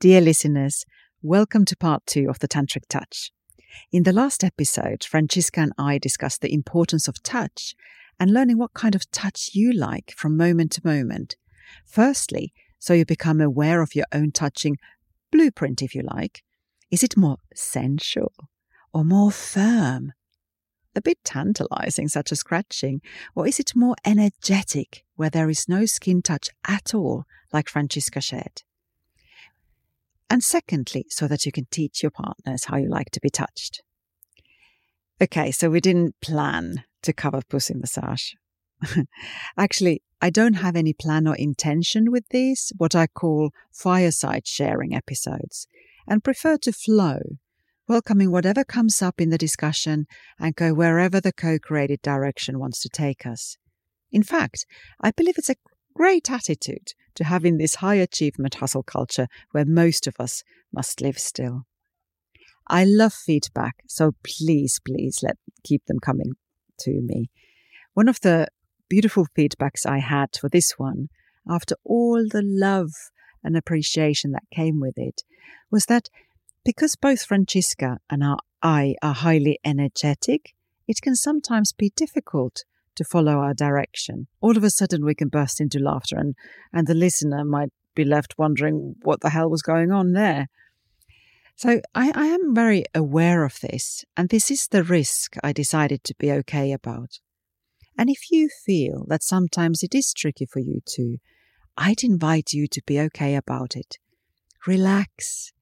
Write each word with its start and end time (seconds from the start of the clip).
Dear 0.00 0.20
listeners, 0.20 0.86
welcome 1.22 1.64
to 1.64 1.76
part 1.76 2.06
two 2.06 2.28
of 2.30 2.38
the 2.38 2.46
Tantric 2.46 2.86
Touch. 2.88 3.32
In 3.90 4.04
the 4.04 4.12
last 4.12 4.44
episode, 4.44 5.02
Franziska 5.02 5.58
and 5.58 5.72
I 5.76 5.98
discussed 5.98 6.40
the 6.40 6.54
importance 6.54 7.08
of 7.08 7.20
touch 7.24 7.74
and 8.20 8.32
learning 8.32 8.58
what 8.58 8.74
kind 8.74 8.94
of 8.94 9.10
touch 9.10 9.50
you 9.54 9.72
like 9.72 10.14
from 10.16 10.36
moment 10.36 10.70
to 10.72 10.86
moment. 10.86 11.34
Firstly, 11.84 12.52
so 12.78 12.94
you 12.94 13.04
become 13.04 13.40
aware 13.40 13.82
of 13.82 13.96
your 13.96 14.04
own 14.12 14.30
touching 14.30 14.76
blueprint, 15.32 15.82
if 15.82 15.96
you 15.96 16.02
like. 16.02 16.44
Is 16.92 17.02
it 17.02 17.16
more 17.16 17.38
sensual 17.52 18.34
or 18.94 19.04
more 19.04 19.32
firm? 19.32 20.12
A 20.94 21.02
bit 21.02 21.18
tantalizing, 21.24 22.06
such 22.06 22.30
as 22.30 22.38
scratching, 22.38 23.00
or 23.34 23.48
is 23.48 23.58
it 23.58 23.74
more 23.74 23.96
energetic, 24.06 25.04
where 25.16 25.28
there 25.28 25.50
is 25.50 25.68
no 25.68 25.86
skin 25.86 26.22
touch 26.22 26.50
at 26.68 26.94
all, 26.94 27.24
like 27.52 27.68
Franziska 27.68 28.20
shared? 28.20 28.62
And 30.30 30.44
secondly, 30.44 31.06
so 31.08 31.26
that 31.26 31.46
you 31.46 31.52
can 31.52 31.66
teach 31.70 32.02
your 32.02 32.10
partners 32.10 32.64
how 32.64 32.76
you 32.76 32.88
like 32.88 33.10
to 33.12 33.20
be 33.20 33.30
touched. 33.30 33.82
Okay, 35.20 35.50
so 35.50 35.70
we 35.70 35.80
didn't 35.80 36.20
plan 36.20 36.84
to 37.02 37.12
cover 37.12 37.40
pussy 37.48 37.74
massage. 37.74 38.32
Actually, 39.58 40.02
I 40.20 40.30
don't 40.30 40.54
have 40.54 40.76
any 40.76 40.92
plan 40.92 41.26
or 41.26 41.34
intention 41.36 42.10
with 42.10 42.24
these, 42.30 42.72
what 42.76 42.94
I 42.94 43.06
call 43.06 43.50
fireside 43.72 44.46
sharing 44.46 44.94
episodes, 44.94 45.66
and 46.06 46.24
prefer 46.24 46.56
to 46.58 46.72
flow, 46.72 47.18
welcoming 47.88 48.30
whatever 48.30 48.64
comes 48.64 49.00
up 49.00 49.20
in 49.20 49.30
the 49.30 49.38
discussion 49.38 50.06
and 50.38 50.54
go 50.54 50.74
wherever 50.74 51.20
the 51.20 51.32
co 51.32 51.58
created 51.58 52.02
direction 52.02 52.58
wants 52.58 52.80
to 52.82 52.88
take 52.88 53.26
us. 53.26 53.56
In 54.10 54.22
fact, 54.22 54.66
I 55.00 55.10
believe 55.10 55.38
it's 55.38 55.50
a 55.50 55.56
great 55.94 56.30
attitude 56.30 56.92
to 57.18 57.24
having 57.24 57.58
this 57.58 57.76
high 57.76 57.96
achievement 57.96 58.54
hustle 58.54 58.84
culture 58.84 59.26
where 59.50 59.64
most 59.64 60.06
of 60.06 60.14
us 60.20 60.44
must 60.72 61.00
live 61.00 61.18
still. 61.18 61.66
I 62.68 62.84
love 62.84 63.12
feedback, 63.12 63.82
so 63.88 64.12
please, 64.22 64.78
please 64.86 65.18
let 65.20 65.36
keep 65.64 65.84
them 65.86 65.98
coming 65.98 66.34
to 66.80 67.00
me. 67.02 67.28
One 67.94 68.08
of 68.08 68.20
the 68.20 68.46
beautiful 68.88 69.26
feedbacks 69.36 69.84
I 69.84 69.98
had 69.98 70.36
for 70.40 70.48
this 70.48 70.78
one, 70.78 71.08
after 71.50 71.74
all 71.82 72.24
the 72.30 72.42
love 72.44 72.92
and 73.42 73.56
appreciation 73.56 74.30
that 74.30 74.44
came 74.54 74.78
with 74.78 74.96
it, 74.96 75.22
was 75.72 75.86
that 75.86 76.08
because 76.64 76.94
both 76.94 77.24
Franziska 77.24 77.98
and 78.08 78.22
I 78.62 78.94
are 79.02 79.14
highly 79.14 79.58
energetic, 79.64 80.54
it 80.86 81.00
can 81.02 81.16
sometimes 81.16 81.72
be 81.72 81.90
difficult 81.96 82.64
to 82.98 83.04
follow 83.04 83.38
our 83.38 83.54
direction. 83.54 84.26
All 84.40 84.56
of 84.56 84.64
a 84.64 84.70
sudden, 84.70 85.04
we 85.04 85.14
can 85.14 85.28
burst 85.28 85.60
into 85.60 85.78
laughter, 85.78 86.16
and, 86.16 86.34
and 86.72 86.86
the 86.86 86.94
listener 86.94 87.44
might 87.44 87.70
be 87.94 88.04
left 88.04 88.34
wondering 88.38 88.94
what 89.02 89.20
the 89.22 89.30
hell 89.30 89.50
was 89.50 89.62
going 89.62 89.90
on 89.90 90.12
there. 90.12 90.48
So 91.56 91.80
I, 91.94 92.12
I 92.14 92.26
am 92.26 92.54
very 92.54 92.84
aware 92.94 93.44
of 93.44 93.58
this, 93.60 94.04
and 94.16 94.28
this 94.28 94.50
is 94.50 94.68
the 94.68 94.84
risk 94.84 95.34
I 95.42 95.52
decided 95.52 96.04
to 96.04 96.14
be 96.18 96.30
okay 96.30 96.72
about. 96.72 97.18
And 97.96 98.08
if 98.08 98.30
you 98.30 98.48
feel 98.64 99.04
that 99.08 99.24
sometimes 99.24 99.82
it 99.82 99.94
is 99.94 100.12
tricky 100.12 100.46
for 100.46 100.60
you 100.60 100.80
too, 100.84 101.16
I'd 101.76 102.04
invite 102.04 102.52
you 102.52 102.68
to 102.68 102.82
be 102.86 103.00
okay 103.00 103.34
about 103.34 103.74
it. 103.74 103.96
Relax 104.66 105.52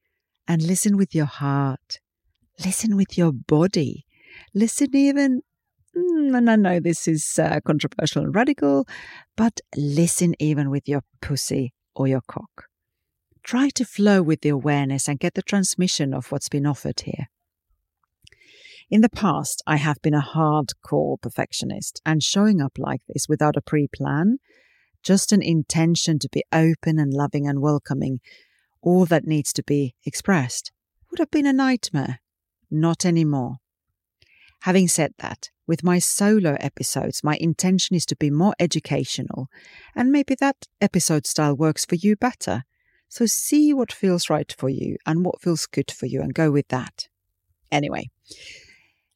and 0.46 0.62
listen 0.62 0.98
with 0.98 1.14
your 1.14 1.26
heart. 1.26 2.00
Listen 2.62 2.96
with 2.96 3.16
your 3.16 3.32
body. 3.32 4.04
Listen 4.54 4.94
even 4.94 5.40
mm, 5.96 6.36
and 6.36 6.50
I 6.50 6.56
know 6.56 6.80
this 6.80 7.08
is 7.08 7.38
uh, 7.38 7.60
controversial 7.64 8.24
and 8.24 8.34
radical, 8.34 8.86
but 9.36 9.60
listen 9.76 10.34
even 10.38 10.70
with 10.70 10.88
your 10.88 11.02
pussy 11.20 11.72
or 11.94 12.06
your 12.06 12.22
cock. 12.26 12.66
Try 13.42 13.70
to 13.70 13.84
flow 13.84 14.22
with 14.22 14.40
the 14.40 14.48
awareness 14.48 15.08
and 15.08 15.20
get 15.20 15.34
the 15.34 15.42
transmission 15.42 16.12
of 16.12 16.32
what's 16.32 16.48
been 16.48 16.66
offered 16.66 17.00
here. 17.00 17.28
In 18.88 19.00
the 19.00 19.08
past, 19.08 19.62
I 19.66 19.76
have 19.76 20.00
been 20.00 20.14
a 20.14 20.20
hardcore 20.20 21.20
perfectionist 21.20 22.00
and 22.06 22.22
showing 22.22 22.60
up 22.60 22.72
like 22.78 23.00
this 23.08 23.28
without 23.28 23.56
a 23.56 23.62
pre 23.62 23.88
plan, 23.88 24.38
just 25.02 25.32
an 25.32 25.42
intention 25.42 26.18
to 26.20 26.28
be 26.30 26.44
open 26.52 26.98
and 26.98 27.12
loving 27.12 27.48
and 27.48 27.60
welcoming, 27.60 28.20
all 28.82 29.04
that 29.06 29.26
needs 29.26 29.52
to 29.54 29.64
be 29.64 29.94
expressed, 30.04 30.70
would 31.10 31.18
have 31.18 31.30
been 31.30 31.46
a 31.46 31.52
nightmare. 31.52 32.20
Not 32.70 33.04
anymore. 33.04 33.56
Having 34.60 34.88
said 34.88 35.14
that, 35.18 35.50
with 35.66 35.84
my 35.84 35.98
solo 35.98 36.56
episodes, 36.60 37.24
my 37.24 37.36
intention 37.40 37.96
is 37.96 38.06
to 38.06 38.16
be 38.16 38.30
more 38.30 38.54
educational, 38.58 39.48
and 39.94 40.12
maybe 40.12 40.34
that 40.36 40.66
episode 40.80 41.26
style 41.26 41.54
works 41.54 41.84
for 41.84 41.96
you 41.96 42.16
better. 42.16 42.64
So 43.08 43.26
see 43.26 43.72
what 43.72 43.92
feels 43.92 44.28
right 44.30 44.52
for 44.56 44.68
you 44.68 44.96
and 45.06 45.24
what 45.24 45.40
feels 45.40 45.66
good 45.66 45.90
for 45.90 46.06
you 46.06 46.20
and 46.20 46.34
go 46.34 46.50
with 46.50 46.68
that. 46.68 47.08
Anyway, 47.70 48.10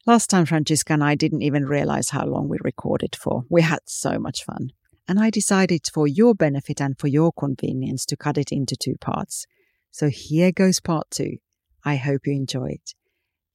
last 0.05 0.29
time 0.29 0.45
Franziska 0.45 0.93
and 0.93 1.03
I 1.03 1.15
didn't 1.15 1.41
even 1.41 1.65
realize 1.65 2.09
how 2.09 2.25
long 2.25 2.47
we 2.47 2.57
recorded 2.61 3.15
for. 3.15 3.43
We 3.49 3.61
had 3.61 3.79
so 3.85 4.17
much 4.19 4.43
fun. 4.43 4.71
And 5.07 5.19
I 5.19 5.29
decided 5.29 5.81
for 5.93 6.07
your 6.07 6.33
benefit 6.33 6.79
and 6.81 6.97
for 6.97 7.07
your 7.07 7.31
convenience 7.33 8.05
to 8.05 8.17
cut 8.17 8.37
it 8.37 8.51
into 8.51 8.75
two 8.77 8.95
parts. 9.01 9.45
So 9.91 10.07
here 10.09 10.51
goes 10.51 10.79
part 10.79 11.11
two. 11.11 11.37
I 11.83 11.97
hope 11.97 12.21
you 12.25 12.33
enjoy 12.33 12.67
it. 12.69 12.93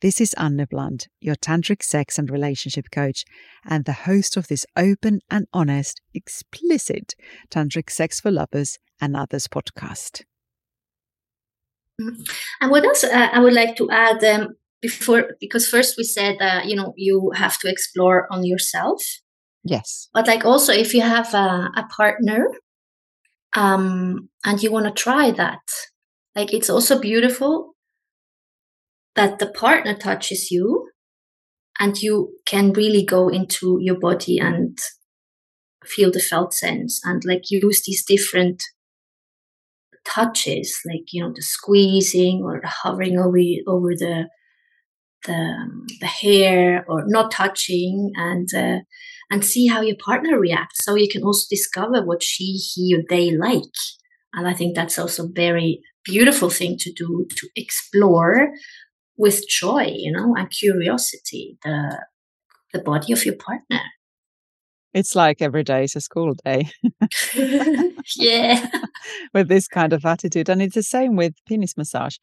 This 0.02 0.20
is 0.20 0.34
Anne 0.34 0.62
Bland, 0.70 1.08
your 1.20 1.36
tantric 1.36 1.82
sex 1.82 2.18
and 2.18 2.28
relationship 2.28 2.90
coach, 2.92 3.24
and 3.64 3.86
the 3.86 3.94
host 3.94 4.36
of 4.36 4.46
this 4.46 4.66
open 4.76 5.20
and 5.30 5.46
honest, 5.54 6.02
explicit 6.12 7.14
tantric 7.50 7.88
sex 7.88 8.20
for 8.20 8.30
lovers 8.30 8.78
and 9.00 9.16
others 9.16 9.48
podcast. 9.48 10.24
Mm-hmm. 11.98 12.22
And 12.60 12.70
what 12.70 12.84
else 12.84 13.04
uh, 13.04 13.28
I 13.32 13.40
would 13.40 13.54
like 13.54 13.76
to 13.76 13.90
add 13.90 14.22
um, 14.22 14.56
before, 14.82 15.30
because 15.40 15.66
first 15.66 15.96
we 15.96 16.04
said 16.04 16.36
that 16.40 16.66
you 16.66 16.76
know 16.76 16.92
you 16.96 17.30
have 17.34 17.58
to 17.60 17.70
explore 17.70 18.30
on 18.30 18.44
yourself. 18.44 19.02
Yes. 19.64 20.10
But 20.12 20.26
like 20.26 20.44
also, 20.44 20.72
if 20.74 20.92
you 20.92 21.00
have 21.00 21.32
a, 21.32 21.70
a 21.74 21.86
partner, 21.96 22.48
um, 23.54 24.28
and 24.44 24.62
you 24.62 24.70
want 24.70 24.84
to 24.84 24.92
try 24.92 25.30
that, 25.30 25.62
like 26.34 26.52
it's 26.52 26.68
also 26.68 27.00
beautiful 27.00 27.75
that 29.16 29.38
the 29.38 29.50
partner 29.50 29.94
touches 29.94 30.50
you 30.50 30.88
and 31.78 32.00
you 32.02 32.34
can 32.46 32.72
really 32.72 33.04
go 33.04 33.28
into 33.28 33.78
your 33.80 33.98
body 33.98 34.38
and 34.38 34.78
feel 35.84 36.10
the 36.10 36.20
felt 36.20 36.52
sense 36.52 37.00
and 37.04 37.22
like 37.24 37.50
use 37.50 37.82
these 37.84 38.04
different 38.04 38.62
touches 40.04 40.80
like 40.86 41.12
you 41.12 41.22
know 41.22 41.32
the 41.34 41.42
squeezing 41.42 42.40
or 42.44 42.60
the 42.60 42.68
hovering 42.68 43.18
over 43.18 43.38
over 43.66 43.90
the 43.90 44.28
the, 45.26 45.66
the 46.00 46.06
hair 46.06 46.84
or 46.88 47.04
not 47.06 47.30
touching 47.30 48.12
and 48.14 48.48
uh, 48.54 48.78
and 49.30 49.44
see 49.44 49.66
how 49.66 49.80
your 49.80 49.96
partner 49.96 50.38
reacts. 50.38 50.84
So 50.84 50.94
you 50.94 51.08
can 51.10 51.22
also 51.24 51.46
discover 51.50 52.04
what 52.04 52.22
she 52.22 52.52
he 52.52 52.94
or 52.96 53.02
they 53.08 53.30
like. 53.30 53.62
And 54.32 54.46
i 54.46 54.52
think 54.52 54.74
that's 54.74 54.98
also 54.98 55.24
a 55.24 55.32
very 55.34 55.80
beautiful 56.04 56.50
thing 56.50 56.76
to 56.78 56.92
do 56.92 57.26
to 57.36 57.48
explore 57.56 58.48
with 59.16 59.46
joy, 59.48 59.92
you 59.94 60.12
know, 60.12 60.34
and 60.36 60.50
curiosity, 60.50 61.58
the 61.64 61.98
the 62.72 62.80
body 62.80 63.12
of 63.12 63.24
your 63.24 63.36
partner. 63.36 63.80
It's 64.92 65.14
like 65.14 65.42
every 65.42 65.62
day 65.62 65.84
is 65.84 65.94
a 65.94 66.00
school 66.00 66.34
day. 66.44 66.70
yeah. 68.16 68.66
with 69.34 69.48
this 69.48 69.68
kind 69.68 69.92
of 69.92 70.06
attitude. 70.06 70.48
And 70.48 70.62
it's 70.62 70.74
the 70.74 70.82
same 70.82 71.16
with 71.16 71.34
penis 71.46 71.76
massage. 71.76 72.16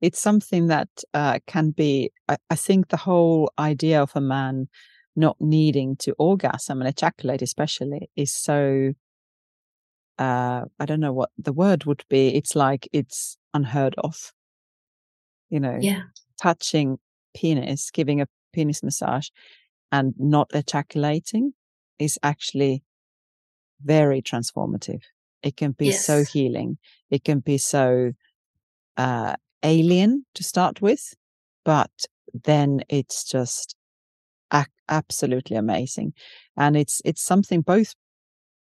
It's 0.00 0.20
something 0.20 0.66
that 0.66 0.88
uh, 1.14 1.38
can 1.46 1.70
be, 1.70 2.12
I, 2.28 2.36
I 2.50 2.54
think 2.54 2.88
the 2.88 2.98
whole 2.98 3.50
idea 3.58 4.02
of 4.02 4.12
a 4.14 4.20
man 4.20 4.68
not 5.16 5.36
needing 5.40 5.96
to 5.96 6.12
orgasm 6.18 6.80
and 6.80 6.88
ejaculate, 6.88 7.40
especially, 7.42 8.10
is 8.14 8.32
so, 8.34 8.92
uh, 10.18 10.64
I 10.78 10.84
don't 10.84 11.00
know 11.00 11.14
what 11.14 11.30
the 11.38 11.54
word 11.54 11.86
would 11.86 12.04
be. 12.10 12.34
It's 12.36 12.54
like 12.54 12.88
it's 12.92 13.38
unheard 13.54 13.94
of. 13.98 14.32
You 15.48 15.60
know, 15.60 15.78
yeah 15.80 16.02
touching 16.40 16.98
penis, 17.34 17.90
giving 17.90 18.20
a 18.20 18.26
penis 18.52 18.82
massage 18.82 19.28
and 19.92 20.14
not 20.18 20.50
ejaculating 20.54 21.52
is 21.98 22.18
actually 22.22 22.82
very 23.82 24.22
transformative. 24.22 25.02
It 25.42 25.56
can 25.56 25.72
be 25.72 25.86
yes. 25.86 26.04
so 26.04 26.24
healing. 26.24 26.78
It 27.10 27.24
can 27.24 27.40
be 27.40 27.58
so 27.58 28.12
uh, 28.96 29.36
alien 29.62 30.26
to 30.34 30.42
start 30.42 30.80
with, 30.80 31.14
but 31.64 31.90
then 32.44 32.82
it's 32.88 33.24
just 33.24 33.76
ac- 34.52 34.66
absolutely 34.88 35.56
amazing. 35.56 36.12
And 36.56 36.76
it's 36.76 37.00
it's 37.04 37.22
something 37.22 37.60
both 37.62 37.94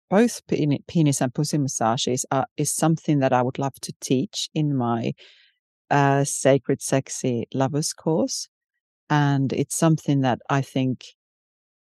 both 0.09 0.41
penis 0.87 1.21
and 1.21 1.33
pussy 1.33 1.57
massages 1.57 2.25
are, 2.29 2.45
is 2.57 2.71
something 2.71 3.19
that 3.19 3.33
I 3.33 3.41
would 3.41 3.57
love 3.57 3.73
to 3.81 3.93
teach 3.99 4.49
in 4.53 4.75
my 4.75 5.13
Sacred 6.23 6.81
Sexy 6.81 7.47
Lovers 7.53 7.93
course. 7.93 8.47
And 9.09 9.53
it's 9.53 9.75
something 9.75 10.21
that 10.21 10.39
I 10.49 10.61
think 10.61 11.05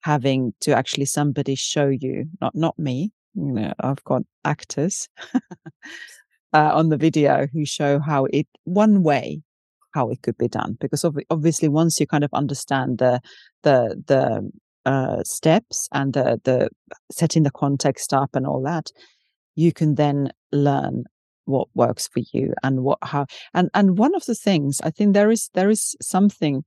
having 0.01 0.53
to 0.62 0.75
actually 0.75 1.06
somebody 1.06 1.56
show 1.56 1.88
you, 1.88 2.25
not 2.42 2.56
not 2.56 2.77
me, 2.80 3.12
you 3.36 3.51
know, 3.51 3.74
I've 3.80 4.03
got 4.03 4.24
actors, 4.44 5.07
uh, 6.53 6.71
on 6.74 6.89
the 6.89 6.98
video 6.98 7.48
who 7.51 7.65
show 7.65 8.00
how 8.00 8.25
it 8.25 8.48
one 8.63 9.03
way 9.03 9.42
how 9.94 10.09
it 10.09 10.21
could 10.21 10.38
be 10.38 10.47
done 10.47 10.77
because 10.80 11.06
obviously 11.30 11.68
once 11.68 12.00
you 12.00 12.07
kind 12.07 12.24
of 12.24 12.33
understand 12.33 12.97
the 12.97 13.19
the 13.63 14.01
the 14.07 14.50
uh, 14.86 15.21
steps 15.24 15.88
and 15.92 16.13
the 16.13 16.39
the 16.44 16.69
setting 17.12 17.44
the 17.44 17.51
context 17.51 18.13
up 18.13 18.36
and 18.36 18.47
all 18.47 18.62
that 18.63 18.89
you 19.56 19.71
can 19.71 19.95
then 19.95 20.31
learn 20.51 21.04
what 21.45 21.67
works 21.73 22.07
for 22.07 22.21
you 22.33 22.53
and 22.63 22.83
what 22.83 22.99
how 23.01 23.25
and 23.53 23.69
and 23.73 23.97
one 23.97 24.15
of 24.15 24.25
the 24.25 24.35
things 24.35 24.79
i 24.83 24.89
think 24.89 25.13
there 25.13 25.31
is 25.31 25.49
there 25.53 25.69
is 25.69 25.95
something 26.01 26.63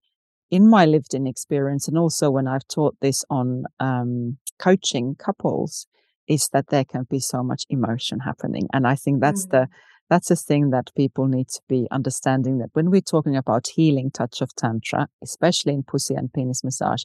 in 0.51 0.69
my 0.69 0.85
lived 0.85 1.15
in 1.15 1.27
experience 1.27 1.89
and 1.89 1.99
also 1.99 2.31
when 2.31 2.47
i've 2.47 2.67
taught 2.69 2.97
this 3.01 3.25
on 3.31 3.65
um, 3.81 4.37
coaching 4.59 5.15
couples 5.15 5.87
is 6.27 6.49
that 6.53 6.69
there 6.69 6.85
can 6.85 7.05
be 7.09 7.21
so 7.21 7.43
much 7.43 7.65
emotion 7.71 8.21
happening 8.21 8.67
and 8.73 8.87
i 8.87 8.95
think 8.95 9.21
that's 9.21 9.47
mm-hmm. 9.47 9.63
the 9.63 9.69
that's 10.11 10.31
a 10.31 10.37
thing 10.37 10.71
that 10.71 10.91
people 10.95 11.27
need 11.27 11.49
to 11.49 11.61
be 11.67 11.89
understanding 11.91 12.59
that 12.59 12.69
when 12.75 12.91
we're 12.91 13.01
talking 13.01 13.37
about 13.37 13.69
healing 13.69 14.11
touch 14.11 14.41
of 14.41 14.55
tantra 14.55 15.09
especially 15.23 15.73
in 15.73 15.83
pussy 15.83 16.15
and 16.15 16.33
penis 16.33 16.65
massage 16.65 17.05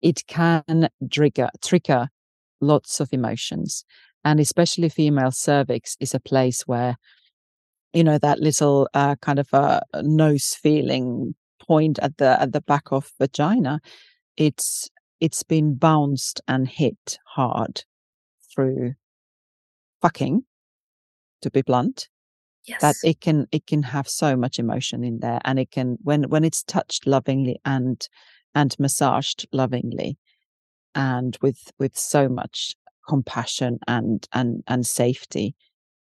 it 0.00 0.26
can 0.26 0.88
trigger 1.10 1.48
trigger 1.62 2.08
lots 2.60 3.00
of 3.00 3.08
emotions 3.12 3.84
and 4.24 4.40
especially 4.40 4.88
female 4.88 5.30
cervix 5.30 5.96
is 6.00 6.14
a 6.14 6.20
place 6.20 6.62
where 6.62 6.96
you 7.92 8.04
know 8.04 8.18
that 8.18 8.38
little 8.38 8.88
uh, 8.94 9.16
kind 9.16 9.38
of 9.38 9.48
a 9.52 9.82
nose 10.02 10.54
feeling 10.54 11.34
point 11.60 11.98
at 12.00 12.16
the 12.18 12.40
at 12.40 12.52
the 12.52 12.60
back 12.60 12.92
of 12.92 13.10
vagina 13.18 13.80
it's 14.36 14.88
it's 15.20 15.42
been 15.42 15.74
bounced 15.74 16.40
and 16.48 16.68
hit 16.68 17.18
hard 17.26 17.84
through 18.52 18.94
fucking 20.00 20.42
to 21.42 21.50
be 21.50 21.62
blunt 21.62 22.08
yes. 22.66 22.80
that 22.80 22.96
it 23.04 23.20
can 23.20 23.46
it 23.52 23.66
can 23.66 23.82
have 23.82 24.08
so 24.08 24.36
much 24.36 24.58
emotion 24.58 25.04
in 25.04 25.20
there 25.20 25.40
and 25.44 25.58
it 25.58 25.70
can 25.70 25.98
when 26.02 26.24
when 26.24 26.44
it's 26.44 26.62
touched 26.62 27.06
lovingly 27.06 27.60
and 27.64 28.08
and 28.54 28.76
massaged 28.78 29.46
lovingly 29.52 30.18
and 30.94 31.38
with 31.42 31.70
with 31.78 31.96
so 31.96 32.28
much 32.28 32.74
compassion 33.08 33.78
and 33.86 34.26
and 34.32 34.62
and 34.66 34.86
safety. 34.86 35.54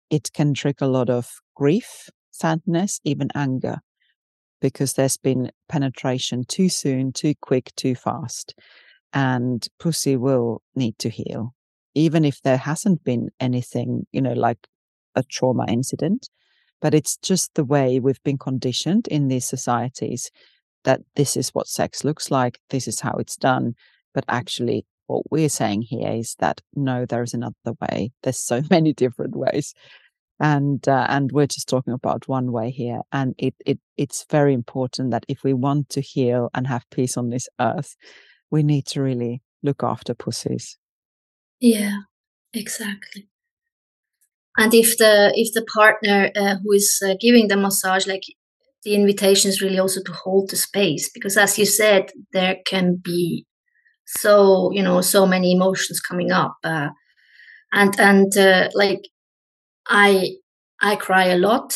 It 0.10 0.31
can 0.34 0.54
trigger 0.54 0.86
a 0.86 0.89
lot 0.89 1.10
of 1.10 1.30
grief 1.56 2.10
sadness 2.31 3.00
even 3.04 3.30
anger 3.36 3.80
because 4.62 4.94
there's 4.94 5.18
been 5.18 5.51
penetration 5.69 6.44
too 6.48 6.69
soon 6.69 7.12
too 7.12 7.34
quick 7.42 7.72
too 7.75 7.95
fast 7.95 8.54
and 9.13 9.68
pussy 9.80 10.16
will 10.16 10.62
need 10.75 10.98
to 11.00 11.10
heal. 11.10 11.54
Even 11.95 12.24
if 12.24 12.42
there 12.42 12.57
hasn't 12.57 13.04
been 13.04 13.30
anything 13.39 14.06
you 14.12 14.22
know 14.22 14.34
like 14.34 14.68
a 15.16 15.24
trauma 15.24 15.66
incident 15.68 16.30
but 16.80 16.94
it's 16.94 17.18
just 17.18 17.56
the 17.56 17.63
way 17.63 18.00
we've 18.00 18.22
been 18.24 18.38
conditioned 18.38 19.07
in 19.07 19.28
these 19.28 19.45
societies 19.45 20.30
that 20.84 21.01
this 21.16 21.36
is 21.36 21.50
what 21.50 21.68
sex 21.68 22.04
looks 22.04 22.30
like 22.30 22.60
this 22.69 22.88
is 22.88 23.00
how 23.00 23.13
it's 23.13 23.36
done 23.36 23.74
but 24.13 24.24
actually 24.28 24.86
what 25.07 25.31
we're 25.31 25.50
saying 25.50 25.83
here 25.83 26.12
is 26.12 26.36
that 26.39 26.62
no, 26.75 27.06
there 27.06 27.24
is 27.24 27.33
another 27.33 27.74
way. 27.81 28.12
There's 28.24 28.38
so 28.39 28.62
many 28.69 28.94
different 28.94 29.36
ways, 29.36 29.74
and 30.39 30.88
uh, 30.88 31.07
and 31.09 31.31
we're 31.31 31.48
just 31.48 31.68
talking 31.68 31.94
about 31.94 32.27
one 32.27 32.51
way 32.51 32.69
here. 32.69 33.01
And 33.12 33.33
it 33.38 33.56
it 33.65 33.80
it's 33.98 34.25
very 34.30 34.54
important 34.54 35.12
that 35.12 35.25
if 35.27 35.44
we 35.44 35.54
want 35.54 35.89
to 35.89 36.01
heal 36.01 36.50
and 36.54 36.68
have 36.68 36.89
peace 36.92 37.18
on 37.18 37.30
this 37.30 37.50
earth, 37.59 37.95
we 38.51 38.63
need 38.63 38.86
to 38.88 39.01
really 39.01 39.42
look 39.63 39.83
after 39.83 40.13
pussies. 40.13 40.77
Yeah, 41.60 41.98
exactly. 42.53 43.30
And 44.57 44.74
if 44.74 44.98
the 44.98 45.31
if 45.36 45.53
the 45.53 45.65
partner 45.65 46.31
uh, 46.36 46.56
who 46.63 46.74
is 46.74 47.00
uh, 47.06 47.15
giving 47.19 47.48
the 47.48 47.57
massage, 47.57 48.07
like 48.07 48.24
the 48.83 48.95
invitation 48.95 49.50
is 49.50 49.62
really 49.62 49.80
also 49.80 50.01
to 50.03 50.12
hold 50.12 50.50
the 50.50 50.56
space 50.56 51.10
because, 51.13 51.38
as 51.38 51.57
you 51.57 51.65
said, 51.65 52.12
there 52.33 52.57
can 52.65 53.00
be 53.03 53.45
so 54.07 54.71
you 54.71 54.81
know 54.81 55.01
so 55.01 55.25
many 55.25 55.51
emotions 55.51 56.00
coming 56.00 56.31
up 56.31 56.56
uh, 56.63 56.89
and 57.74 58.00
and 58.00 58.38
uh, 58.38 58.69
like 58.74 59.01
i 59.88 60.31
i 60.81 60.95
cry 60.95 61.25
a 61.25 61.38
lot 61.38 61.74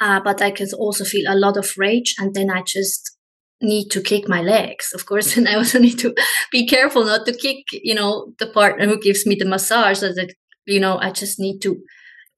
uh, 0.00 0.20
but 0.20 0.40
i 0.40 0.50
can 0.50 0.66
also 0.78 1.04
feel 1.04 1.30
a 1.30 1.36
lot 1.36 1.56
of 1.56 1.72
rage 1.76 2.14
and 2.18 2.34
then 2.34 2.50
i 2.50 2.62
just 2.62 3.16
need 3.60 3.88
to 3.88 4.00
kick 4.00 4.28
my 4.28 4.40
legs 4.40 4.92
of 4.94 5.04
course 5.04 5.36
and 5.36 5.48
i 5.48 5.54
also 5.54 5.78
need 5.78 5.98
to 5.98 6.14
be 6.50 6.66
careful 6.66 7.04
not 7.04 7.26
to 7.26 7.32
kick 7.32 7.64
you 7.72 7.94
know 7.94 8.32
the 8.38 8.46
partner 8.46 8.86
who 8.86 9.00
gives 9.00 9.26
me 9.26 9.34
the 9.34 9.44
massage 9.44 9.98
so 9.98 10.12
that 10.12 10.32
you 10.66 10.80
know 10.80 10.98
i 10.98 11.10
just 11.10 11.38
need 11.38 11.58
to 11.60 11.76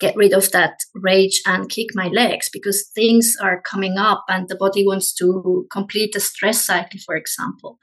get 0.01 0.17
rid 0.17 0.33
of 0.33 0.51
that 0.51 0.73
rage 0.95 1.43
and 1.47 1.69
kick 1.69 1.89
my 1.95 2.09
legs 2.09 2.49
because 2.51 2.91
things 2.95 3.37
are 3.41 3.61
coming 3.61 3.99
up 3.99 4.25
and 4.29 4.49
the 4.49 4.57
body 4.57 4.83
wants 4.85 5.13
to 5.13 5.67
complete 5.71 6.13
the 6.15 6.21
stress 6.21 6.65
cycle 6.65 6.99
for 7.05 7.15
example 7.15 7.79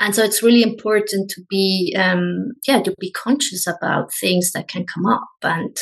and 0.00 0.14
so 0.14 0.22
it's 0.22 0.42
really 0.42 0.62
important 0.62 1.30
to 1.30 1.42
be 1.48 1.94
um, 1.98 2.52
yeah 2.66 2.82
to 2.82 2.94
be 3.00 3.10
conscious 3.10 3.66
about 3.66 4.12
things 4.12 4.52
that 4.52 4.68
can 4.68 4.84
come 4.86 5.06
up. 5.06 5.28
And 5.42 5.76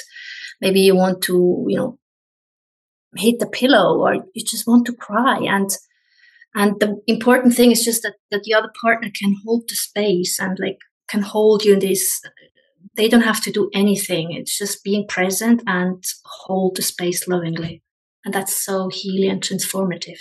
maybe 0.61 0.81
you 0.81 0.95
want 0.95 1.23
to 1.25 1.65
you 1.69 1.77
know 1.77 1.99
hit 3.17 3.39
the 3.39 3.47
pillow 3.47 3.99
or 3.99 4.15
you 4.15 4.45
just 4.45 4.67
want 4.67 4.87
to 4.87 4.93
cry. 4.93 5.39
And 5.39 5.71
and 6.55 6.79
the 6.79 7.01
important 7.07 7.55
thing 7.55 7.73
is 7.73 7.85
just 7.85 8.03
that 8.03 8.15
that 8.31 8.43
the 8.45 8.55
other 8.55 8.71
partner 8.81 9.11
can 9.19 9.35
hold 9.45 9.65
the 9.69 9.75
space 9.75 10.39
and 10.39 10.59
like 10.61 10.79
can 11.09 11.23
hold 11.23 11.65
you 11.65 11.75
in 11.75 11.81
this 11.81 12.21
they 12.97 13.09
don't 13.09 13.23
have 13.23 13.43
to 13.43 13.51
do 13.51 13.71
anything. 13.75 14.33
It's 14.33 14.57
just 14.57 14.85
being 14.85 15.07
present 15.09 15.63
and 15.67 16.03
hold 16.25 16.77
the 16.77 16.83
space 16.83 17.27
lovingly. 17.27 17.83
And 18.25 18.33
that's 18.33 18.55
so 18.65 18.89
healing 18.89 19.31
and 19.31 19.43
transformative. 19.43 20.21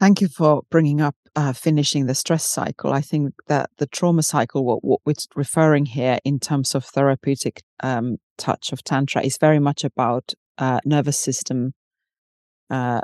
Thank 0.00 0.20
you 0.20 0.28
for 0.28 0.62
bringing 0.70 1.00
up 1.00 1.14
uh, 1.36 1.52
finishing 1.52 2.06
the 2.06 2.14
stress 2.14 2.44
cycle. 2.44 2.92
I 2.92 3.00
think 3.00 3.34
that 3.46 3.70
the 3.78 3.86
trauma 3.86 4.22
cycle, 4.22 4.64
what, 4.64 4.84
what 4.84 5.00
we're 5.04 5.14
referring 5.36 5.86
here 5.86 6.18
in 6.24 6.38
terms 6.40 6.74
of 6.74 6.84
therapeutic 6.84 7.62
um, 7.82 8.16
touch 8.36 8.72
of 8.72 8.82
Tantra, 8.82 9.22
is 9.22 9.38
very 9.38 9.58
much 9.58 9.84
about 9.84 10.32
uh, 10.58 10.80
nervous 10.84 11.18
system 11.18 11.72
uh, 12.68 13.00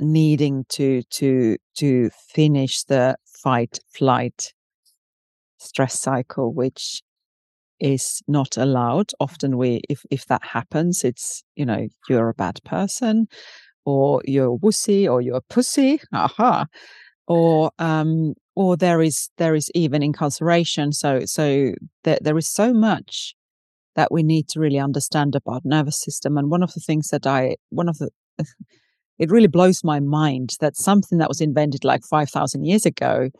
needing 0.00 0.64
to 0.70 1.02
to 1.10 1.56
to 1.76 2.10
finish 2.28 2.82
the 2.84 3.16
fight 3.24 3.78
flight 3.88 4.52
stress 5.58 5.98
cycle, 5.98 6.52
which 6.52 7.02
is 7.80 8.22
not 8.26 8.56
allowed. 8.56 9.12
Often, 9.20 9.56
we 9.56 9.80
if 9.88 10.02
if 10.10 10.26
that 10.26 10.44
happens, 10.44 11.04
it's 11.04 11.42
you 11.56 11.66
know 11.66 11.88
you're 12.08 12.28
a 12.28 12.34
bad 12.34 12.60
person 12.64 13.26
or 13.84 14.22
you're 14.24 14.58
wussy 14.58 15.10
or 15.10 15.20
you're 15.20 15.36
a 15.36 15.42
pussy, 15.42 16.00
aha, 16.12 16.66
or 17.26 17.70
um, 17.78 18.34
or 18.54 18.76
there 18.76 19.02
is 19.02 19.30
there 19.38 19.54
is 19.54 19.70
even 19.74 20.02
incarceration. 20.02 20.92
So 20.92 21.24
so 21.24 21.72
there 22.04 22.18
there 22.20 22.38
is 22.38 22.48
so 22.48 22.72
much 22.72 23.34
that 23.96 24.12
we 24.12 24.22
need 24.22 24.48
to 24.48 24.60
really 24.60 24.78
understand 24.78 25.34
about 25.34 25.64
nervous 25.64 26.00
system. 26.00 26.36
And 26.36 26.50
one 26.50 26.62
of 26.62 26.72
the 26.74 26.80
things 26.80 27.08
that 27.08 27.26
I 27.26 27.56
one 27.70 27.88
of 27.88 27.98
the 27.98 28.10
it 29.18 29.30
really 29.30 29.46
blows 29.46 29.82
my 29.84 30.00
mind 30.00 30.56
that 30.60 30.76
something 30.76 31.18
that 31.18 31.28
was 31.28 31.40
invented 31.40 31.84
like 31.84 32.02
five 32.04 32.30
thousand 32.30 32.64
years 32.64 32.86
ago. 32.86 33.30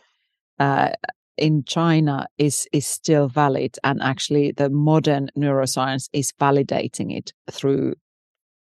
Uh, 0.59 0.91
in 1.37 1.65
China 1.65 2.27
is 2.39 2.69
is 2.73 2.87
still 2.87 3.29
valid, 3.29 3.77
and 3.83 4.01
actually, 4.01 4.53
the 4.53 4.71
modern 4.71 5.31
neuroscience 5.37 6.09
is 6.13 6.33
validating 6.41 7.17
it 7.17 7.33
through 7.51 7.95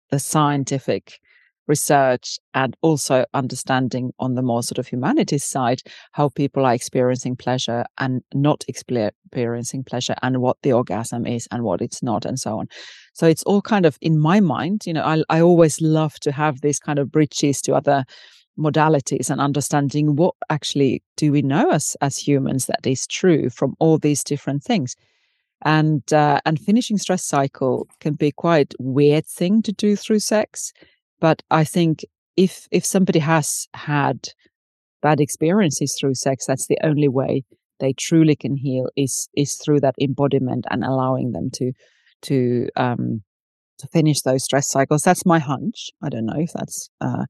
the 0.09 0.19
scientific 0.19 1.19
research 1.67 2.39
and 2.53 2.75
also 2.81 3.25
understanding 3.33 4.11
on 4.19 4.35
the 4.35 4.41
more 4.41 4.63
sort 4.63 4.77
of 4.77 4.87
humanities 4.87 5.43
side 5.43 5.81
how 6.13 6.29
people 6.29 6.65
are 6.65 6.73
experiencing 6.73 7.35
pleasure 7.35 7.85
and 7.97 8.21
not 8.33 8.63
experiencing 8.67 9.83
pleasure 9.83 10.15
and 10.21 10.41
what 10.41 10.57
the 10.63 10.73
orgasm 10.73 11.25
is 11.25 11.47
and 11.51 11.63
what 11.63 11.81
it's 11.81 12.01
not 12.01 12.25
and 12.25 12.39
so 12.39 12.59
on. 12.59 12.67
So 13.13 13.27
it's 13.27 13.43
all 13.43 13.61
kind 13.61 13.85
of 13.85 13.97
in 14.01 14.19
my 14.19 14.39
mind 14.39 14.83
you 14.85 14.93
know 14.93 15.03
i, 15.03 15.23
I 15.29 15.41
always 15.41 15.81
love 15.81 16.15
to 16.21 16.31
have 16.31 16.61
these 16.61 16.79
kind 16.79 16.99
of 16.99 17.11
bridges 17.11 17.61
to 17.63 17.73
other 17.73 18.05
modalities 18.57 19.29
and 19.29 19.39
understanding 19.39 20.15
what 20.15 20.35
actually 20.49 21.03
do 21.15 21.31
we 21.31 21.41
know 21.41 21.69
as 21.69 21.95
as 22.01 22.17
humans 22.17 22.65
that 22.65 22.85
is 22.85 23.05
true 23.07 23.49
from 23.49 23.75
all 23.79 23.97
these 23.97 24.23
different 24.23 24.63
things. 24.63 24.95
And 25.63 26.01
uh, 26.13 26.39
and 26.45 26.59
finishing 26.59 26.97
stress 26.97 27.23
cycle 27.23 27.87
can 27.99 28.13
be 28.13 28.31
quite 28.31 28.73
weird 28.79 29.25
thing 29.25 29.61
to 29.63 29.71
do 29.71 29.95
through 29.95 30.19
sex 30.19 30.73
but 31.19 31.43
I 31.49 31.63
think 31.63 32.05
if 32.35 32.67
if 32.71 32.85
somebody 32.85 33.19
has 33.19 33.67
had 33.73 34.29
bad 35.01 35.19
experiences 35.19 35.95
through 35.99 36.15
sex, 36.15 36.45
that's 36.45 36.67
the 36.67 36.79
only 36.83 37.07
way 37.07 37.43
they 37.79 37.93
truly 37.93 38.35
can 38.35 38.55
heal 38.57 38.89
is 38.95 39.29
is 39.35 39.55
through 39.63 39.81
that 39.81 39.95
embodiment 39.99 40.65
and 40.69 40.83
allowing 40.83 41.31
them 41.31 41.49
to 41.53 41.71
to 42.23 42.67
um 42.75 43.21
to 43.79 43.87
finish 43.87 44.21
those 44.21 44.43
stress 44.43 44.69
cycles. 44.69 45.03
That's 45.03 45.25
my 45.25 45.39
hunch. 45.39 45.89
I 46.01 46.09
don't 46.09 46.25
know 46.25 46.39
if 46.39 46.51
that's 46.53 46.89
uh, 47.01 47.25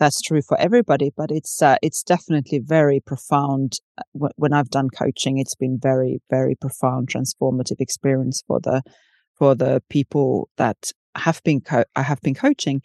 that's 0.00 0.20
true 0.20 0.42
for 0.42 0.58
everybody, 0.58 1.12
but 1.16 1.30
it's 1.30 1.62
uh, 1.62 1.76
it's 1.82 2.02
definitely 2.02 2.58
very 2.58 3.00
profound. 3.00 3.80
Uh, 3.98 4.28
when 4.36 4.52
I've 4.52 4.70
done 4.70 4.88
coaching, 4.90 5.38
it's 5.38 5.54
been 5.54 5.78
very 5.80 6.20
very 6.30 6.56
profound, 6.56 7.08
transformative 7.08 7.80
experience 7.80 8.42
for 8.46 8.60
the 8.60 8.82
for 9.38 9.54
the 9.54 9.82
people 9.88 10.48
that 10.56 10.92
have 11.16 11.42
been 11.44 11.60
co- 11.60 11.84
I 11.96 12.02
have 12.02 12.20
been 12.22 12.34
coaching, 12.34 12.82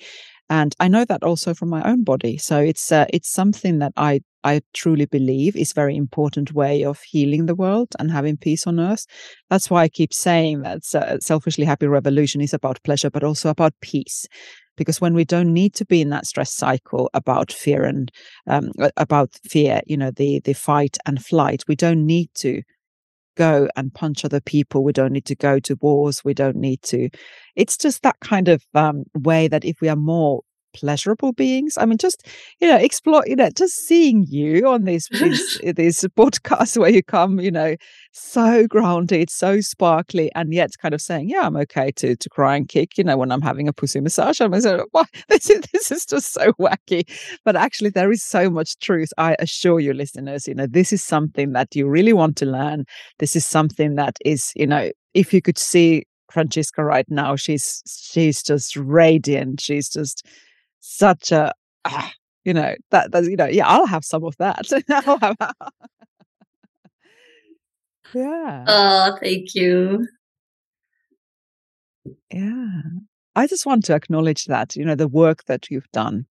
and 0.49 0.75
I 0.79 0.87
know 0.87 1.05
that 1.05 1.23
also 1.23 1.53
from 1.53 1.69
my 1.69 1.83
own 1.83 2.03
body. 2.03 2.37
So 2.37 2.59
it's 2.59 2.91
uh, 2.91 3.05
it's 3.13 3.31
something 3.31 3.79
that 3.79 3.93
I 3.97 4.21
I 4.43 4.61
truly 4.73 5.05
believe 5.05 5.55
is 5.55 5.73
very 5.73 5.95
important 5.95 6.53
way 6.53 6.83
of 6.83 7.01
healing 7.01 7.45
the 7.45 7.55
world 7.55 7.89
and 7.99 8.11
having 8.11 8.37
peace 8.37 8.65
on 8.65 8.79
earth. 8.79 9.05
That's 9.49 9.69
why 9.69 9.83
I 9.83 9.89
keep 9.89 10.13
saying 10.13 10.61
that 10.61 10.83
uh, 10.95 11.19
selfishly 11.19 11.65
happy 11.65 11.87
revolution 11.87 12.41
is 12.41 12.53
about 12.53 12.81
pleasure, 12.83 13.09
but 13.09 13.23
also 13.23 13.49
about 13.49 13.73
peace. 13.81 14.27
Because 14.77 15.01
when 15.01 15.13
we 15.13 15.25
don't 15.25 15.53
need 15.53 15.73
to 15.75 15.85
be 15.85 15.99
in 16.01 16.09
that 16.09 16.25
stress 16.25 16.53
cycle 16.53 17.09
about 17.13 17.51
fear 17.51 17.83
and 17.83 18.09
um, 18.47 18.71
about 18.95 19.29
fear, 19.43 19.81
you 19.85 19.97
know, 19.97 20.11
the 20.11 20.39
the 20.45 20.53
fight 20.53 20.97
and 21.05 21.23
flight, 21.23 21.63
we 21.67 21.75
don't 21.75 22.05
need 22.05 22.29
to 22.35 22.61
go 23.39 23.69
and 23.77 23.93
punch 23.93 24.25
other 24.25 24.41
people. 24.41 24.83
We 24.83 24.91
don't 24.91 25.13
need 25.13 25.25
to 25.25 25.35
go 25.35 25.59
to 25.61 25.77
wars. 25.81 26.25
We 26.25 26.33
don't 26.33 26.57
need 26.57 26.81
to. 26.83 27.09
It's 27.55 27.77
just 27.77 28.03
that 28.03 28.19
kind 28.19 28.49
of 28.49 28.61
um, 28.75 29.05
way 29.15 29.47
that 29.47 29.63
if 29.63 29.79
we 29.81 29.87
are 29.87 29.95
more 29.95 30.41
pleasurable 30.79 31.33
beings. 31.33 31.77
I 31.77 31.85
mean, 31.85 31.97
just 31.97 32.25
you 32.59 32.67
know, 32.67 32.77
explore. 32.77 33.23
You 33.27 33.35
know, 33.35 33.49
just 33.49 33.75
seeing 33.85 34.25
you 34.29 34.67
on 34.67 34.85
these 34.85 35.07
these, 35.11 35.59
eh, 35.63 35.73
these 35.73 35.99
podcasts 36.17 36.77
where 36.77 36.89
you 36.89 37.03
come, 37.03 37.39
you 37.39 37.51
know, 37.51 37.75
so 38.11 38.67
grounded, 38.67 39.29
so 39.29 39.61
sparkly, 39.61 40.31
and 40.35 40.53
yet 40.53 40.71
kind 40.81 40.93
of 40.93 41.01
saying, 41.01 41.29
"Yeah, 41.29 41.41
I'm 41.43 41.57
okay 41.57 41.91
to 41.97 42.15
to 42.15 42.29
cry 42.29 42.55
and 42.55 42.67
kick." 42.67 42.97
You 42.97 43.03
know, 43.03 43.17
when 43.17 43.31
I'm 43.31 43.41
having 43.41 43.67
a 43.67 43.73
pussy 43.73 43.99
massage, 43.99 44.39
I'm 44.41 44.51
like, 44.51 44.81
"What? 44.91 45.07
This 45.29 45.49
is 45.49 45.61
this 45.73 45.91
is 45.91 46.05
just 46.05 46.33
so 46.33 46.53
wacky." 46.53 47.03
But 47.45 47.55
actually, 47.55 47.89
there 47.91 48.11
is 48.11 48.23
so 48.23 48.49
much 48.49 48.79
truth. 48.79 49.09
I 49.17 49.35
assure 49.39 49.79
you, 49.79 49.93
listeners, 49.93 50.47
you 50.47 50.55
know, 50.55 50.67
this 50.67 50.93
is 50.93 51.03
something 51.03 51.53
that 51.53 51.75
you 51.75 51.87
really 51.87 52.13
want 52.13 52.37
to 52.37 52.45
learn. 52.45 52.85
This 53.19 53.35
is 53.35 53.45
something 53.45 53.95
that 53.95 54.17
is, 54.25 54.51
you 54.55 54.67
know, 54.67 54.91
if 55.13 55.33
you 55.33 55.41
could 55.41 55.57
see 55.57 56.05
Franziska 56.31 56.83
right 56.83 57.09
now, 57.09 57.35
she's 57.35 57.81
she's 57.87 58.43
just 58.43 58.75
radiant. 58.75 59.61
She's 59.61 59.89
just 59.89 60.25
such 60.79 61.31
a 61.31 61.53
ah, 61.85 62.11
you 62.45 62.53
know 62.53 62.75
that 62.91 63.11
that's 63.11 63.27
you 63.27 63.35
know 63.35 63.45
yeah 63.45 63.67
i'll 63.67 63.85
have 63.85 64.05
some 64.05 64.23
of 64.23 64.35
that. 64.37 64.67
Yeah. 68.13 68.65
Oh 68.67 69.17
thank 69.21 69.55
you. 69.55 70.07
Yeah. 72.31 72.81
I 73.35 73.47
just 73.47 73.65
want 73.65 73.85
to 73.85 73.93
acknowledge 73.93 74.45
that 74.45 74.75
you 74.75 74.83
know 74.83 74.95
the 74.95 75.07
work 75.07 75.45
that 75.45 75.69
you've 75.69 75.91
done 75.93 76.25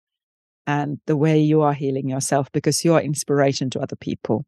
and 0.66 0.98
the 1.06 1.16
way 1.16 1.38
you 1.38 1.62
are 1.62 1.72
healing 1.72 2.08
yourself 2.08 2.50
because 2.52 2.84
you 2.84 2.94
are 2.94 3.00
inspiration 3.00 3.70
to 3.70 3.80
other 3.80 3.96
people. 3.96 4.44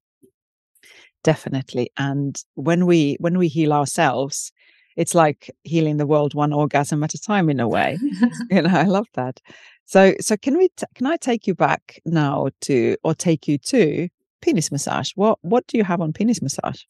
Definitely. 1.23 1.91
And 1.97 2.37
when 2.55 2.87
we 2.87 3.17
when 3.21 3.39
we 3.39 3.49
heal 3.49 3.73
ourselves 3.73 4.53
it's 4.97 5.15
like 5.15 5.51
healing 5.63 5.99
the 5.99 6.07
world 6.07 6.35
one 6.35 6.53
orgasm 6.53 7.03
at 7.05 7.15
a 7.15 7.19
time 7.19 7.49
in 7.49 7.61
a 7.61 7.69
way. 7.69 7.97
You 8.51 8.63
know 8.63 8.71
i 8.71 8.83
love 8.83 9.07
that 9.15 9.41
so, 9.91 10.15
so 10.21 10.37
can 10.37 10.57
we? 10.57 10.69
T- 10.69 10.87
can 10.95 11.09
I 11.09 11.17
take 11.17 11.49
you 11.49 11.55
back 11.57 12.01
now 12.07 12.51
to, 12.61 12.97
or 13.03 13.13
take 13.13 13.49
you 13.49 13.59
to 13.59 14.09
penis 14.41 14.71
massage? 14.71 15.11
What 15.17 15.41
What 15.43 15.67
do 15.67 15.79
you 15.79 15.83
have 15.83 16.01
on 16.01 16.13
penis 16.13 16.41
massage? 16.41 16.83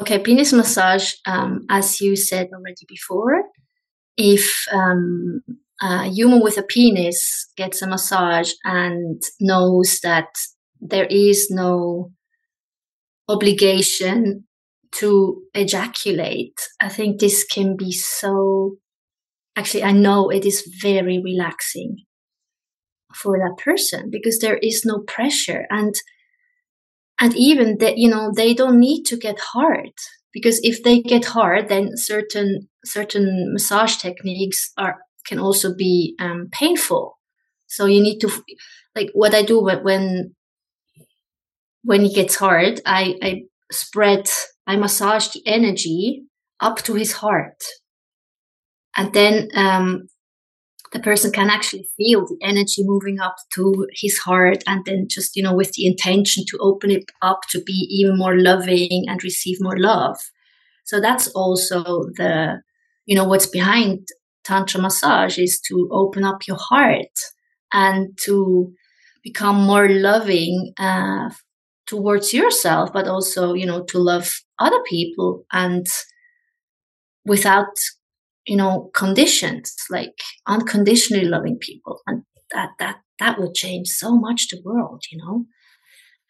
Okay, 0.00 0.18
penis 0.18 0.52
massage. 0.52 1.12
Um, 1.24 1.64
as 1.70 2.00
you 2.00 2.16
said 2.16 2.48
already 2.52 2.84
before, 2.88 3.44
if 4.16 4.66
um, 4.72 5.42
a 5.80 6.08
human 6.08 6.42
with 6.42 6.58
a 6.58 6.64
penis 6.64 7.48
gets 7.56 7.80
a 7.80 7.86
massage 7.86 8.50
and 8.64 9.22
knows 9.40 10.00
that 10.02 10.30
there 10.80 11.06
is 11.06 11.48
no 11.48 12.10
obligation 13.28 14.48
to 14.96 15.40
ejaculate, 15.54 16.58
I 16.80 16.88
think 16.88 17.20
this 17.20 17.44
can 17.44 17.76
be 17.76 17.92
so 17.92 18.78
actually 19.56 19.82
i 19.82 19.92
know 19.92 20.30
it 20.30 20.44
is 20.44 20.68
very 20.80 21.20
relaxing 21.22 21.96
for 23.14 23.38
that 23.38 23.62
person 23.62 24.08
because 24.10 24.38
there 24.38 24.56
is 24.58 24.84
no 24.84 25.00
pressure 25.06 25.66
and 25.70 25.94
and 27.20 27.36
even 27.36 27.78
that 27.78 27.98
you 27.98 28.08
know 28.08 28.32
they 28.34 28.54
don't 28.54 28.78
need 28.78 29.04
to 29.04 29.16
get 29.16 29.38
hard 29.52 29.92
because 30.32 30.58
if 30.62 30.82
they 30.82 31.00
get 31.00 31.26
hard 31.26 31.68
then 31.68 31.90
certain 31.94 32.68
certain 32.84 33.52
massage 33.52 33.96
techniques 33.96 34.72
are 34.78 34.96
can 35.24 35.38
also 35.38 35.74
be 35.74 36.16
um, 36.18 36.48
painful. 36.50 37.18
So 37.68 37.86
you 37.86 38.02
need 38.02 38.18
to 38.20 38.30
like 38.94 39.08
what 39.14 39.34
i 39.34 39.42
do 39.42 39.58
when 39.60 40.34
when 41.82 42.02
he 42.02 42.12
gets 42.12 42.36
hard 42.36 42.80
i 42.84 43.14
i 43.22 43.42
spread 43.70 44.28
i 44.66 44.76
massage 44.76 45.28
the 45.28 45.42
energy 45.46 46.24
up 46.60 46.82
to 46.82 46.94
his 46.94 47.12
heart 47.12 47.62
and 48.96 49.12
then 49.12 49.48
um, 49.54 50.08
the 50.92 51.00
person 51.00 51.32
can 51.32 51.48
actually 51.48 51.88
feel 51.96 52.26
the 52.26 52.38
energy 52.42 52.82
moving 52.84 53.18
up 53.18 53.36
to 53.54 53.86
his 53.92 54.18
heart 54.18 54.62
and 54.66 54.84
then 54.84 55.06
just 55.08 55.34
you 55.36 55.42
know 55.42 55.54
with 55.54 55.72
the 55.72 55.86
intention 55.86 56.44
to 56.48 56.58
open 56.60 56.90
it 56.90 57.04
up 57.22 57.40
to 57.50 57.62
be 57.62 57.86
even 57.90 58.18
more 58.18 58.38
loving 58.38 59.04
and 59.08 59.24
receive 59.24 59.56
more 59.60 59.78
love. 59.78 60.18
So 60.84 61.00
that's 61.00 61.28
also 61.28 61.82
the 62.16 62.60
you 63.06 63.16
know 63.16 63.24
what's 63.24 63.46
behind 63.46 64.06
tantra 64.44 64.80
massage 64.80 65.38
is 65.38 65.60
to 65.68 65.88
open 65.92 66.24
up 66.24 66.46
your 66.46 66.58
heart 66.58 67.16
and 67.72 68.18
to 68.24 68.72
become 69.22 69.56
more 69.56 69.88
loving 69.88 70.72
uh, 70.78 71.30
towards 71.86 72.34
yourself 72.34 72.92
but 72.92 73.06
also 73.06 73.54
you 73.54 73.64
know 73.66 73.82
to 73.84 73.98
love 73.98 74.30
other 74.58 74.82
people. 74.88 75.44
And 75.52 75.86
without 77.24 77.72
you 78.46 78.56
know, 78.56 78.90
conditions, 78.94 79.74
like 79.90 80.18
unconditionally 80.46 81.24
loving 81.24 81.58
people. 81.60 82.00
And 82.06 82.22
that, 82.52 82.70
that, 82.78 82.96
that 83.18 83.38
would 83.38 83.54
change 83.54 83.88
so 83.88 84.16
much 84.16 84.48
the 84.48 84.60
world, 84.64 85.04
you 85.10 85.18
know? 85.18 85.44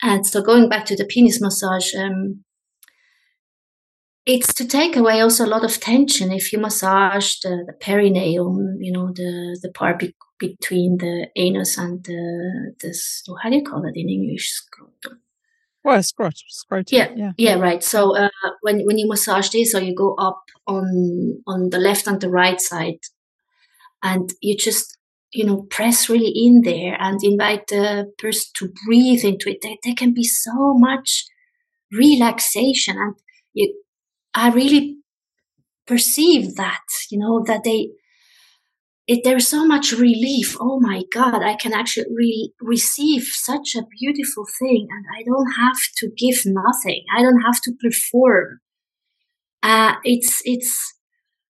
And 0.02 0.26
so 0.26 0.42
going 0.42 0.69
back 0.69 0.85
to 0.87 0.97
the 0.97 1.04
penis 1.04 1.40
massage, 1.40 1.95
um, 1.95 2.45
it's 4.26 4.54
to 4.54 4.66
take 4.66 4.97
away 4.97 5.21
also 5.21 5.45
a 5.45 5.49
lot 5.49 5.64
of 5.64 5.81
tension 5.81 6.31
if 6.31 6.52
you 6.52 6.59
massage 6.59 7.38
the, 7.40 7.64
the 7.66 7.73
perineum, 7.73 8.78
you 8.81 8.92
know, 8.92 9.12
the, 9.14 9.59
the 9.62 9.71
part 9.73 9.99
be- 9.99 10.14
between 10.38 10.99
the 10.99 11.28
anus 11.37 11.78
and 11.78 12.04
the, 12.04 12.75
this, 12.81 13.23
how 13.42 13.50
do 13.50 13.57
you 13.57 13.64
call 13.64 13.85
it 13.85 13.97
in 13.97 14.09
English? 14.09 14.52
Well, 15.84 16.02
scrot, 16.02 16.34
scrotum. 16.48 16.96
Yeah, 16.96 17.08
yeah, 17.16 17.32
yeah, 17.36 17.54
right. 17.54 17.82
So 17.82 18.16
uh, 18.16 18.28
when 18.60 18.82
when 18.86 18.98
you 18.98 19.08
massage 19.08 19.50
this, 19.50 19.74
or 19.74 19.80
you 19.80 19.94
go 19.94 20.14
up 20.14 20.42
on 20.66 21.42
on 21.46 21.70
the 21.70 21.78
left 21.78 22.06
and 22.06 22.20
the 22.20 22.30
right 22.30 22.60
side, 22.60 23.00
and 24.02 24.32
you 24.40 24.56
just 24.56 24.96
you 25.32 25.44
know 25.44 25.62
press 25.70 26.08
really 26.08 26.32
in 26.34 26.62
there 26.62 26.96
and 27.00 27.18
invite 27.24 27.66
the 27.68 28.12
person 28.18 28.50
to 28.58 28.72
breathe 28.86 29.24
into 29.24 29.50
it. 29.50 29.58
There, 29.62 29.76
there 29.82 29.94
can 29.94 30.14
be 30.14 30.24
so 30.24 30.74
much 30.74 31.24
relaxation, 31.90 32.96
and 32.96 33.14
you, 33.52 33.74
I 34.34 34.50
really 34.50 34.98
perceive 35.86 36.54
that 36.56 36.84
you 37.10 37.18
know 37.18 37.42
that 37.46 37.64
they 37.64 37.90
it, 39.06 39.23
there's 39.25 39.49
so 39.49 39.66
much 39.66 39.92
relief. 39.92 40.56
Oh 40.61 40.78
my 40.80 41.02
God, 41.12 41.42
I 41.42 41.56
can 41.56 41.73
actually 41.73 42.06
re- 42.14 42.52
receive 42.61 43.25
such 43.25 43.75
a 43.75 43.85
beautiful 44.00 44.47
thing 44.59 44.88
and 44.90 45.04
I 45.16 45.23
don't 45.25 45.52
have 45.52 45.78
to 45.97 46.11
give 46.16 46.42
nothing. 46.47 47.02
I 47.14 47.23
don't 47.23 47.40
have 47.40 47.61
to 47.62 47.73
perform. 47.80 48.61
Uh, 49.62 49.94
it's, 50.04 50.40
it's, 50.44 50.94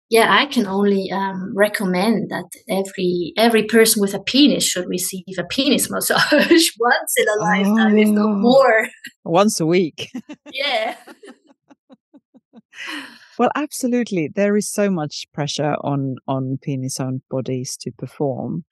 yeah, 0.08 0.26
I 0.30 0.46
can 0.46 0.66
only 0.66 1.10
um, 1.10 1.52
recommend 1.56 2.30
that 2.30 2.44
every 2.68 3.32
every 3.38 3.62
person 3.62 4.02
with 4.02 4.12
a 4.12 4.20
penis 4.20 4.62
should 4.62 4.86
receive 4.86 5.24
a 5.38 5.44
penis 5.44 5.88
massage 5.90 6.68
once 6.78 7.14
in 7.16 7.28
a 7.28 7.40
lifetime, 7.40 7.96
if 7.96 8.08
not 8.08 8.28
oh. 8.28 8.34
more. 8.34 8.88
Once 9.24 9.58
a 9.58 9.64
week. 9.64 10.10
yeah. 10.52 10.96
Well, 13.38 13.50
absolutely. 13.54 14.28
There 14.28 14.56
is 14.56 14.68
so 14.70 14.90
much 14.90 15.26
pressure 15.32 15.74
on 15.82 16.16
on 16.28 16.58
penis 16.62 17.00
owned 17.00 17.22
bodies 17.30 17.76
to 17.78 17.90
perform. 17.92 18.64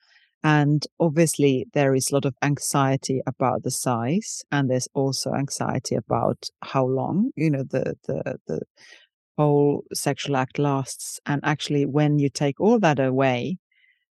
And 0.42 0.86
obviously 0.98 1.66
there 1.74 1.94
is 1.94 2.10
a 2.10 2.14
lot 2.14 2.24
of 2.24 2.34
anxiety 2.42 3.20
about 3.26 3.62
the 3.62 3.70
size 3.70 4.42
and 4.50 4.70
there's 4.70 4.88
also 4.94 5.34
anxiety 5.34 5.94
about 5.96 6.48
how 6.62 6.86
long, 6.86 7.30
you 7.36 7.50
know, 7.50 7.62
the 7.64 7.96
the 8.06 8.38
the 8.46 8.60
whole 9.38 9.84
sexual 9.94 10.36
act 10.36 10.58
lasts. 10.58 11.20
And 11.26 11.40
actually 11.44 11.86
when 11.86 12.18
you 12.18 12.30
take 12.30 12.60
all 12.60 12.78
that 12.80 13.00
away 13.00 13.58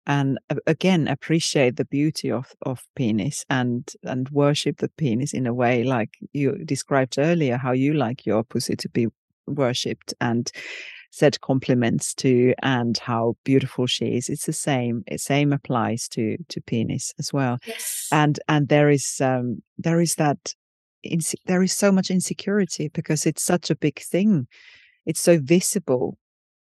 and 0.08 0.40
again 0.68 1.08
appreciate 1.08 1.78
the 1.78 1.86
beauty 1.86 2.32
of 2.32 2.54
of 2.64 2.88
penis 2.96 3.46
and 3.50 3.92
and 4.04 4.30
worship 4.30 4.78
the 4.78 4.90
penis 4.98 5.34
in 5.34 5.48
a 5.48 5.54
way 5.54 5.84
like 5.84 6.12
you 6.34 6.58
described 6.66 7.18
earlier 7.20 7.58
how 7.58 7.72
you 7.72 7.94
like 7.94 8.26
your 8.26 8.44
pussy 8.44 8.76
to 8.76 8.90
be 8.90 9.08
worshipped 9.48 10.14
and 10.22 10.52
said 11.12 11.40
compliments 11.42 12.14
to 12.14 12.54
and 12.62 12.98
how 12.98 13.36
beautiful 13.44 13.88
she 13.88 14.18
is 14.18 14.28
it's 14.28 14.46
the 14.46 14.54
same 14.54 15.04
it 15.08 15.22
same 15.22 15.54
applies 15.54 16.08
to 16.10 16.38
to 16.50 16.62
penis 16.62 17.14
as 17.20 17.32
well 17.32 17.58
yes. 17.66 18.10
and 18.12 18.40
and 18.50 18.68
there 18.68 18.90
is 18.90 19.22
um 19.22 19.62
there 19.78 20.02
is 20.02 20.16
that 20.16 20.54
inse- 21.06 21.36
there 21.46 21.64
is 21.64 21.72
so 21.72 21.92
much 21.92 22.12
insecurity 22.12 22.90
because 22.90 23.26
it's 23.26 23.44
such 23.44 23.70
a 23.70 23.76
big 23.76 24.00
thing 24.00 24.46
it's 25.06 25.22
so 25.22 25.40
visible 25.40 26.18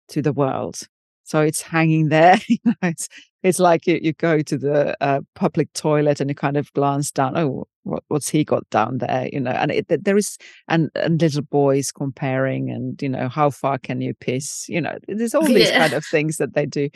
to 0.08 0.22
the 0.22 0.32
world 0.32 0.88
So 1.24 1.40
it's 1.40 1.62
hanging 1.62 2.08
there. 2.08 2.38
you 2.48 2.58
it's 2.82 3.08
it's 3.42 3.58
like 3.58 3.86
you, 3.86 3.98
you 4.00 4.12
go 4.12 4.40
to 4.40 4.58
the 4.58 4.96
uh, 5.02 5.20
public 5.34 5.72
toilet 5.72 6.20
and 6.20 6.30
you 6.30 6.34
kind 6.34 6.56
of 6.56 6.72
glance 6.72 7.10
down. 7.10 7.36
Oh, 7.36 7.66
what, 7.82 8.04
what's 8.08 8.28
he 8.28 8.44
got 8.44 8.68
down 8.70 8.98
there? 8.98 9.28
You 9.32 9.40
know, 9.40 9.50
and 9.50 9.70
it, 9.70 10.04
there 10.04 10.16
is 10.16 10.38
and 10.68 10.90
and 10.94 11.20
little 11.20 11.42
boys 11.42 11.90
comparing, 11.90 12.70
and 12.70 13.00
you 13.02 13.08
know, 13.08 13.28
how 13.28 13.50
far 13.50 13.78
can 13.78 14.00
you 14.00 14.14
piss? 14.14 14.68
You 14.68 14.80
know, 14.80 14.96
there's 15.08 15.34
all 15.34 15.42
these 15.46 15.68
yeah. 15.68 15.78
kind 15.78 15.92
of 15.92 16.04
things 16.04 16.36
that 16.36 16.54
they 16.54 16.66
do. 16.66 16.88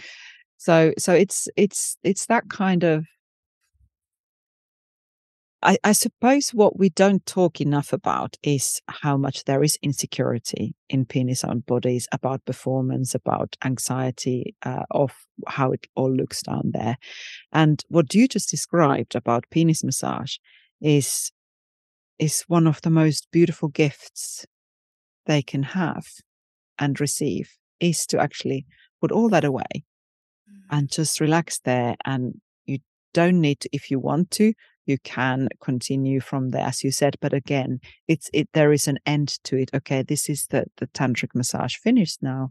So 0.59 0.93
so 0.99 1.13
it's 1.13 1.49
it's 1.57 1.97
it's 2.03 2.27
that 2.27 2.49
kind 2.49 2.85
of 2.85 3.05
I, 5.63 5.79
I, 5.83 5.93
suppose 5.93 6.51
what 6.51 6.79
we 6.79 6.91
don't 6.91 7.25
talk 7.25 7.61
enough 7.61 7.93
about 7.93 8.37
is 8.43 8.83
how 8.89 9.17
much 9.17 9.45
there 9.45 9.63
is 9.63 9.79
insecurity 9.83 10.75
in 10.89 11.07
penis 11.07 11.45
owned 11.45 11.65
bodies 11.65 12.07
about 12.13 12.45
performance, 12.45 13.15
about 13.15 13.57
anxiety 13.65 14.55
uh, 14.65 14.85
of 14.91 15.13
how 15.47 15.73
it 15.73 15.87
all 15.95 16.13
looks 16.13 16.43
down 16.43 16.73
there. 16.73 16.99
And 17.53 17.83
what 17.89 18.15
you 18.15 18.29
just 18.29 18.51
described 18.51 19.15
about 19.15 19.45
penis 19.51 19.83
massage 19.83 20.37
is 20.81 21.33
is 22.19 22.45
one 22.49 22.67
of 22.67 22.81
the 22.83 22.91
most 22.91 23.29
beautiful 23.31 23.69
gifts 23.69 24.47
they 25.27 25.43
can 25.43 25.63
have 25.63 26.07
and 26.79 27.01
receive 27.01 27.51
is 27.81 28.07
to 28.07 28.19
actually 28.19 28.67
put 29.01 29.13
all 29.13 29.29
that 29.29 29.45
away 29.45 29.85
mm. 30.51 30.61
and 30.71 30.91
just 30.91 31.21
relax 31.21 31.61
there 31.61 31.97
and 32.07 32.41
you 32.65 32.79
don't 33.13 33.41
need 33.41 33.61
to 33.61 33.69
if 33.73 33.91
you 33.91 33.99
want 33.99 34.31
to 34.31 34.55
you 34.87 34.99
can 35.05 35.49
continue 35.61 36.21
from 36.21 36.51
there 36.51 36.67
as 36.67 36.83
you 36.83 36.91
said 36.91 37.17
but 37.21 37.33
again 37.33 37.81
it's 38.09 38.31
it 38.33 38.49
there 38.55 38.73
is 38.73 38.89
an 38.89 38.99
end 39.07 39.39
to 39.45 39.57
it 39.57 39.71
okay 39.75 40.03
this 40.03 40.29
is 40.29 40.47
the 40.51 40.65
the 40.79 40.87
tantric 40.89 41.35
massage 41.35 41.77
finished 41.77 42.23
now 42.23 42.51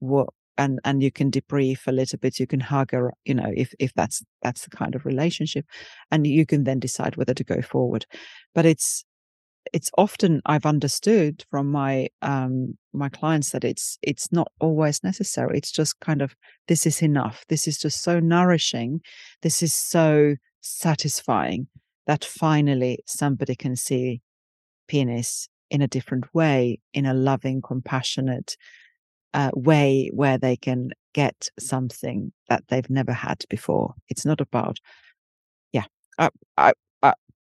what 0.00 0.28
and 0.56 0.80
and 0.84 1.02
you 1.02 1.10
can 1.10 1.30
debrief 1.30 1.86
a 1.86 1.92
little 1.92 2.18
bit 2.18 2.40
you 2.40 2.46
can 2.46 2.60
hug 2.60 2.90
her 2.90 3.12
you 3.24 3.34
know 3.34 3.52
if 3.54 3.72
if 3.78 3.92
that's 3.94 4.22
that's 4.42 4.64
the 4.64 4.70
kind 4.70 4.94
of 4.94 5.06
relationship 5.06 5.64
and 6.10 6.26
you 6.26 6.44
can 6.44 6.64
then 6.64 6.78
decide 6.78 7.16
whether 7.16 7.34
to 7.34 7.44
go 7.44 7.62
forward 7.62 8.04
but 8.54 8.66
it's 8.66 9.04
it's 9.72 9.90
often 9.98 10.40
I've 10.46 10.66
understood 10.66 11.44
from 11.50 11.70
my 11.70 12.08
um 12.22 12.76
my 12.92 13.08
clients 13.08 13.50
that 13.50 13.64
it's 13.64 13.98
it's 14.02 14.32
not 14.32 14.50
always 14.60 15.04
necessary. 15.04 15.58
It's 15.58 15.72
just 15.72 16.00
kind 16.00 16.22
of 16.22 16.34
this 16.68 16.86
is 16.86 17.02
enough. 17.02 17.44
This 17.48 17.68
is 17.68 17.78
just 17.78 18.02
so 18.02 18.20
nourishing. 18.20 19.00
This 19.42 19.62
is 19.62 19.72
so 19.72 20.36
satisfying 20.60 21.68
that 22.06 22.24
finally 22.24 22.98
somebody 23.06 23.54
can 23.54 23.76
see 23.76 24.22
penis 24.88 25.48
in 25.70 25.82
a 25.82 25.88
different 25.88 26.34
way, 26.34 26.80
in 26.94 27.06
a 27.06 27.14
loving, 27.14 27.60
compassionate 27.60 28.56
uh, 29.34 29.50
way 29.54 30.10
where 30.14 30.38
they 30.38 30.56
can 30.56 30.90
get 31.12 31.48
something 31.58 32.32
that 32.48 32.64
they've 32.68 32.88
never 32.88 33.12
had 33.12 33.44
before. 33.50 33.94
It's 34.08 34.24
not 34.24 34.40
about, 34.40 34.78
yeah, 35.72 35.84
I, 36.18 36.30
I, 36.56 36.72
I, 37.02 37.12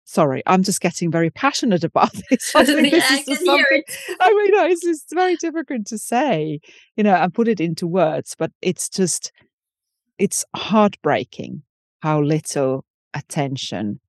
sorry, 0.04 0.42
I'm 0.46 0.62
just 0.62 0.80
getting 0.80 1.10
very 1.10 1.30
passionate 1.30 1.84
about 1.84 2.12
this. 2.30 2.54
I 2.54 2.64
think 2.64 2.90
this 2.90 3.28
is 3.28 3.44
something, 3.44 3.82
I 4.20 4.32
mean, 4.32 4.50
no, 4.52 4.66
it's, 4.66 4.84
it's 4.84 5.04
very 5.12 5.36
difficult 5.36 5.86
to 5.86 5.98
say, 5.98 6.60
you 6.96 7.04
know, 7.04 7.14
and 7.14 7.34
put 7.34 7.48
it 7.48 7.60
into 7.60 7.86
words, 7.86 8.34
but 8.38 8.50
it's 8.62 8.88
just, 8.88 9.30
it's 10.18 10.44
heartbreaking 10.56 11.62
how 12.00 12.22
little 12.22 12.84
attention 13.14 14.00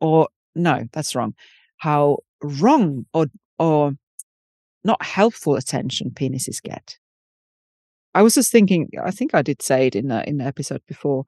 or 0.00 0.28
no 0.54 0.84
that's 0.92 1.14
wrong. 1.14 1.34
How 1.76 2.18
wrong 2.42 3.06
or 3.12 3.26
or 3.58 3.92
not 4.84 5.02
helpful 5.02 5.56
attention 5.56 6.10
penises 6.10 6.62
get. 6.62 6.98
I 8.14 8.22
was 8.22 8.34
just 8.34 8.50
thinking 8.50 8.90
i 9.04 9.10
think 9.10 9.34
i 9.34 9.42
did 9.42 9.62
say 9.62 9.86
it 9.86 9.94
in 9.94 10.08
the 10.08 10.28
in 10.28 10.38
the 10.38 10.44
episode 10.44 10.82
before 10.88 11.24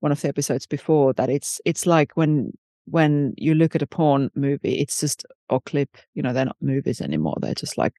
one 0.00 0.12
of 0.12 0.20
the 0.20 0.28
episodes 0.28 0.66
before 0.66 1.12
that 1.14 1.30
it's 1.30 1.60
it's 1.64 1.86
like 1.86 2.12
when 2.16 2.52
when 2.86 3.34
you 3.36 3.54
look 3.54 3.74
at 3.74 3.82
a 3.82 3.86
porn 3.86 4.30
movie 4.34 4.78
it's 4.78 5.00
just 5.00 5.24
or 5.48 5.60
clip 5.60 5.96
you 6.14 6.22
know 6.22 6.32
they're 6.32 6.44
not 6.44 6.56
movies 6.60 7.00
anymore 7.00 7.36
they're 7.40 7.54
just 7.54 7.78
like 7.78 7.94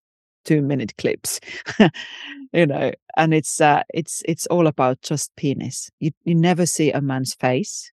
two 0.46 0.62
minute 0.62 0.96
clips 0.98 1.40
you 2.54 2.66
know 2.66 2.92
and 3.18 3.34
it's 3.34 3.60
uh 3.62 3.84
it's 3.94 4.24
it's 4.26 4.48
all 4.48 4.68
about 4.68 5.02
just 5.02 5.36
penis. 5.36 5.92
You 6.00 6.12
you 6.24 6.34
never 6.34 6.66
see 6.66 6.92
a 6.92 7.02
man's 7.02 7.34
face 7.34 7.92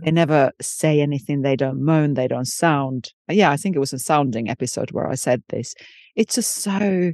they 0.00 0.06
mm-hmm. 0.08 0.14
never 0.14 0.52
say 0.60 1.02
anything. 1.02 1.42
They 1.42 1.54
don't 1.54 1.84
moan. 1.84 2.14
They 2.14 2.26
don't 2.26 2.48
sound. 2.48 3.10
Yeah, 3.28 3.50
I 3.50 3.58
think 3.58 3.76
it 3.76 3.80
was 3.80 3.92
a 3.92 3.98
sounding 3.98 4.48
episode 4.48 4.90
where 4.90 5.06
I 5.06 5.16
said 5.16 5.42
this. 5.50 5.74
It's 6.16 6.34
just 6.34 6.54
so, 6.54 7.12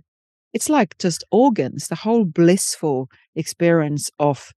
it's 0.53 0.71
like 0.71 0.97
just 0.99 1.25
organs, 1.33 1.89
the 1.89 1.97
whole 1.97 2.25
blissful 2.25 3.09
experience 3.35 4.11
of 4.21 4.53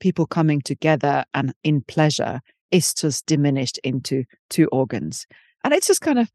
people 0.00 0.26
coming 0.26 0.62
together 0.62 1.24
and 1.34 1.52
in 1.62 1.82
pleasure 1.82 2.40
is 2.70 2.94
just 2.94 3.26
diminished 3.26 3.78
into 3.84 4.24
two 4.48 4.66
organs. 4.68 5.26
And 5.62 5.74
it's 5.74 5.88
just 5.88 6.00
kind 6.00 6.18
of, 6.18 6.30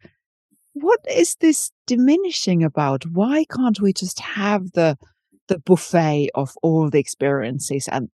what 0.74 1.00
is 1.10 1.36
this 1.40 1.72
diminishing 1.88 2.64
about? 2.64 3.06
Why 3.06 3.46
can't 3.46 3.80
we 3.80 3.92
just 3.94 4.20
have 4.20 4.72
the, 4.74 4.98
the 5.48 5.60
buffet 5.60 6.30
of 6.36 6.56
all 6.62 6.90
the 6.90 7.00
experiences 7.00 7.88
and, 7.88 8.10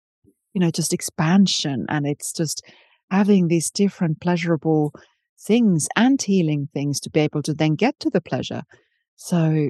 you 0.54 0.60
know, 0.60 0.72
just 0.72 0.94
expansion? 0.94 1.86
And 1.88 2.06
it's 2.08 2.34
just, 2.34 2.62
having 3.12 3.48
these 3.48 3.70
different 3.70 4.20
pleasurable 4.22 4.94
things 5.40 5.88
and 5.96 6.22
healing 6.22 6.68
things 6.74 7.00
to 7.02 7.10
be 7.10 7.20
able 7.20 7.42
to 7.44 7.54
then 7.54 7.76
get 7.76 8.00
to 8.00 8.10
the 8.10 8.22
pleasure. 8.22 8.64
So 9.16 9.70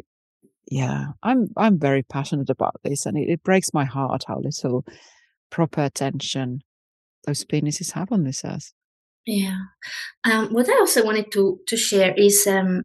yeah, 0.72 1.08
I'm 1.22 1.48
I'm 1.58 1.80
very 1.80 2.04
passionate 2.04 2.50
about 2.50 2.76
this 2.84 3.06
and 3.06 3.18
it, 3.18 3.30
it 3.30 3.44
breaks 3.44 3.74
my 3.74 3.86
heart 3.86 4.24
how 4.28 4.40
little 4.40 4.86
proper 5.50 5.84
attention 5.84 6.62
those 7.26 7.46
penises 7.46 7.92
have 7.94 8.12
on 8.12 8.24
this 8.24 8.44
earth. 8.44 8.74
Yeah. 9.26 9.58
Um, 10.24 10.50
what 10.54 10.70
I 10.70 10.78
also 10.80 11.04
wanted 11.04 11.32
to 11.34 11.60
to 11.68 11.78
share 11.78 12.14
is 12.16 12.46
um, 12.48 12.84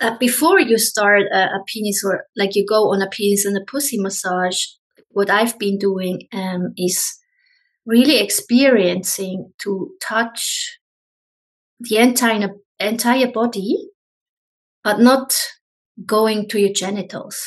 uh, 0.00 0.16
before 0.18 0.60
you 0.60 0.78
start 0.78 1.22
a, 1.32 1.44
a, 1.44 1.64
penis 1.66 2.02
or 2.04 2.26
like 2.36 2.54
you 2.54 2.66
go 2.66 2.92
on 2.92 3.00
a 3.00 3.08
penis 3.08 3.44
and 3.44 3.56
a 3.56 3.64
pussy 3.64 3.98
massage, 3.98 4.64
what 5.12 5.30
I've 5.30 5.58
been 5.58 5.78
doing 5.78 6.28
um, 6.32 6.72
is 6.76 7.18
really 7.86 8.18
experiencing 8.18 9.52
to 9.62 9.90
touch 10.00 10.78
the 11.80 11.96
entire 11.96 12.50
entire 12.78 13.30
body, 13.30 13.88
but 14.84 15.00
not 15.00 15.34
going 16.04 16.48
to 16.48 16.60
your 16.60 16.72
genitals. 16.72 17.40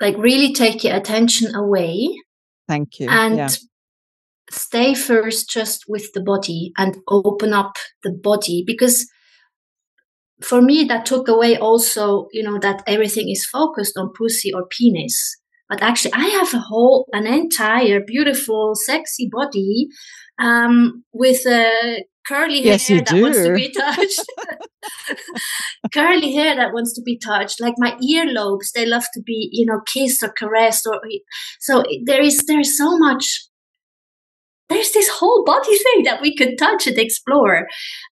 Like 0.00 0.16
really 0.18 0.52
take 0.52 0.84
your 0.84 0.96
attention 0.96 1.54
away. 1.54 2.14
Thank 2.68 3.00
you. 3.00 3.08
And 3.08 3.36
yeah. 3.36 3.48
stay 4.50 4.94
first 4.94 5.48
just 5.48 5.84
with 5.88 6.12
the 6.12 6.20
body 6.20 6.72
and 6.76 6.96
open 7.08 7.52
up 7.52 7.76
the 8.02 8.12
body 8.12 8.64
because 8.66 9.08
for 10.42 10.60
me 10.60 10.84
that 10.84 11.06
took 11.06 11.28
away 11.28 11.56
also 11.56 12.28
you 12.30 12.42
know 12.42 12.58
that 12.58 12.82
everything 12.86 13.30
is 13.30 13.46
focused 13.46 13.96
on 13.96 14.12
pussy 14.12 14.52
or 14.52 14.66
penis 14.66 15.38
but 15.68 15.82
actually 15.82 16.12
I 16.14 16.26
have 16.26 16.54
a 16.54 16.58
whole, 16.58 17.08
an 17.12 17.26
entire 17.26 18.00
beautiful, 18.00 18.74
sexy 18.74 19.28
body 19.30 19.88
um, 20.38 21.04
with 21.12 21.46
a 21.46 22.04
curly 22.26 22.62
yes, 22.62 22.88
hair 22.88 22.98
that 22.98 23.08
do. 23.08 23.22
wants 23.22 23.42
to 23.42 23.54
be 23.54 23.72
touched. 23.78 24.24
curly 25.92 26.34
hair 26.34 26.56
that 26.56 26.72
wants 26.72 26.92
to 26.94 27.02
be 27.02 27.18
touched, 27.18 27.60
like 27.60 27.74
my 27.78 27.96
earlobes, 27.96 28.72
they 28.74 28.86
love 28.86 29.04
to 29.14 29.22
be, 29.22 29.48
you 29.52 29.66
know, 29.66 29.80
kissed 29.86 30.22
or 30.22 30.32
caressed. 30.36 30.86
Or 30.86 31.00
so 31.60 31.84
there 32.04 32.22
is 32.22 32.44
there's 32.46 32.76
so 32.76 32.96
much. 32.98 33.46
There's 34.68 34.90
this 34.90 35.08
whole 35.08 35.44
body 35.44 35.76
thing 35.78 36.04
that 36.04 36.20
we 36.20 36.36
could 36.36 36.58
touch 36.58 36.86
and 36.86 36.98
explore, 36.98 37.66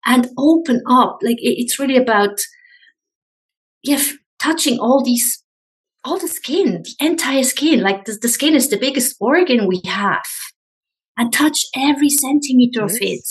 and 0.07 0.29
open 0.39 0.83
up. 0.89 1.19
Like 1.23 1.39
it's 1.41 1.79
really 1.79 1.97
about, 1.97 2.39
yeah, 3.83 4.03
touching 4.41 4.79
all 4.79 5.03
these 5.05 5.44
all 6.05 6.19
the 6.19 6.29
skin, 6.29 6.83
the 6.83 7.07
entire 7.07 7.43
skin. 7.43 7.81
Like 7.81 8.05
the, 8.05 8.19
the 8.21 8.29
skin 8.29 8.55
is 8.55 8.69
the 8.69 8.77
biggest 8.77 9.17
organ 9.21 9.67
we 9.67 9.81
have. 9.87 10.25
And 11.17 11.33
touch 11.33 11.65
every 11.77 12.11
centimeter 12.11 12.85
of 12.85 12.93
it. 13.01 13.25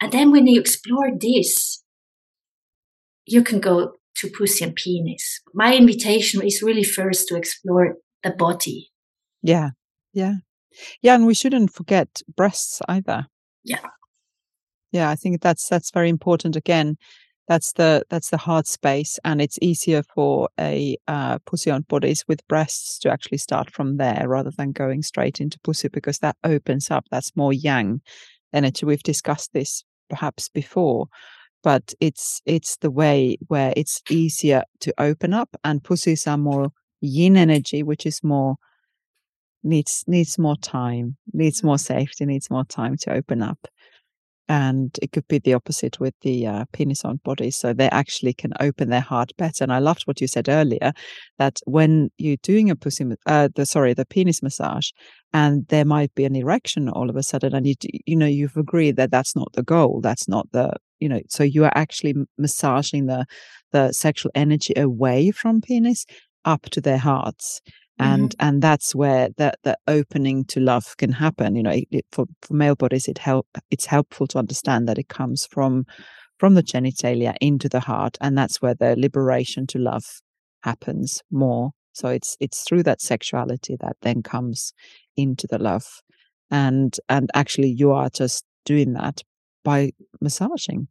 And 0.00 0.12
then 0.12 0.32
when 0.32 0.46
you 0.46 0.60
explore 0.60 1.10
this, 1.18 1.82
you 3.24 3.42
can 3.42 3.58
go 3.58 3.94
to 4.16 4.28
pussy 4.28 4.64
and 4.64 4.74
penis. 4.74 5.40
My 5.54 5.74
invitation 5.74 6.42
is 6.42 6.62
really 6.62 6.84
first 6.84 7.28
to 7.28 7.36
explore 7.36 7.96
the 8.22 8.30
body. 8.30 8.90
Yeah. 9.42 9.70
Yeah. 10.12 10.34
Yeah. 11.00 11.14
And 11.14 11.26
we 11.26 11.34
shouldn't 11.34 11.72
forget 11.72 12.20
breasts 12.36 12.82
either. 12.86 13.26
Yeah. 13.64 13.86
Yeah. 14.90 15.08
I 15.08 15.14
think 15.16 15.40
that's, 15.40 15.66
that's 15.68 15.90
very 15.90 16.10
important 16.10 16.54
again 16.54 16.98
that's 17.52 17.74
the 17.74 18.02
that's 18.08 18.30
the 18.30 18.38
heart 18.38 18.66
space 18.66 19.18
and 19.24 19.42
it's 19.42 19.58
easier 19.60 20.02
for 20.14 20.48
a 20.58 20.96
uh, 21.06 21.38
pussy 21.40 21.70
on 21.70 21.82
bodies 21.82 22.24
with 22.26 22.48
breasts 22.48 22.98
to 22.98 23.10
actually 23.10 23.36
start 23.36 23.70
from 23.70 23.98
there 23.98 24.24
rather 24.26 24.50
than 24.56 24.72
going 24.72 25.02
straight 25.02 25.38
into 25.38 25.60
pussy 25.60 25.88
because 25.88 26.18
that 26.20 26.34
opens 26.44 26.90
up 26.90 27.04
that's 27.10 27.36
more 27.36 27.52
yang 27.52 28.00
energy 28.54 28.86
we've 28.86 29.02
discussed 29.02 29.52
this 29.52 29.84
perhaps 30.08 30.48
before 30.48 31.08
but 31.62 31.92
it's 32.00 32.40
it's 32.46 32.78
the 32.78 32.90
way 32.90 33.36
where 33.48 33.74
it's 33.76 34.00
easier 34.08 34.62
to 34.80 34.94
open 34.96 35.34
up 35.34 35.50
and 35.62 35.84
pussies 35.84 36.26
are 36.26 36.38
more 36.38 36.70
yin 37.02 37.36
energy 37.36 37.82
which 37.82 38.06
is 38.06 38.24
more 38.24 38.56
needs 39.62 40.04
needs 40.06 40.38
more 40.38 40.56
time 40.56 41.18
needs 41.34 41.62
more 41.62 41.78
safety 41.78 42.24
needs 42.24 42.48
more 42.50 42.64
time 42.64 42.96
to 42.96 43.12
open 43.12 43.42
up 43.42 43.58
and 44.52 44.98
it 45.00 45.12
could 45.12 45.26
be 45.28 45.38
the 45.38 45.54
opposite 45.54 45.98
with 45.98 46.12
the 46.20 46.46
uh, 46.46 46.66
penis 46.74 47.06
on 47.06 47.16
body 47.24 47.50
so 47.50 47.72
they 47.72 47.88
actually 47.88 48.34
can 48.34 48.52
open 48.60 48.90
their 48.90 49.00
heart 49.00 49.32
better 49.38 49.64
and 49.64 49.72
i 49.72 49.78
loved 49.78 50.02
what 50.02 50.20
you 50.20 50.26
said 50.26 50.46
earlier 50.46 50.92
that 51.38 51.58
when 51.64 52.10
you're 52.18 52.36
doing 52.42 52.68
a 52.68 52.76
pussy 52.76 53.06
uh, 53.24 53.48
the 53.54 53.64
sorry 53.64 53.94
the 53.94 54.04
penis 54.04 54.42
massage 54.42 54.90
and 55.32 55.66
there 55.68 55.86
might 55.86 56.14
be 56.14 56.26
an 56.26 56.36
erection 56.36 56.90
all 56.90 57.08
of 57.08 57.16
a 57.16 57.22
sudden 57.22 57.54
and 57.54 57.66
you 57.66 57.74
you 58.04 58.14
know 58.14 58.26
you've 58.26 58.58
agreed 58.58 58.96
that 58.96 59.10
that's 59.10 59.34
not 59.34 59.50
the 59.54 59.62
goal 59.62 60.02
that's 60.02 60.28
not 60.28 60.46
the 60.52 60.70
you 61.00 61.08
know 61.08 61.20
so 61.30 61.42
you 61.42 61.64
are 61.64 61.72
actually 61.74 62.14
massaging 62.36 63.06
the 63.06 63.24
the 63.70 63.90
sexual 63.90 64.30
energy 64.34 64.74
away 64.76 65.30
from 65.30 65.62
penis 65.62 66.04
up 66.44 66.62
to 66.64 66.80
their 66.82 66.98
hearts 66.98 67.62
and 67.98 68.30
mm-hmm. 68.30 68.48
and 68.48 68.62
that's 68.62 68.94
where 68.94 69.28
the 69.36 69.52
the 69.64 69.76
opening 69.86 70.44
to 70.44 70.60
love 70.60 70.96
can 70.96 71.12
happen 71.12 71.54
you 71.54 71.62
know 71.62 71.82
it, 71.90 72.06
for, 72.12 72.26
for 72.40 72.54
male 72.54 72.74
bodies 72.74 73.08
it 73.08 73.18
help 73.18 73.46
it's 73.70 73.86
helpful 73.86 74.26
to 74.26 74.38
understand 74.38 74.88
that 74.88 74.98
it 74.98 75.08
comes 75.08 75.46
from 75.46 75.84
from 76.38 76.54
the 76.54 76.62
genitalia 76.62 77.34
into 77.40 77.68
the 77.68 77.80
heart 77.80 78.16
and 78.20 78.36
that's 78.36 78.60
where 78.62 78.74
the 78.74 78.96
liberation 78.96 79.66
to 79.66 79.78
love 79.78 80.04
happens 80.62 81.22
more 81.30 81.70
so 81.92 82.08
it's 82.08 82.36
it's 82.40 82.62
through 82.62 82.82
that 82.82 83.00
sexuality 83.00 83.76
that 83.80 83.96
then 84.02 84.22
comes 84.22 84.72
into 85.16 85.46
the 85.46 85.58
love 85.58 86.00
and 86.50 86.98
and 87.08 87.30
actually 87.34 87.68
you 87.70 87.92
are 87.92 88.08
just 88.10 88.44
doing 88.64 88.94
that 88.94 89.22
by 89.64 89.90
massaging 90.20 90.88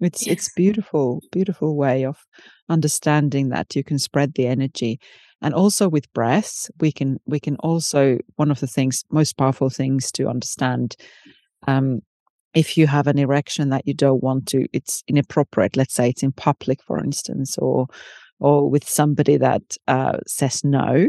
it's 0.00 0.26
yes. 0.26 0.32
it's 0.32 0.52
beautiful 0.54 1.20
beautiful 1.32 1.76
way 1.76 2.04
of 2.04 2.24
understanding 2.68 3.48
that 3.48 3.74
you 3.74 3.82
can 3.82 3.98
spread 3.98 4.34
the 4.34 4.46
energy 4.46 4.98
and 5.42 5.54
also 5.54 5.88
with 5.88 6.12
breaths 6.12 6.70
we 6.80 6.90
can 6.92 7.18
we 7.26 7.40
can 7.40 7.56
also 7.56 8.18
one 8.36 8.50
of 8.50 8.60
the 8.60 8.66
things 8.66 9.04
most 9.10 9.36
powerful 9.36 9.70
things 9.70 10.10
to 10.12 10.28
understand 10.28 10.96
um, 11.66 12.00
if 12.54 12.78
you 12.78 12.86
have 12.86 13.06
an 13.06 13.18
erection 13.18 13.70
that 13.70 13.86
you 13.86 13.94
don't 13.94 14.22
want 14.22 14.46
to 14.46 14.66
it's 14.72 15.02
inappropriate 15.08 15.76
let's 15.76 15.94
say 15.94 16.08
it's 16.08 16.22
in 16.22 16.32
public 16.32 16.82
for 16.82 16.98
instance 16.98 17.58
or 17.58 17.86
or 18.40 18.68
with 18.68 18.88
somebody 18.88 19.36
that 19.36 19.76
uh, 19.88 20.18
says 20.26 20.64
no 20.64 21.08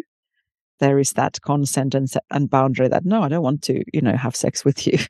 there 0.80 1.00
is 1.00 1.14
that 1.14 1.42
consent 1.42 1.96
and, 1.96 2.12
and 2.32 2.50
boundary 2.50 2.88
that 2.88 3.06
no 3.06 3.24
i 3.24 3.30
don't 3.30 3.44
want 3.44 3.62
to 3.62 3.84
you 3.94 4.02
know 4.02 4.16
have 4.16 4.36
sex 4.36 4.66
with 4.66 4.86
you. 4.88 4.98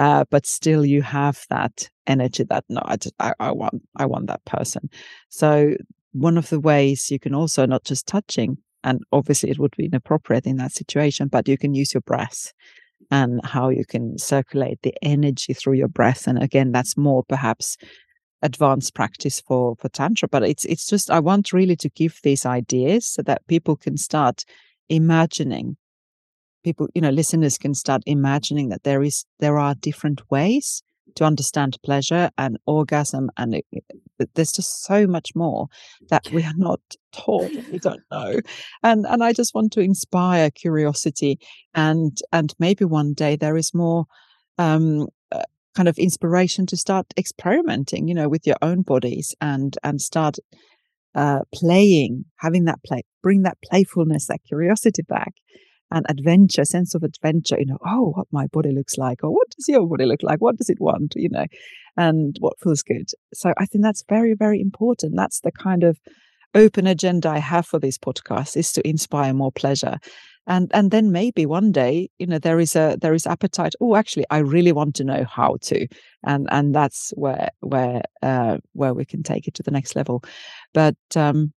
Uh, 0.00 0.24
but 0.28 0.44
still 0.44 0.84
you 0.84 1.02
have 1.02 1.46
that 1.50 1.88
energy 2.08 2.42
that 2.42 2.64
no 2.68 2.82
I, 2.84 2.96
just, 2.96 3.14
I, 3.20 3.32
I 3.38 3.52
want 3.52 3.80
i 3.94 4.04
want 4.04 4.26
that 4.26 4.44
person. 4.44 4.90
So 5.28 5.76
one 6.14 6.38
of 6.38 6.48
the 6.48 6.60
ways 6.60 7.10
you 7.10 7.18
can 7.18 7.34
also 7.34 7.66
not 7.66 7.84
just 7.84 8.06
touching 8.06 8.58
and 8.82 9.00
obviously 9.12 9.50
it 9.50 9.58
would 9.58 9.74
be 9.76 9.86
inappropriate 9.86 10.46
in 10.46 10.56
that 10.56 10.72
situation 10.72 11.28
but 11.28 11.48
you 11.48 11.58
can 11.58 11.74
use 11.74 11.92
your 11.92 12.00
breath 12.02 12.52
and 13.10 13.44
how 13.44 13.68
you 13.68 13.84
can 13.84 14.16
circulate 14.16 14.78
the 14.82 14.94
energy 15.02 15.52
through 15.52 15.74
your 15.74 15.88
breath. 15.88 16.26
And 16.26 16.42
again 16.42 16.72
that's 16.72 16.96
more 16.96 17.22
perhaps 17.24 17.76
advanced 18.42 18.94
practice 18.94 19.40
for 19.40 19.74
for 19.76 19.88
tantra 19.88 20.28
but 20.28 20.42
it's 20.42 20.66
it's 20.66 20.86
just 20.86 21.10
i 21.10 21.18
want 21.18 21.50
really 21.54 21.76
to 21.76 21.88
give 21.88 22.20
these 22.22 22.44
ideas 22.44 23.06
so 23.06 23.22
that 23.22 23.46
people 23.46 23.74
can 23.74 23.96
start 23.96 24.44
imagining 24.90 25.78
people 26.62 26.86
you 26.94 27.00
know 27.00 27.08
listeners 27.08 27.56
can 27.56 27.72
start 27.72 28.02
imagining 28.04 28.68
that 28.68 28.82
there 28.82 29.02
is 29.02 29.24
there 29.40 29.58
are 29.58 29.74
different 29.74 30.20
ways 30.30 30.82
to 31.16 31.24
understand 31.24 31.76
pleasure 31.84 32.30
and 32.38 32.58
orgasm 32.66 33.30
and 33.36 33.54
it, 33.54 33.66
it, 33.72 33.84
there's 34.34 34.52
just 34.52 34.84
so 34.84 35.06
much 35.06 35.34
more 35.34 35.68
that 36.08 36.28
we 36.32 36.42
are 36.42 36.54
not 36.56 36.80
taught 37.12 37.50
we 37.72 37.78
don't 37.78 38.02
know. 38.10 38.40
And 38.82 39.06
and 39.06 39.22
i 39.22 39.32
just 39.32 39.54
want 39.54 39.72
to 39.72 39.80
inspire 39.80 40.50
curiosity 40.50 41.38
and 41.74 42.16
and 42.32 42.54
maybe 42.58 42.84
one 42.84 43.14
day 43.14 43.36
there 43.36 43.56
is 43.56 43.72
more 43.74 44.06
um 44.58 45.08
uh, 45.32 45.42
kind 45.74 45.88
of 45.88 45.98
inspiration 45.98 46.66
to 46.66 46.76
start 46.76 47.06
experimenting 47.16 48.08
you 48.08 48.14
know 48.14 48.28
with 48.28 48.46
your 48.46 48.56
own 48.62 48.82
bodies 48.82 49.34
and 49.40 49.76
and 49.82 50.00
start 50.00 50.38
uh, 51.14 51.40
playing 51.54 52.24
having 52.36 52.64
that 52.64 52.82
play 52.84 53.02
bring 53.22 53.42
that 53.42 53.58
playfulness 53.64 54.26
that 54.26 54.40
curiosity 54.46 55.02
back 55.02 55.34
and 55.94 56.04
adventure, 56.08 56.64
sense 56.64 56.94
of 56.94 57.04
adventure, 57.04 57.56
you 57.58 57.66
know, 57.66 57.78
oh, 57.86 58.10
what 58.14 58.26
my 58.32 58.48
body 58.48 58.72
looks 58.72 58.98
like, 58.98 59.22
or 59.22 59.30
what 59.30 59.48
does 59.50 59.68
your 59.68 59.86
body 59.86 60.04
look 60.04 60.22
like? 60.22 60.40
What 60.40 60.56
does 60.56 60.68
it 60.68 60.80
want, 60.80 61.14
you 61.16 61.28
know, 61.30 61.46
and 61.96 62.36
what 62.40 62.58
feels 62.58 62.82
good. 62.82 63.08
So 63.32 63.54
I 63.56 63.66
think 63.66 63.84
that's 63.84 64.04
very, 64.08 64.34
very 64.34 64.60
important. 64.60 65.14
That's 65.16 65.40
the 65.40 65.52
kind 65.52 65.84
of 65.84 65.98
open 66.54 66.86
agenda 66.86 67.28
I 67.28 67.38
have 67.38 67.66
for 67.66 67.78
this 67.78 67.96
podcast 67.96 68.56
is 68.56 68.72
to 68.72 68.86
inspire 68.86 69.32
more 69.32 69.52
pleasure. 69.52 69.98
And 70.46 70.70
and 70.74 70.90
then 70.90 71.10
maybe 71.10 71.46
one 71.46 71.72
day, 71.72 72.10
you 72.18 72.26
know, 72.26 72.38
there 72.38 72.60
is 72.60 72.76
a 72.76 72.98
there 73.00 73.14
is 73.14 73.26
appetite. 73.26 73.74
Oh, 73.80 73.96
actually, 73.96 74.26
I 74.30 74.38
really 74.38 74.72
want 74.72 74.94
to 74.96 75.04
know 75.04 75.24
how 75.24 75.56
to, 75.62 75.86
and 76.24 76.46
and 76.50 76.74
that's 76.74 77.14
where 77.16 77.48
where 77.60 78.02
uh, 78.20 78.58
where 78.74 78.92
we 78.92 79.06
can 79.06 79.22
take 79.22 79.48
it 79.48 79.54
to 79.54 79.62
the 79.62 79.70
next 79.70 79.96
level. 79.96 80.22
But 80.74 80.96
um, 81.16 81.54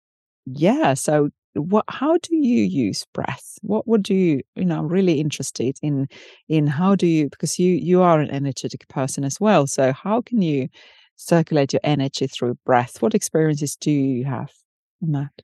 yeah, 0.45 0.93
so 0.93 1.31
what 1.55 1.85
how 1.89 2.17
do 2.19 2.37
you 2.37 2.65
use 2.65 3.07
breath? 3.13 3.59
What 3.63 3.87
would 3.87 4.09
you 4.09 4.41
you 4.57 4.65
know 4.65 4.83
really 4.83 5.21
interested 5.21 5.79
in 5.83 6.09
in 6.49 6.67
how 6.67 6.95
do 6.95 7.07
you 7.07 7.29
because 7.29 7.59
you 7.59 7.73
you 7.75 8.03
are 8.03 8.21
an 8.21 8.31
energetic 8.31 8.89
person 8.89 9.25
as 9.25 9.41
well 9.41 9.67
so 9.67 9.93
how 9.93 10.21
can 10.21 10.43
you 10.43 10.69
circulate 11.17 11.73
your 11.73 11.81
energy 11.85 12.27
through 12.27 12.59
breath? 12.67 13.01
What 13.01 13.15
experiences 13.15 13.77
do 13.77 13.91
you 13.91 14.25
have 14.25 14.51
on 15.03 15.13
that? 15.13 15.43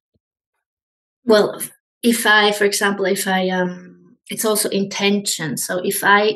Well 1.25 1.61
if 2.03 2.27
i 2.27 2.53
for 2.53 2.65
example 2.65 3.05
if 3.05 3.27
i 3.29 3.49
um 3.51 4.17
it's 4.29 4.45
also 4.45 4.69
intention 4.71 5.57
so 5.57 5.81
if 5.85 6.03
i 6.03 6.35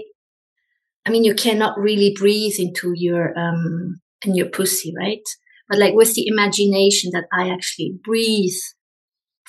i 1.06 1.10
mean 1.10 1.24
you 1.24 1.34
cannot 1.34 1.78
really 1.78 2.14
breathe 2.18 2.54
into 2.58 2.92
your 2.94 3.36
um 3.38 4.00
in 4.24 4.34
your 4.34 4.48
pussy 4.48 4.92
right? 4.96 5.22
But 5.68 5.78
like 5.78 5.94
with 5.94 6.14
the 6.14 6.26
imagination 6.26 7.10
that 7.12 7.24
i 7.32 7.48
actually 7.48 7.98
breathe 8.04 8.60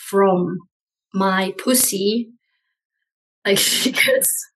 from 0.09 0.57
my 1.13 1.53
pussy, 1.57 2.29
like 3.45 3.57
she 3.59 3.91
gets, 3.91 4.51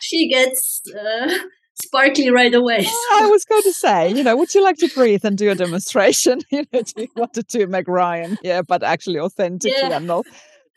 she 0.00 0.28
gets 0.28 0.82
uh, 0.98 1.38
sparkly 1.82 2.30
right 2.30 2.54
away. 2.54 2.86
I 3.12 3.28
was 3.30 3.44
going 3.44 3.62
to 3.62 3.72
say, 3.72 4.12
you 4.12 4.22
know, 4.22 4.36
would 4.36 4.54
you 4.54 4.62
like 4.62 4.76
to 4.78 4.88
breathe 4.88 5.24
and 5.24 5.36
do 5.36 5.50
a 5.50 5.54
demonstration? 5.54 6.40
you 6.50 6.64
know, 6.72 6.82
do 6.82 7.02
you 7.02 7.08
want 7.16 7.32
to 7.34 7.42
do 7.42 7.66
Meg 7.66 7.88
Ryan? 7.88 8.38
Yeah, 8.42 8.62
but 8.62 8.82
actually 8.82 9.18
authentically 9.18 9.76
yeah. 9.78 9.96
and 9.96 10.06
not 10.06 10.26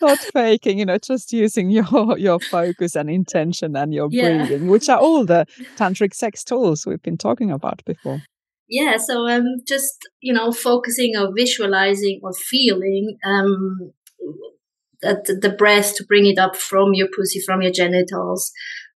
not 0.02 0.17
faking, 0.19 0.78
you 0.78 0.86
know, 0.86 0.98
just 0.98 1.32
using 1.32 1.69
your 1.71 2.17
your 2.17 2.39
focus 2.39 2.95
and 2.95 3.10
intention 3.10 3.76
and 3.76 3.93
your 3.93 4.10
yeah. 4.12 4.45
breathing, 4.45 4.67
which 4.67 4.89
are 4.89 5.00
all 5.00 5.26
the 5.26 5.45
tantric 5.78 6.13
sex 6.13 6.43
tools 6.43 6.86
we've 6.86 7.02
been 7.02 7.17
talking 7.17 7.52
about 7.52 7.84
before 7.86 8.21
yeah 8.67 8.97
so 8.97 9.28
i'm 9.28 9.41
um, 9.41 9.56
just 9.67 10.08
you 10.21 10.34
know 10.34 10.51
focusing 10.51 11.15
or 11.17 11.32
visualizing 11.36 12.19
or 12.23 12.34
feeling 12.34 13.17
um 13.25 13.91
that 15.01 15.25
the 15.25 15.49
breath 15.49 15.95
to 15.95 16.06
bring 16.06 16.25
it 16.25 16.39
up 16.39 16.56
from 16.56 16.93
your 16.93 17.08
pussy 17.15 17.39
from 17.45 17.62
your 17.62 17.71
genitals 17.71 18.51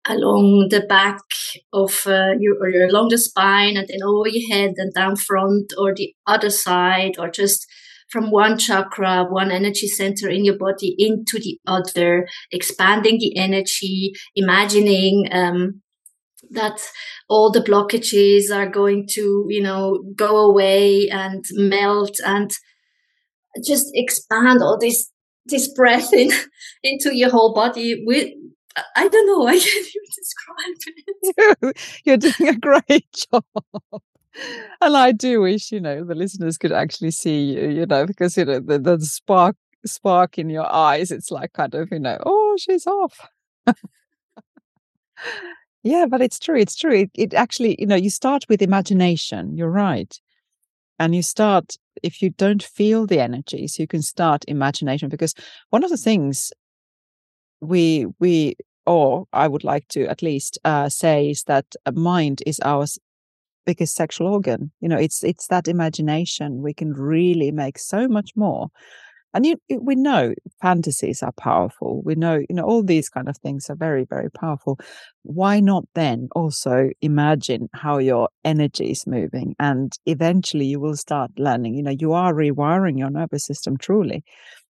along 0.09 0.67
the 0.69 0.81
back 0.81 1.19
of 1.73 2.03
uh, 2.07 2.31
your 2.39 2.55
or 2.61 2.85
along 2.85 3.09
the 3.09 3.17
spine 3.17 3.75
and 3.75 3.87
then 3.87 4.01
over 4.03 4.29
your 4.29 4.49
head 4.49 4.73
and 4.77 4.93
down 4.93 5.15
front 5.15 5.73
or 5.77 5.93
the 5.93 6.13
other 6.25 6.49
side 6.49 7.15
or 7.19 7.29
just 7.29 7.67
from 8.09 8.31
one 8.31 8.57
chakra, 8.57 9.25
one 9.25 9.51
energy 9.51 9.87
center 9.87 10.29
in 10.29 10.45
your 10.45 10.57
body 10.57 10.95
into 10.97 11.39
the 11.39 11.59
other, 11.67 12.25
expanding 12.51 13.17
the 13.19 13.35
energy, 13.35 14.13
imagining 14.35 15.27
um, 15.31 15.81
that 16.51 16.79
all 17.29 17.51
the 17.51 17.61
blockages 17.61 18.51
are 18.53 18.69
going 18.69 19.07
to, 19.11 19.45
you 19.49 19.61
know, 19.61 20.03
go 20.15 20.37
away 20.37 21.09
and 21.09 21.43
melt 21.53 22.19
and 22.25 22.51
just 23.65 23.87
expand 23.93 24.61
all 24.61 24.77
this 24.79 25.11
this 25.45 25.67
breath 25.73 26.13
in 26.13 26.29
into 26.83 27.15
your 27.15 27.29
whole 27.29 27.53
body 27.53 28.03
with 28.05 28.29
I 28.95 29.07
don't 29.07 29.25
know, 29.25 29.47
I 29.47 29.53
can't 29.59 29.65
even 29.65 30.01
describe 30.15 30.75
it. 31.63 31.77
You're 32.05 32.17
doing 32.17 32.49
a 32.49 32.59
great 32.59 33.07
job. 33.11 33.43
And 34.81 34.95
I 34.95 35.13
do 35.13 35.41
wish, 35.41 35.71
you 35.71 35.79
know, 35.79 36.03
the 36.03 36.13
listeners 36.13 36.59
could 36.59 36.71
actually 36.71 37.09
see 37.09 37.41
you, 37.41 37.69
you 37.69 37.85
know, 37.87 38.05
because 38.05 38.37
you 38.37 38.45
know 38.45 38.59
the, 38.59 38.77
the 38.77 38.99
spark 39.01 39.55
spark 39.85 40.37
in 40.37 40.49
your 40.49 40.71
eyes, 40.71 41.11
it's 41.11 41.31
like 41.31 41.53
kind 41.53 41.73
of, 41.73 41.89
you 41.91 41.99
know, 41.99 42.17
oh, 42.25 42.55
she's 42.59 42.85
off. 42.85 43.19
Yeah, 45.83 46.05
but 46.09 46.21
it's 46.21 46.39
true. 46.39 46.57
It's 46.59 46.75
true. 46.75 46.93
It, 46.93 47.11
it 47.13 47.33
actually, 47.33 47.75
you 47.79 47.85
know, 47.85 47.95
you 47.95 48.09
start 48.09 48.45
with 48.49 48.61
imagination. 48.61 49.55
You're 49.55 49.69
right. 49.69 50.19
And 50.99 51.15
you 51.15 51.21
start, 51.21 51.75
if 52.03 52.21
you 52.21 52.31
don't 52.31 52.63
feel 52.63 53.05
the 53.05 53.19
energies, 53.19 53.77
you 53.79 53.87
can 53.87 54.01
start 54.01 54.43
imagination 54.47 55.09
because 55.09 55.33
one 55.69 55.83
of 55.83 55.89
the 55.89 55.97
things 55.97 56.51
we, 57.61 58.07
we, 58.19 58.55
or 58.85 59.25
I 59.33 59.47
would 59.47 59.63
like 59.63 59.87
to 59.89 60.07
at 60.07 60.21
least 60.21 60.57
uh, 60.65 60.89
say 60.89 61.29
is 61.29 61.43
that 61.43 61.65
mind 61.93 62.41
is 62.45 62.59
our 62.61 62.85
biggest 63.65 63.95
sexual 63.95 64.27
organ. 64.27 64.71
You 64.79 64.89
know, 64.89 64.97
it's 64.97 65.23
it's 65.23 65.47
that 65.47 65.67
imagination. 65.67 66.61
We 66.63 66.73
can 66.73 66.93
really 66.93 67.51
make 67.51 67.77
so 67.77 68.07
much 68.07 68.31
more. 68.35 68.69
And 69.37 69.45
you, 69.45 69.57
we 69.69 69.93
know 69.93 70.33
fantasies 70.63 71.21
are 71.21 71.31
powerful. 71.33 72.01
We 72.03 72.15
know, 72.15 72.37
you 72.49 72.55
know, 72.55 72.63
all 72.63 72.81
these 72.81 73.07
kind 73.07 73.29
of 73.29 73.37
things 73.37 73.69
are 73.69 73.75
very, 73.75 74.03
very 74.03 74.31
powerful. 74.31 74.79
Why 75.21 75.59
not 75.59 75.83
then 75.93 76.29
also 76.35 76.89
imagine 77.03 77.69
how 77.75 77.99
your 77.99 78.29
energy 78.43 78.89
is 78.89 79.05
moving? 79.05 79.55
And 79.59 79.93
eventually 80.07 80.65
you 80.65 80.79
will 80.79 80.95
start 80.95 81.29
learning, 81.37 81.75
you 81.75 81.83
know, 81.83 81.91
you 81.99 82.13
are 82.13 82.33
rewiring 82.33 82.97
your 82.97 83.11
nervous 83.11 83.45
system 83.45 83.77
truly. 83.77 84.23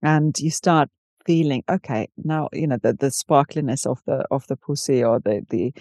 And 0.02 0.38
you 0.38 0.50
start 0.50 0.90
feeling, 1.24 1.64
okay, 1.70 2.10
now, 2.22 2.50
you 2.52 2.66
know, 2.66 2.76
the, 2.82 2.92
the 2.92 3.10
sparkliness 3.10 3.86
of 3.86 4.02
the, 4.06 4.26
of 4.30 4.46
the 4.48 4.56
pussy 4.56 5.02
or 5.02 5.20
the, 5.20 5.40
the, 5.48 5.72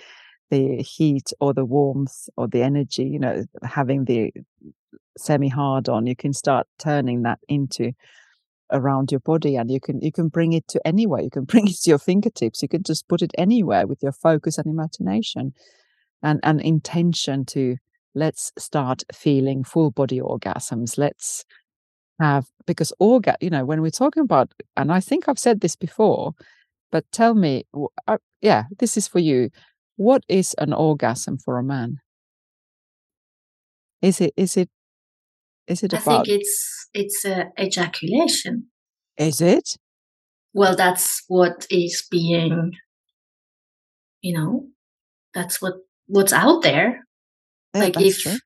the 0.52 0.78
heat 0.78 1.34
or 1.42 1.54
the 1.54 1.66
warmth 1.66 2.30
or 2.38 2.48
the 2.48 2.62
energy, 2.62 3.04
you 3.04 3.20
know, 3.20 3.44
having 3.62 4.06
the 4.06 4.32
semi 5.18 5.50
hard 5.50 5.90
on, 5.90 6.08
you 6.08 6.16
can 6.16 6.32
start 6.32 6.66
turning 6.78 7.24
that 7.24 7.40
into 7.50 7.92
around 8.72 9.12
your 9.12 9.20
body 9.22 9.56
and 9.56 9.72
you 9.72 9.80
can 9.80 10.02
you 10.02 10.12
can 10.12 10.28
bring 10.28 10.54
it 10.54 10.68
to 10.70 10.86
anywhere. 10.86 11.22
You 11.22 11.30
can 11.30 11.44
bring 11.54 11.68
it 11.68 11.78
to 11.84 11.90
your 11.90 12.00
fingertips. 12.00 12.62
You 12.62 12.68
can 12.68 12.84
just 12.84 13.08
put 13.08 13.22
it 13.22 13.32
anywhere 13.38 13.88
with 13.88 14.02
your 14.02 14.12
focus 14.12 14.58
and 14.58 14.68
imagination 14.68 15.54
and 16.22 16.40
an 16.44 16.60
intention 16.60 17.46
to 17.46 17.78
let's 18.16 18.52
start 18.58 19.04
feeling 19.14 19.64
full 19.64 19.92
body 19.92 20.20
orgasms. 20.20 20.98
Let's 20.98 21.46
have 22.20 22.48
because 22.68 22.92
orga 23.02 23.36
you 23.40 23.50
know 23.50 23.64
when 23.64 23.82
we're 23.82 23.90
talking 23.90 24.22
about 24.22 24.52
and 24.76 24.92
i 24.92 25.00
think 25.00 25.30
i've 25.30 25.40
said 25.40 25.62
this 25.62 25.78
before 25.78 26.34
but 26.92 27.10
tell 27.14 27.34
me 27.34 27.66
uh, 28.08 28.18
yeah 28.42 28.64
this 28.78 28.98
is 28.98 29.08
for 29.08 29.20
you. 29.20 29.50
What 29.96 30.24
is 30.30 30.56
an 30.58 30.74
orgasm 30.74 31.38
for 31.38 31.58
a 31.58 31.64
man? 31.64 31.98
Is 34.02 34.22
it 34.22 34.34
is 34.38 34.56
it 34.56 34.70
is 35.70 35.84
it 35.84 35.94
I 35.94 35.98
about? 35.98 36.26
think 36.26 36.40
it's 36.42 36.90
it's 36.94 37.26
uh, 37.26 37.46
ejaculation. 37.60 38.68
Is 39.18 39.40
it? 39.42 39.78
Well, 40.54 40.76
that's 40.76 41.24
what 41.28 41.68
is 41.70 42.06
being, 42.10 42.74
you 44.22 44.34
know, 44.34 44.66
that's 45.34 45.62
what 45.62 45.76
what's 46.08 46.34
out 46.34 46.64
there. 46.64 47.06
Yeah, 47.76 47.82
like 47.82 48.02
if, 48.02 48.20
true. 48.20 48.38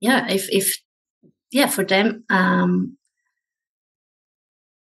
yeah, 0.00 0.30
if 0.30 0.48
if 0.50 0.76
yeah, 1.50 1.68
for 1.68 1.84
them, 1.84 2.24
um, 2.28 2.98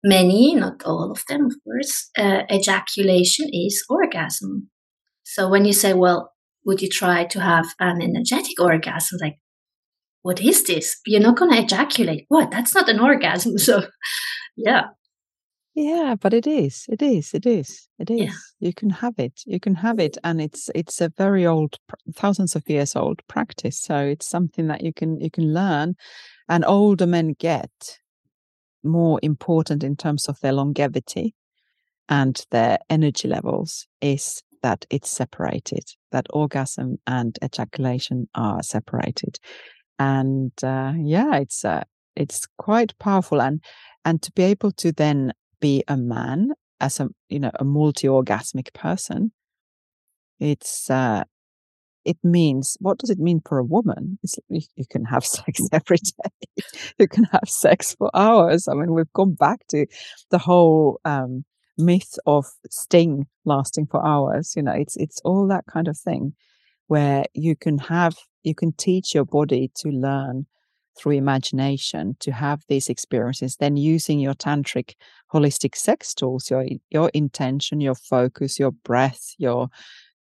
many, 0.03 0.55
not 0.55 0.83
all 0.83 1.11
of 1.11 1.23
them, 1.29 1.45
of 1.45 1.55
course, 1.63 2.09
uh, 2.17 2.43
ejaculation 2.51 3.49
is 3.53 3.83
orgasm. 3.89 4.69
So 5.23 5.47
when 5.47 5.65
you 5.65 5.73
say, 5.73 5.93
well, 5.93 6.33
would 6.65 6.81
you 6.81 6.89
try 6.89 7.23
to 7.25 7.39
have 7.39 7.67
an 7.79 8.01
energetic 8.01 8.59
orgasm? 8.59 9.19
Like, 9.21 9.37
what 10.21 10.41
is 10.41 10.63
this? 10.63 10.99
You're 11.05 11.21
not 11.21 11.37
going 11.37 11.51
to 11.51 11.61
ejaculate. 11.61 12.25
What? 12.27 12.51
That's 12.51 12.75
not 12.75 12.89
an 12.89 12.99
orgasm. 12.99 13.57
So, 13.57 13.83
yeah. 14.55 14.83
Yeah, 15.75 16.15
but 16.19 16.33
it 16.33 16.47
is. 16.47 16.85
It 16.89 17.01
is. 17.01 17.33
It 17.33 17.45
is. 17.45 17.87
It 17.99 18.09
is. 18.09 18.19
Yeah. 18.19 18.33
You 18.59 18.73
can 18.73 18.89
have 18.89 19.13
it. 19.17 19.41
You 19.45 19.59
can 19.59 19.75
have 19.75 19.99
it, 19.99 20.17
and 20.23 20.41
it's 20.41 20.69
it's 20.75 20.99
a 20.99 21.09
very 21.17 21.45
old, 21.45 21.77
thousands 22.13 22.55
of 22.55 22.67
years 22.67 22.95
old 22.95 23.21
practice. 23.27 23.79
So 23.79 23.97
it's 23.99 24.27
something 24.27 24.67
that 24.67 24.83
you 24.83 24.91
can 24.91 25.21
you 25.21 25.29
can 25.29 25.53
learn, 25.53 25.95
and 26.49 26.65
older 26.65 27.07
men 27.07 27.35
get 27.39 27.69
more 28.83 29.19
important 29.23 29.83
in 29.83 29.95
terms 29.95 30.27
of 30.27 30.39
their 30.41 30.53
longevity 30.53 31.35
and 32.09 32.45
their 32.51 32.79
energy 32.89 33.27
levels 33.27 33.87
is 34.01 34.41
that 34.63 34.85
it's 34.89 35.09
separated. 35.09 35.83
That 36.11 36.27
orgasm 36.31 36.97
and 37.07 37.37
ejaculation 37.43 38.27
are 38.35 38.63
separated 38.63 39.39
and 39.99 40.51
uh, 40.63 40.93
yeah 40.97 41.35
it's 41.35 41.63
uh, 41.65 41.83
it's 42.15 42.47
quite 42.57 42.97
powerful. 42.99 43.41
And 43.41 43.63
and 44.05 44.21
to 44.23 44.31
be 44.31 44.43
able 44.43 44.71
to 44.73 44.91
then 44.91 45.33
be 45.61 45.83
a 45.87 45.97
man 45.97 46.53
as 46.79 46.99
a 46.99 47.09
you 47.29 47.39
know 47.39 47.51
a 47.59 47.65
multi-orgasmic 47.65 48.73
person 48.73 49.31
it's 50.39 50.89
uh 50.89 51.23
it 52.05 52.17
means 52.23 52.77
what 52.79 52.97
does 52.97 53.09
it 53.09 53.19
mean 53.19 53.41
for 53.45 53.57
a 53.59 53.63
woman? 53.63 54.17
It's, 54.23 54.39
you, 54.49 54.61
you 54.75 54.85
can 54.89 55.05
have 55.05 55.25
sex 55.37 55.61
every 55.73 55.97
day. 55.97 56.63
You 56.97 57.07
can 57.07 57.25
have 57.25 57.47
sex 57.47 57.95
for 57.95 58.09
hours. 58.15 58.67
I 58.67 58.73
mean 58.73 58.93
we've 58.93 59.13
gone 59.13 59.33
back 59.33 59.67
to 59.69 59.85
the 60.31 60.37
whole 60.39 60.99
um 61.05 61.45
myth 61.77 62.17
of 62.25 62.45
Sting 62.69 63.27
lasting 63.45 63.87
for 63.87 64.05
hours. 64.05 64.53
You 64.55 64.63
know 64.63 64.73
it's 64.73 64.95
it's 64.97 65.21
all 65.25 65.47
that 65.47 65.65
kind 65.71 65.87
of 65.87 65.97
thing 65.97 66.33
where 66.89 67.23
you 67.33 67.55
can 67.55 67.77
have 67.77 68.17
you 68.43 68.55
can 68.55 68.73
teach 68.73 69.13
your 69.13 69.25
body 69.25 69.71
to 69.75 69.89
learn 69.89 70.45
through 70.97 71.13
imagination 71.13 72.17
to 72.19 72.31
have 72.31 72.61
these 72.67 72.89
experiences 72.89 73.55
then 73.57 73.77
using 73.77 74.19
your 74.19 74.33
tantric 74.33 74.95
holistic 75.31 75.75
sex 75.75 76.13
tools 76.13 76.49
your 76.49 76.65
your 76.89 77.09
intention 77.13 77.79
your 77.79 77.95
focus 77.95 78.59
your 78.59 78.71
breath 78.71 79.33
your 79.37 79.69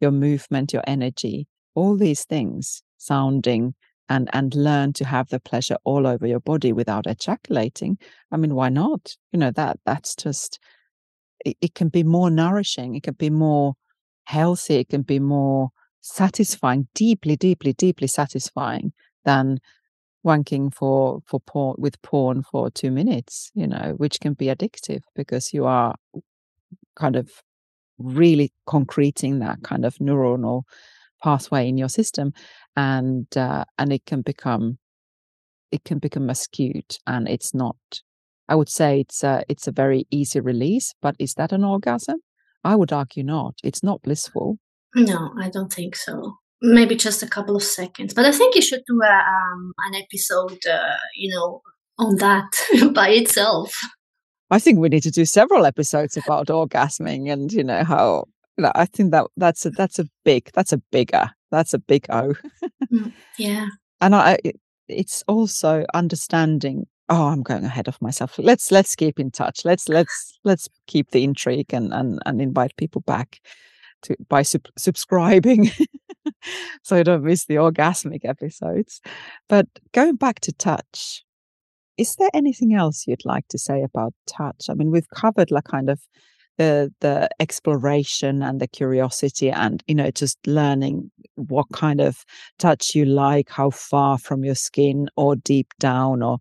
your 0.00 0.10
movement 0.10 0.72
your 0.72 0.82
energy 0.86 1.46
all 1.74 1.96
these 1.96 2.24
things 2.24 2.82
sounding 2.98 3.74
and 4.08 4.28
and 4.32 4.54
learn 4.54 4.92
to 4.92 5.04
have 5.04 5.28
the 5.28 5.40
pleasure 5.40 5.76
all 5.84 6.06
over 6.06 6.26
your 6.26 6.40
body 6.40 6.72
without 6.72 7.06
ejaculating 7.06 7.96
i 8.32 8.36
mean 8.36 8.54
why 8.54 8.68
not? 8.68 9.16
You 9.32 9.38
know 9.38 9.52
that 9.52 9.78
that's 9.86 10.16
just 10.16 10.58
it, 11.44 11.56
it 11.60 11.74
can 11.74 11.88
be 11.88 12.02
more 12.02 12.30
nourishing 12.30 12.96
it 12.96 13.04
can 13.04 13.14
be 13.14 13.30
more 13.30 13.74
healthy 14.24 14.76
it 14.76 14.88
can 14.88 15.02
be 15.02 15.20
more 15.20 15.70
satisfying, 16.06 16.86
deeply, 16.94 17.36
deeply, 17.36 17.72
deeply 17.72 18.06
satisfying 18.06 18.92
than 19.24 19.58
wanking 20.24 20.72
for 20.72 21.20
for 21.26 21.40
porn 21.40 21.76
with 21.78 22.00
porn 22.02 22.42
for 22.42 22.70
two 22.70 22.90
minutes, 22.90 23.50
you 23.54 23.66
know, 23.66 23.94
which 23.96 24.20
can 24.20 24.34
be 24.34 24.46
addictive 24.46 25.02
because 25.14 25.52
you 25.52 25.64
are 25.64 25.94
kind 26.96 27.16
of 27.16 27.30
really 27.98 28.52
concreting 28.66 29.38
that 29.38 29.62
kind 29.62 29.84
of 29.84 29.96
neuronal 29.96 30.62
pathway 31.22 31.68
in 31.68 31.78
your 31.78 31.88
system, 31.88 32.32
and 32.76 33.26
uh, 33.36 33.64
and 33.78 33.92
it 33.92 34.04
can 34.06 34.22
become 34.22 34.78
it 35.72 35.84
can 35.84 35.98
become 35.98 36.32
skewed, 36.34 36.96
and 37.06 37.28
it's 37.28 37.54
not. 37.54 37.76
I 38.48 38.54
would 38.54 38.68
say 38.68 39.00
it's 39.00 39.24
a, 39.24 39.42
it's 39.48 39.66
a 39.66 39.72
very 39.72 40.06
easy 40.10 40.38
release, 40.38 40.94
but 41.02 41.16
is 41.18 41.34
that 41.34 41.50
an 41.50 41.64
orgasm? 41.64 42.20
I 42.62 42.76
would 42.76 42.92
argue 42.92 43.24
not. 43.24 43.54
It's 43.64 43.82
not 43.82 44.02
blissful. 44.02 44.58
No, 44.96 45.32
I 45.38 45.50
don't 45.50 45.72
think 45.72 45.94
so. 45.94 46.38
Maybe 46.62 46.96
just 46.96 47.22
a 47.22 47.28
couple 47.28 47.54
of 47.54 47.62
seconds. 47.62 48.14
But 48.14 48.24
I 48.24 48.32
think 48.32 48.54
you 48.54 48.62
should 48.62 48.82
do 48.86 49.00
a, 49.02 49.06
um, 49.06 49.72
an 49.86 49.94
episode, 49.94 50.58
uh, 50.66 50.96
you 51.14 51.32
know, 51.34 51.60
on 51.98 52.16
that 52.16 52.50
by 52.94 53.10
itself. 53.10 53.76
I 54.50 54.58
think 54.58 54.78
we 54.78 54.88
need 54.88 55.02
to 55.02 55.10
do 55.10 55.26
several 55.26 55.66
episodes 55.66 56.16
about 56.16 56.46
orgasming 56.46 57.32
and 57.32 57.52
you 57.52 57.64
know 57.64 57.82
how 57.84 58.26
I 58.58 58.86
think 58.86 59.10
that 59.10 59.26
that's 59.36 59.66
a 59.66 59.70
that's 59.70 59.98
a 59.98 60.06
big 60.24 60.50
that's 60.54 60.72
a 60.72 60.78
bigger 60.78 61.30
that's 61.50 61.74
a 61.74 61.78
big 61.78 62.06
O. 62.10 62.34
Mm, 62.92 63.12
yeah. 63.38 63.66
And 64.00 64.14
I 64.14 64.38
it's 64.88 65.24
also 65.26 65.84
understanding 65.94 66.86
oh 67.08 67.26
i'm 67.26 67.42
going 67.42 67.64
ahead 67.64 67.88
of 67.88 68.00
myself 68.00 68.38
let's 68.38 68.70
let's 68.70 68.94
keep 68.94 69.18
in 69.18 69.30
touch 69.30 69.64
let's 69.64 69.88
let's 69.88 70.38
let's 70.44 70.68
keep 70.86 71.10
the 71.10 71.24
intrigue 71.24 71.72
and 71.72 71.92
and, 71.92 72.20
and 72.26 72.40
invite 72.40 72.76
people 72.76 73.00
back 73.02 73.40
to 74.02 74.16
by 74.28 74.42
sub- 74.42 74.68
subscribing 74.76 75.70
so 76.82 76.96
I 76.96 77.02
don't 77.02 77.24
miss 77.24 77.46
the 77.46 77.56
orgasmic 77.56 78.24
episodes. 78.24 79.00
But 79.48 79.66
going 79.92 80.16
back 80.16 80.40
to 80.40 80.52
touch, 80.52 81.24
is 81.96 82.16
there 82.16 82.30
anything 82.34 82.74
else 82.74 83.06
you'd 83.06 83.24
like 83.24 83.48
to 83.48 83.58
say 83.58 83.82
about 83.82 84.12
touch? 84.26 84.66
I 84.68 84.74
mean, 84.74 84.90
we've 84.90 85.08
covered 85.10 85.50
like 85.50 85.64
kind 85.64 85.90
of 85.90 86.00
the 86.58 86.92
the 87.00 87.28
exploration 87.40 88.42
and 88.42 88.60
the 88.60 88.66
curiosity 88.66 89.50
and 89.50 89.82
you 89.86 89.94
know 89.94 90.10
just 90.10 90.38
learning 90.46 91.10
what 91.34 91.66
kind 91.72 92.00
of 92.00 92.24
touch 92.58 92.94
you 92.94 93.04
like 93.04 93.50
how 93.50 93.70
far 93.70 94.18
from 94.18 94.44
your 94.44 94.54
skin 94.54 95.06
or 95.16 95.36
deep 95.36 95.68
down 95.78 96.22
or 96.22 96.38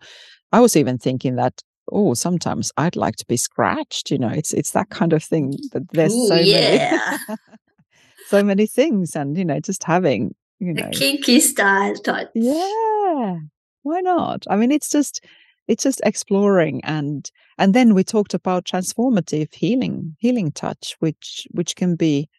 i 0.54 0.60
was 0.60 0.76
even 0.76 0.98
thinking 0.98 1.36
that 1.36 1.62
oh, 1.92 2.14
sometimes 2.14 2.72
I'd 2.78 2.96
like 2.96 3.16
to 3.18 3.26
be 3.26 3.38
scratched. 3.38 4.12
You 4.12 4.18
know, 4.18 4.30
it's 4.30 4.54
it's 4.54 4.72
that 4.72 4.90
kind 4.90 5.14
of 5.14 5.24
thing 5.24 5.54
mm. 5.54 5.72
that 5.72 5.90
there's 5.92 6.14
Ooh, 6.14 6.28
so 6.28 6.36
yeah. 6.36 7.18
many 7.28 7.40
so 8.28 8.44
many 8.44 8.68
things, 8.68 9.16
and 9.16 9.38
you 9.38 9.46
know, 9.46 9.60
just 9.60 9.84
having 9.84 10.36
you 10.60 10.74
know, 10.74 10.88
a 10.88 10.92
kinky 10.92 11.40
style 11.40 11.96
touch. 11.96 12.30
Yeah, 12.34 13.38
why 13.84 14.02
not? 14.02 14.46
I 14.50 14.56
mean, 14.56 14.72
it's 14.72 14.90
just 14.90 15.24
it's 15.68 15.84
just 15.84 16.02
exploring 16.04 16.80
and 16.84 17.32
and 17.58 17.74
then 17.74 17.96
we 17.96 18.04
talked 18.04 18.36
about 18.36 18.66
transformative 18.66 19.52
healing 19.52 20.16
healing 20.20 20.52
touch 20.52 20.96
which 21.00 21.48
which 21.50 21.76
can 21.76 21.96
be 21.96 22.30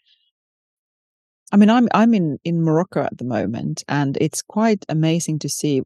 I 1.52 1.56
mean, 1.56 1.70
I'm 1.70 1.88
I'm 1.94 2.12
in 2.14 2.38
in 2.44 2.62
Morocco 2.62 3.02
at 3.02 3.18
the 3.18 3.24
moment, 3.24 3.84
and 3.88 4.18
it's 4.20 4.42
quite 4.42 4.84
amazing 4.88 5.38
to 5.40 5.48
see 5.48 5.82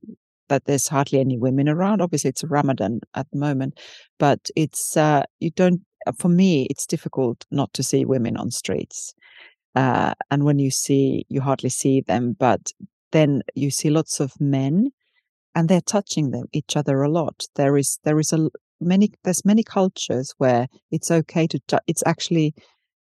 that 0.50 0.66
there's 0.66 0.88
hardly 0.88 1.20
any 1.20 1.38
women 1.38 1.68
around. 1.68 2.02
Obviously, 2.02 2.28
it's 2.28 2.44
Ramadan 2.44 3.00
at 3.14 3.26
the 3.32 3.38
moment, 3.38 3.80
but 4.18 4.50
it's 4.54 4.96
uh, 4.96 5.24
you 5.40 5.50
don't. 5.50 5.80
Uh, 6.06 6.12
for 6.12 6.28
me, 6.28 6.66
it's 6.68 6.86
difficult 6.86 7.46
not 7.50 7.72
to 7.72 7.82
see 7.82 8.04
women 8.04 8.36
on 8.36 8.50
streets, 8.50 9.14
uh, 9.74 10.12
and 10.30 10.44
when 10.44 10.58
you 10.58 10.70
see, 10.70 11.24
you 11.28 11.40
hardly 11.40 11.70
see 11.70 12.02
them. 12.02 12.36
But 12.38 12.72
then 13.12 13.42
you 13.54 13.70
see 13.70 13.90
lots 13.90 14.20
of 14.20 14.38
men 14.40 14.90
and 15.54 15.68
they're 15.68 15.80
touching 15.80 16.30
them 16.30 16.46
each 16.52 16.76
other 16.76 17.02
a 17.02 17.08
lot. 17.08 17.44
There 17.56 17.76
is 17.76 17.98
there 18.04 18.18
is 18.18 18.32
a 18.32 18.50
many 18.80 19.12
there's 19.24 19.44
many 19.44 19.62
cultures 19.62 20.34
where 20.38 20.68
it's 20.90 21.10
okay 21.10 21.46
to 21.48 21.60
it's 21.86 22.02
actually 22.06 22.54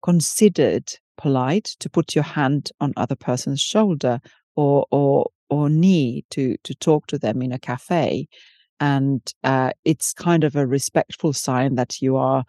considered 0.04 0.84
polite 1.16 1.64
to 1.80 1.90
put 1.90 2.14
your 2.14 2.24
hand 2.24 2.70
on 2.80 2.92
other 2.96 3.16
person's 3.16 3.60
shoulder 3.60 4.20
or 4.54 4.86
or 4.90 5.26
or 5.48 5.68
knee 5.68 6.24
to 6.30 6.56
to 6.64 6.74
talk 6.74 7.06
to 7.06 7.18
them 7.18 7.42
in 7.42 7.52
a 7.52 7.58
cafe 7.58 8.26
and 8.78 9.32
uh, 9.42 9.70
it's 9.84 10.12
kind 10.12 10.44
of 10.44 10.54
a 10.54 10.66
respectful 10.66 11.32
sign 11.32 11.76
that 11.76 12.02
you 12.02 12.16
are 12.16 12.44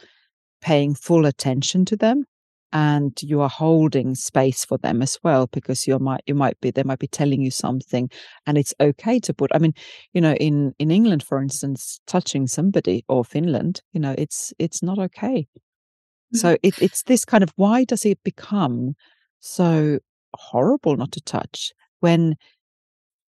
paying 0.62 0.93
full 0.93 1.25
attention 1.25 1.86
to 1.86 1.95
them 1.95 2.25
and 2.73 3.17
you 3.21 3.39
are 3.39 3.49
holding 3.49 4.13
space 4.13 4.65
for 4.65 4.77
them 4.77 5.01
as 5.01 5.17
well 5.23 5.47
because 5.47 5.88
you 5.88 5.97
might 5.99 6.21
you 6.25 6.36
might 6.36 6.60
be 6.60 6.69
they 6.69 6.83
might 6.83 6.99
be 6.99 7.07
telling 7.07 7.41
you 7.41 7.49
something 7.49 8.10
and 8.45 8.57
it's 8.57 8.73
okay 8.81 9.19
to 9.19 9.33
put 9.33 9.49
i 9.53 9.57
mean 9.57 9.73
you 10.13 10.19
know 10.19 10.33
in 10.33 10.73
in 10.77 10.91
england 10.91 11.23
for 11.23 11.41
instance 11.41 12.01
touching 12.07 12.45
somebody 12.45 13.05
or 13.07 13.23
finland 13.23 13.81
you 13.93 13.99
know 13.99 14.13
it's 14.17 14.53
it's 14.60 14.83
not 14.83 14.99
okay 14.99 15.47
mm-hmm. 15.55 16.38
so 16.38 16.57
it, 16.62 16.77
it's 16.81 17.03
this 17.03 17.23
kind 17.23 17.43
of 17.43 17.53
why 17.55 17.86
does 17.86 18.05
it 18.05 18.21
become 18.23 18.93
so 19.39 19.97
horrible 20.33 20.97
not 20.97 21.12
to 21.13 21.21
touch 21.21 21.71
when 22.01 22.36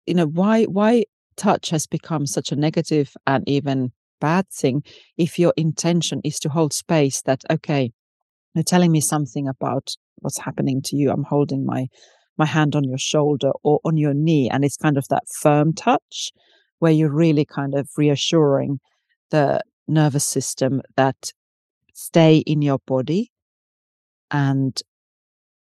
you 0.06 0.14
know 0.14 0.28
why 0.28 0.64
why 0.66 1.04
touch 1.38 1.70
has 1.70 1.88
become 1.88 2.26
such 2.26 2.52
a 2.52 2.56
negative 2.56 3.16
and 3.26 3.48
even 3.48 3.92
bad 4.20 4.48
thing 4.50 4.84
if 5.18 5.40
your 5.40 5.54
intention 5.58 6.22
is 6.24 6.40
to 6.40 6.50
hold 6.50 6.74
space 6.74 7.22
that 7.24 7.42
okay 7.50 7.92
you're 8.54 8.64
telling 8.64 8.92
me 8.92 9.02
something 9.02 9.48
about 9.48 9.96
what's 10.18 10.40
happening 10.40 10.82
to 10.84 10.96
you. 10.96 11.12
I'm 11.12 11.24
holding 11.24 11.66
my 11.66 11.88
my 12.38 12.46
hand 12.46 12.76
on 12.76 12.84
your 12.84 12.98
shoulder 12.98 13.52
or 13.64 13.80
on 13.84 13.98
your 13.98 14.14
knee, 14.14 14.50
and 14.50 14.64
it's 14.64 14.78
kind 14.78 14.98
of 14.98 15.08
that 15.10 15.24
firm 15.42 15.74
touch 15.74 16.32
where 16.80 16.92
you're 16.92 17.14
really 17.14 17.46
kind 17.46 17.76
of 17.76 17.90
reassuring 17.98 18.80
the 19.30 19.62
nervous 19.88 20.26
system 20.26 20.82
that 20.96 21.32
stay 21.94 22.38
in 22.40 22.62
your 22.62 22.80
body 22.88 23.32
and 24.32 24.82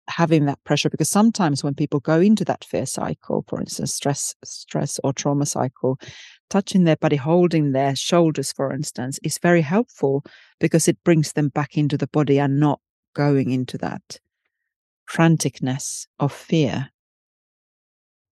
having 0.08 0.46
that 0.46 0.64
pressure 0.64 0.90
because 0.90 1.10
sometimes 1.10 1.64
when 1.64 1.74
people 1.74 2.00
go 2.00 2.20
into 2.20 2.46
that 2.46 2.64
fear 2.64 2.86
cycle 2.86 3.44
for 3.48 3.60
instance 3.60 3.94
stress 3.94 4.36
stress 4.44 5.00
or 5.04 5.12
trauma 5.14 5.46
cycle 5.46 6.00
touching 6.50 6.84
their 6.84 6.96
body 6.96 7.18
holding 7.18 7.72
their 7.72 7.96
shoulders 7.96 8.52
for 8.54 8.74
instance 8.74 9.20
is 9.24 9.38
very 9.38 9.62
helpful 9.62 10.24
because 10.60 10.88
it 10.88 11.04
brings 11.04 11.34
them 11.34 11.50
back 11.50 11.78
into 11.78 11.98
the 11.98 12.08
body 12.08 12.40
and 12.40 12.60
not 12.60 12.80
going 13.14 13.52
into 13.52 13.78
that 13.78 14.20
franticness 15.10 16.08
of 16.20 16.32
fear. 16.32 16.90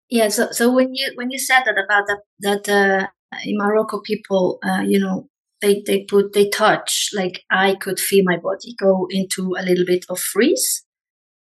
Yeah 0.08 0.28
so 0.28 0.50
so 0.50 0.72
when 0.72 0.94
you 0.94 1.12
when 1.16 1.30
you 1.30 1.38
said 1.38 1.62
that 1.64 1.82
about 1.82 2.06
that 2.06 2.20
that 2.40 2.68
uh, 2.68 3.06
in 3.44 3.56
morocco 3.56 4.00
people 4.00 4.58
uh, 4.62 4.82
you 4.82 5.00
know 5.00 5.28
they 5.60 5.82
they 5.86 6.04
put 6.04 6.34
they 6.34 6.48
touch 6.50 7.10
like 7.14 7.42
i 7.50 7.74
could 7.76 7.98
feel 7.98 8.22
my 8.24 8.36
body 8.36 8.74
go 8.78 9.08
into 9.10 9.54
a 9.58 9.62
little 9.62 9.86
bit 9.86 10.04
of 10.10 10.20
freeze 10.20 10.83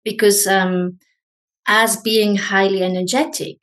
because 0.04 0.46
um, 0.46 0.98
as 1.66 1.96
being 1.96 2.36
highly 2.36 2.82
energetic, 2.82 3.58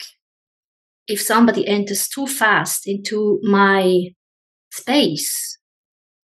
if 1.07 1.21
somebody 1.21 1.67
enters 1.67 2.07
too 2.07 2.27
fast 2.27 2.87
into 2.87 3.39
my 3.43 4.09
space, 4.71 5.57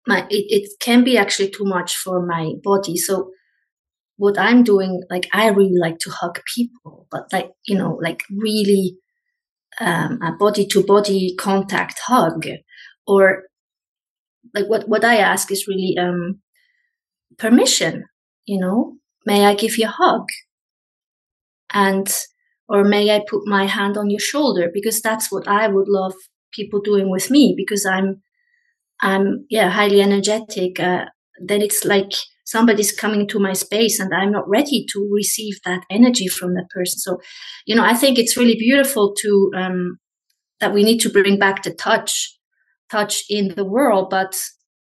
my 0.07 0.27
it, 0.31 0.45
it 0.49 0.71
can 0.81 1.05
be 1.05 1.19
actually 1.19 1.51
too 1.51 1.65
much 1.65 1.97
for 1.97 2.25
my 2.25 2.53
body. 2.63 2.97
So 2.97 3.31
what 4.17 4.39
I'm 4.39 4.63
doing, 4.65 5.03
like 5.11 5.29
I 5.33 5.49
really 5.49 5.79
like 5.79 5.99
to 6.01 6.11
hug 6.11 6.41
people, 6.55 7.07
but 7.11 7.25
like 7.33 7.51
you 7.67 7.77
know, 7.77 7.99
like 8.03 8.23
really 8.31 8.97
um, 9.81 10.21
a 10.23 10.33
body 10.33 10.67
to 10.67 10.83
body 10.85 11.35
contact 11.39 12.01
hug, 12.07 12.47
or 13.07 13.45
like 14.55 14.67
what 14.67 14.89
what 14.89 15.05
I 15.05 15.17
ask 15.17 15.51
is 15.53 15.69
really 15.69 15.97
um, 15.99 16.41
permission. 17.39 18.05
You 18.47 18.61
know, 18.61 18.97
May 19.27 19.47
I 19.47 19.55
give 19.55 19.77
you 19.79 19.87
a 19.87 19.95
hug? 19.97 20.29
And, 21.73 22.09
or 22.69 22.85
may 22.85 23.15
I 23.15 23.23
put 23.29 23.47
my 23.47 23.67
hand 23.67 23.97
on 23.97 24.11
your 24.11 24.21
shoulder? 24.21 24.71
Because 24.73 25.01
that's 25.01 25.31
what 25.31 25.47
I 25.47 25.69
would 25.69 25.89
love 25.89 26.15
people 26.53 26.81
doing 26.81 27.11
with 27.11 27.31
me 27.31 27.55
because 27.57 27.87
I'm, 27.87 28.23
I'm, 29.01 29.47
yeah, 29.51 29.71
highly 29.71 30.01
energetic. 30.01 30.81
Uh, 30.81 31.07
then 31.43 31.63
it's 31.63 31.85
like 31.85 32.13
somebody's 32.45 32.93
coming 32.93 33.29
to 33.29 33.39
my 33.39 33.53
space 33.53 34.01
and 34.01 34.13
I'm 34.13 34.33
not 34.33 34.49
ready 34.49 34.85
to 34.93 35.09
receive 35.13 35.61
that 35.65 35.85
energy 35.91 36.27
from 36.27 36.55
that 36.55 36.69
person. 36.71 36.99
So, 36.99 37.19
you 37.67 37.77
know, 37.77 37.85
I 37.85 37.95
think 37.95 38.19
it's 38.19 38.37
really 38.37 38.57
beautiful 38.57 39.15
to, 39.21 39.51
um, 39.55 39.99
that 40.59 40.75
we 40.75 40.83
need 40.83 40.99
to 41.01 41.09
bring 41.11 41.39
back 41.39 41.63
the 41.63 41.73
touch, 41.73 42.37
touch 42.91 43.23
in 43.31 43.55
the 43.55 43.65
world. 43.65 44.11
But 44.11 44.37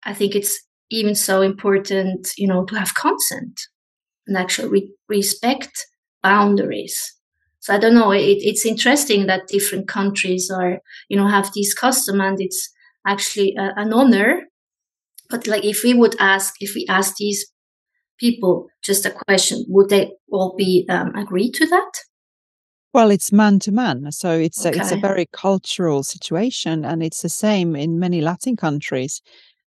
I 0.04 0.14
think 0.14 0.34
it's 0.34 0.58
even 0.90 1.14
so 1.14 1.42
important, 1.42 2.28
you 2.38 2.46
know, 2.46 2.64
to 2.66 2.76
have 2.76 2.94
consent 2.94 3.60
and 4.28 4.36
actually 4.36 4.68
re- 4.68 4.94
respect 5.08 5.86
boundaries. 6.22 7.14
So 7.60 7.74
I 7.74 7.78
don't 7.78 7.94
know. 7.94 8.12
It, 8.12 8.38
it's 8.40 8.64
interesting 8.64 9.26
that 9.26 9.48
different 9.48 9.88
countries 9.88 10.50
are, 10.50 10.78
you 11.08 11.16
know, 11.16 11.26
have 11.26 11.50
these 11.54 11.74
custom, 11.74 12.20
and 12.20 12.40
it's 12.40 12.70
actually 13.06 13.56
a, 13.58 13.72
an 13.76 13.92
honor. 13.92 14.42
But 15.28 15.46
like, 15.46 15.64
if 15.64 15.82
we 15.82 15.94
would 15.94 16.14
ask, 16.20 16.54
if 16.60 16.74
we 16.74 16.86
ask 16.88 17.16
these 17.16 17.44
people 18.18 18.68
just 18.82 19.04
a 19.04 19.10
question, 19.10 19.64
would 19.68 19.88
they 19.88 20.12
all 20.30 20.54
be 20.56 20.86
um, 20.88 21.14
agree 21.14 21.50
to 21.52 21.66
that? 21.66 21.92
Well, 22.94 23.10
it's 23.10 23.32
man 23.32 23.58
to 23.60 23.72
man, 23.72 24.10
so 24.12 24.30
it's 24.30 24.64
okay. 24.64 24.78
a, 24.78 24.80
it's 24.80 24.92
a 24.92 24.96
very 24.96 25.26
cultural 25.32 26.02
situation, 26.02 26.84
and 26.84 27.02
it's 27.02 27.20
the 27.20 27.28
same 27.28 27.76
in 27.76 27.98
many 27.98 28.20
Latin 28.20 28.56
countries 28.56 29.20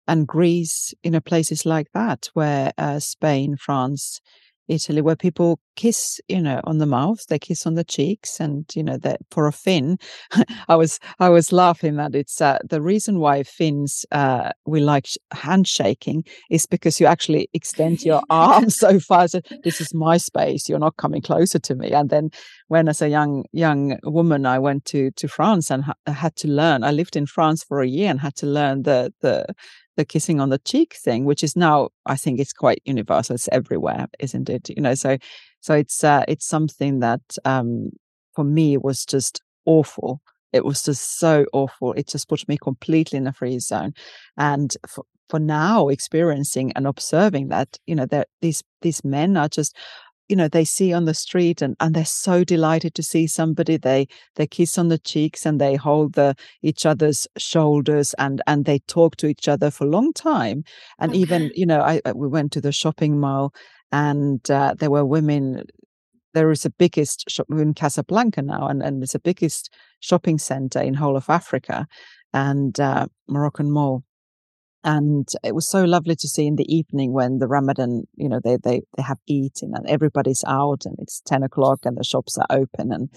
and 0.08 0.26
Greece, 0.26 0.94
you 1.04 1.12
know, 1.12 1.20
places 1.20 1.66
like 1.66 1.88
that, 1.94 2.30
where 2.34 2.72
uh, 2.78 3.00
Spain, 3.00 3.58
France, 3.58 4.22
Italy, 4.70 5.02
where 5.02 5.18
people 5.18 5.60
kiss, 5.80 6.20
you 6.28 6.42
know, 6.42 6.60
on 6.66 6.78
the 6.78 6.86
mouth, 6.86 7.26
they 7.28 7.40
kiss 7.40 7.66
on 7.66 7.76
the 7.76 7.86
cheeks, 7.86 8.42
and 8.42 8.66
you 8.76 8.84
know 8.84 8.98
that 8.98 9.22
for 9.32 9.48
a 9.48 9.54
Finn, 9.54 9.98
I 10.68 10.76
was 10.76 11.00
I 11.20 11.30
was 11.30 11.54
laughing 11.54 11.96
that 11.96 12.16
it's 12.16 12.42
uh, 12.42 12.58
the 12.70 12.82
reason 12.82 13.20
why 13.20 13.44
Finns 13.44 14.06
uh, 14.12 14.52
we 14.66 14.82
like 14.82 15.08
handshaking 15.32 16.26
is 16.50 16.66
because 16.66 17.00
you 17.00 17.06
actually 17.06 17.48
extend 17.54 18.04
your 18.04 18.22
arm 18.30 18.70
so 18.70 19.00
far. 19.00 19.30
So 19.30 19.40
this 19.64 19.80
is 19.80 19.94
my 19.94 20.18
space. 20.18 20.68
You're 20.68 20.80
not 20.80 20.98
coming 20.98 21.22
closer 21.22 21.60
to 21.60 21.76
me. 21.76 21.92
And 21.92 22.10
then 22.10 22.30
when, 22.68 22.90
as 22.90 23.02
a 23.02 23.08
young 23.08 23.46
young 23.54 23.98
woman, 24.04 24.46
I 24.46 24.60
went 24.60 24.84
to 24.86 25.12
to 25.12 25.28
France 25.30 25.72
and 25.72 25.86
ha- 25.86 26.14
had 26.14 26.36
to 26.38 26.50
learn. 26.50 26.84
I 26.84 26.92
lived 26.92 27.16
in 27.16 27.26
France 27.26 27.64
for 27.64 27.82
a 27.82 27.88
year 27.88 28.10
and 28.10 28.20
had 28.20 28.36
to 28.38 28.46
learn 28.46 28.84
the 28.84 29.14
the 29.22 29.46
the 29.96 30.06
kissing 30.06 30.40
on 30.40 30.50
the 30.50 30.60
cheek 30.60 30.96
thing, 31.06 31.26
which 31.26 31.44
is 31.44 31.56
now 31.56 31.90
I 32.06 32.16
think 32.16 32.40
it's 32.40 32.54
quite 32.54 32.82
universal. 32.86 33.36
It's 33.36 33.50
everywhere, 33.52 34.08
isn't 34.20 34.50
it? 34.50 34.70
You 34.70 34.82
know, 34.82 34.96
so 34.96 35.18
so 35.62 35.74
it's 35.74 36.04
uh, 36.04 36.24
it's 36.28 36.46
something 36.46 37.00
that 37.00 37.22
um, 37.46 37.92
for 38.34 38.44
me 38.44 38.78
was 38.78 39.06
just 39.06 39.42
awful. 39.66 40.22
It 40.52 40.66
was 40.66 40.84
just 40.84 41.20
so 41.20 41.46
awful. 41.54 41.94
It 41.94 42.08
just 42.08 42.28
put 42.28 42.48
me 42.48 42.58
completely 42.58 43.18
in 43.18 43.28
a 43.28 43.34
freeze 43.34 43.68
zone, 43.68 43.94
and 44.38 44.76
for, 44.88 45.06
for 45.30 45.40
now 45.40 45.90
experiencing 45.90 46.72
and 46.74 46.88
observing 46.88 47.50
that 47.50 47.78
you 47.86 47.96
know 47.96 48.06
that 48.08 48.30
these 48.42 48.64
these 48.82 49.04
men 49.04 49.38
are 49.38 49.50
just 49.50 49.76
you 50.30 50.36
know 50.36 50.48
they 50.48 50.64
see 50.64 50.94
on 50.94 51.06
the 51.06 51.14
street 51.14 51.62
and 51.62 51.76
and 51.80 51.96
they're 51.96 52.06
so 52.06 52.44
delighted 52.44 52.94
to 52.96 53.04
see 53.04 53.28
somebody 53.28 53.78
they 53.78 54.08
they 54.36 54.48
kiss 54.48 54.78
on 54.78 54.88
the 54.88 54.98
cheeks 55.00 55.46
and 55.46 55.60
they 55.60 55.76
hold 55.76 56.14
the 56.14 56.36
each 56.62 56.86
other's 56.86 57.28
shoulders 57.38 58.14
and 58.20 58.42
and 58.48 58.66
they 58.66 58.80
talk 58.88 59.18
to 59.18 59.28
each 59.28 59.48
other 59.48 59.70
for 59.70 59.86
a 59.86 59.90
long 59.90 60.14
time 60.14 60.64
and 61.00 61.12
okay. 61.12 61.20
even 61.20 61.52
you 61.56 61.66
know 61.66 61.82
i 61.82 62.00
we 62.14 62.28
went 62.28 62.52
to 62.52 62.62
the 62.62 62.72
shopping 62.72 63.20
mall 63.20 63.54
and 63.92 64.50
uh, 64.52 64.76
there 64.78 64.92
were 64.92 65.06
women 65.06 65.64
there 66.34 66.52
is 66.52 66.62
the 66.62 66.70
biggest 66.70 67.30
shop 67.30 67.48
in 67.50 67.74
Casablanca 67.74 68.42
now, 68.42 68.68
and, 68.68 68.84
and 68.84 69.02
it's 69.02 69.14
the 69.14 69.20
biggest 69.20 69.74
shopping 70.00 70.38
center 70.38 70.80
in 70.80 70.94
whole 70.94 71.18
of 71.18 71.30
Africa 71.30 71.88
and 72.34 72.80
uh, 72.80 73.08
Moroccan 73.28 73.72
Mall. 73.72 74.04
And 74.84 75.28
it 75.44 75.54
was 75.54 75.70
so 75.70 75.84
lovely 75.84 76.16
to 76.16 76.28
see 76.28 76.48
in 76.48 76.56
the 76.56 76.74
evening 76.74 77.12
when 77.12 77.40
the 77.40 77.48
Ramadan, 77.48 78.04
you 78.16 78.30
know, 78.30 78.40
they 78.42 78.58
they 78.64 78.82
they 78.96 79.04
have 79.04 79.18
eating 79.28 79.72
and 79.74 79.86
everybody's 79.90 80.44
out 80.48 80.86
and 80.86 80.96
it's 81.00 81.22
ten 81.26 81.44
o'clock 81.44 81.80
and 81.84 81.98
the 81.98 82.04
shops 82.04 82.38
are 82.38 82.48
open 82.50 82.94
and 82.94 83.10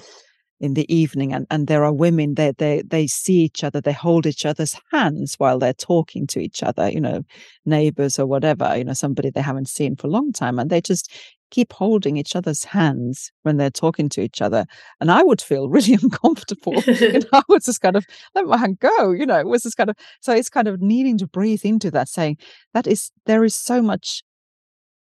in 0.62 0.74
the 0.74 0.92
evening 0.94 1.32
and, 1.34 1.46
and 1.50 1.66
there 1.66 1.84
are 1.84 1.92
women 1.92 2.34
they 2.34 2.52
they 2.56 2.82
they 2.86 3.06
see 3.06 3.40
each 3.40 3.62
other 3.64 3.80
they 3.80 3.92
hold 3.92 4.26
each 4.26 4.46
other's 4.46 4.76
hands 4.92 5.34
while 5.34 5.58
they're 5.58 5.74
talking 5.74 6.26
to 6.26 6.38
each 6.38 6.62
other 6.62 6.88
you 6.88 7.00
know 7.00 7.22
neighbors 7.66 8.18
or 8.18 8.26
whatever 8.26 8.74
you 8.76 8.84
know 8.84 8.92
somebody 8.92 9.28
they 9.28 9.42
haven't 9.42 9.68
seen 9.68 9.96
for 9.96 10.06
a 10.06 10.10
long 10.10 10.32
time 10.32 10.58
and 10.58 10.70
they 10.70 10.80
just 10.80 11.12
keep 11.52 11.72
holding 11.74 12.16
each 12.16 12.34
other's 12.34 12.64
hands 12.64 13.30
when 13.42 13.58
they're 13.58 13.70
talking 13.70 14.08
to 14.08 14.22
each 14.22 14.40
other. 14.40 14.64
And 15.00 15.10
I 15.10 15.22
would 15.22 15.40
feel 15.40 15.68
really 15.76 15.94
uncomfortable. 16.02 16.82
you 16.86 17.12
know, 17.20 17.28
I 17.32 17.42
was 17.46 17.66
just 17.66 17.82
kind 17.82 17.94
of 17.94 18.04
let 18.34 18.46
my 18.46 18.56
hand 18.56 18.80
go, 18.80 19.12
you 19.12 19.26
know, 19.26 19.38
it 19.38 19.46
was 19.46 19.62
just 19.62 19.76
kind 19.76 19.90
of 19.90 19.96
so 20.20 20.32
it's 20.32 20.48
kind 20.48 20.66
of 20.66 20.80
needing 20.80 21.18
to 21.18 21.26
breathe 21.28 21.64
into 21.64 21.90
that, 21.92 22.08
saying 22.08 22.38
that 22.74 22.86
is 22.88 23.12
there 23.26 23.44
is 23.44 23.54
so 23.54 23.80
much 23.80 24.22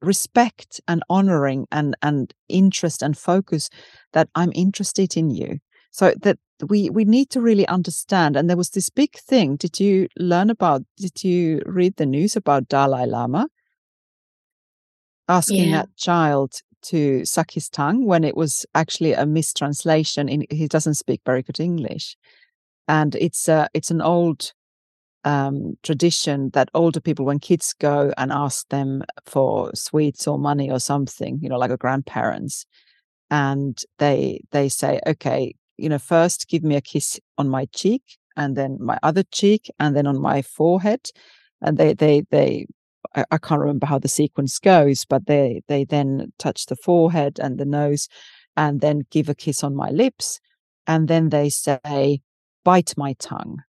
respect 0.04 0.80
and 0.88 1.02
honoring 1.08 1.66
and 1.72 1.96
and 2.02 2.32
interest 2.48 3.02
and 3.02 3.16
focus 3.18 3.70
that 4.12 4.28
I'm 4.34 4.52
interested 4.54 5.16
in 5.16 5.30
you. 5.30 5.58
So 5.90 6.14
that 6.22 6.38
we 6.68 6.90
we 6.90 7.04
need 7.04 7.30
to 7.30 7.40
really 7.40 7.66
understand. 7.68 8.36
And 8.36 8.48
there 8.48 8.56
was 8.56 8.70
this 8.70 8.90
big 8.90 9.16
thing. 9.16 9.56
Did 9.56 9.80
you 9.80 10.08
learn 10.18 10.50
about? 10.50 10.82
Did 10.96 11.22
you 11.24 11.62
read 11.66 11.96
the 11.96 12.06
news 12.06 12.36
about 12.36 12.68
Dalai 12.68 13.06
Lama 13.06 13.48
asking 15.28 15.70
Yeah. 15.70 15.82
that 15.82 15.96
child 15.96 16.52
to 16.82 17.24
suck 17.24 17.52
his 17.52 17.68
tongue 17.68 18.04
when 18.06 18.24
it 18.24 18.36
was 18.36 18.66
actually 18.74 19.12
a 19.12 19.26
mistranslation? 19.26 20.28
In 20.28 20.44
he 20.50 20.68
doesn't 20.68 20.94
speak 20.94 21.20
very 21.24 21.42
good 21.42 21.60
English, 21.60 22.16
and 22.88 23.14
it's 23.14 23.48
a 23.48 23.68
it's 23.74 23.90
an 23.90 24.00
old 24.02 24.52
um, 25.24 25.76
tradition 25.82 26.50
that 26.50 26.68
older 26.74 27.00
people, 27.00 27.24
when 27.24 27.38
kids 27.38 27.74
go 27.78 28.12
and 28.18 28.32
ask 28.32 28.68
them 28.68 29.02
for 29.26 29.70
sweets 29.74 30.26
or 30.26 30.38
money 30.38 30.70
or 30.70 30.80
something, 30.80 31.38
you 31.42 31.48
know, 31.48 31.58
like 31.58 31.70
a 31.70 31.76
grandparents, 31.76 32.66
and 33.30 33.78
they 33.98 34.40
they 34.52 34.68
say, 34.68 35.00
okay, 35.06 35.54
you 35.78 35.88
know, 35.88 35.98
first 35.98 36.48
give 36.48 36.62
me 36.62 36.76
a 36.76 36.80
kiss 36.80 37.20
on 37.38 37.48
my 37.48 37.66
cheek, 37.74 38.02
and 38.36 38.56
then 38.56 38.78
my 38.80 38.98
other 39.02 39.24
cheek, 39.32 39.70
and 39.80 39.96
then 39.96 40.06
on 40.06 40.20
my 40.20 40.42
forehead, 40.42 41.10
and 41.62 41.78
they 41.78 41.94
they 41.94 42.22
they. 42.30 42.66
I, 43.14 43.24
I 43.30 43.38
can't 43.38 43.60
remember 43.60 43.86
how 43.86 43.98
the 43.98 44.08
sequence 44.08 44.58
goes, 44.58 45.04
but 45.04 45.26
they 45.26 45.62
they 45.68 45.84
then 45.84 46.32
touch 46.38 46.66
the 46.66 46.76
forehead 46.76 47.38
and 47.40 47.58
the 47.58 47.64
nose, 47.66 48.08
and 48.56 48.80
then 48.80 49.02
give 49.10 49.28
a 49.28 49.34
kiss 49.34 49.64
on 49.64 49.74
my 49.74 49.90
lips, 49.90 50.40
and 50.86 51.08
then 51.08 51.30
they 51.30 51.48
say, 51.50 52.20
"Bite 52.64 52.94
my 52.96 53.14
tongue." 53.14 53.62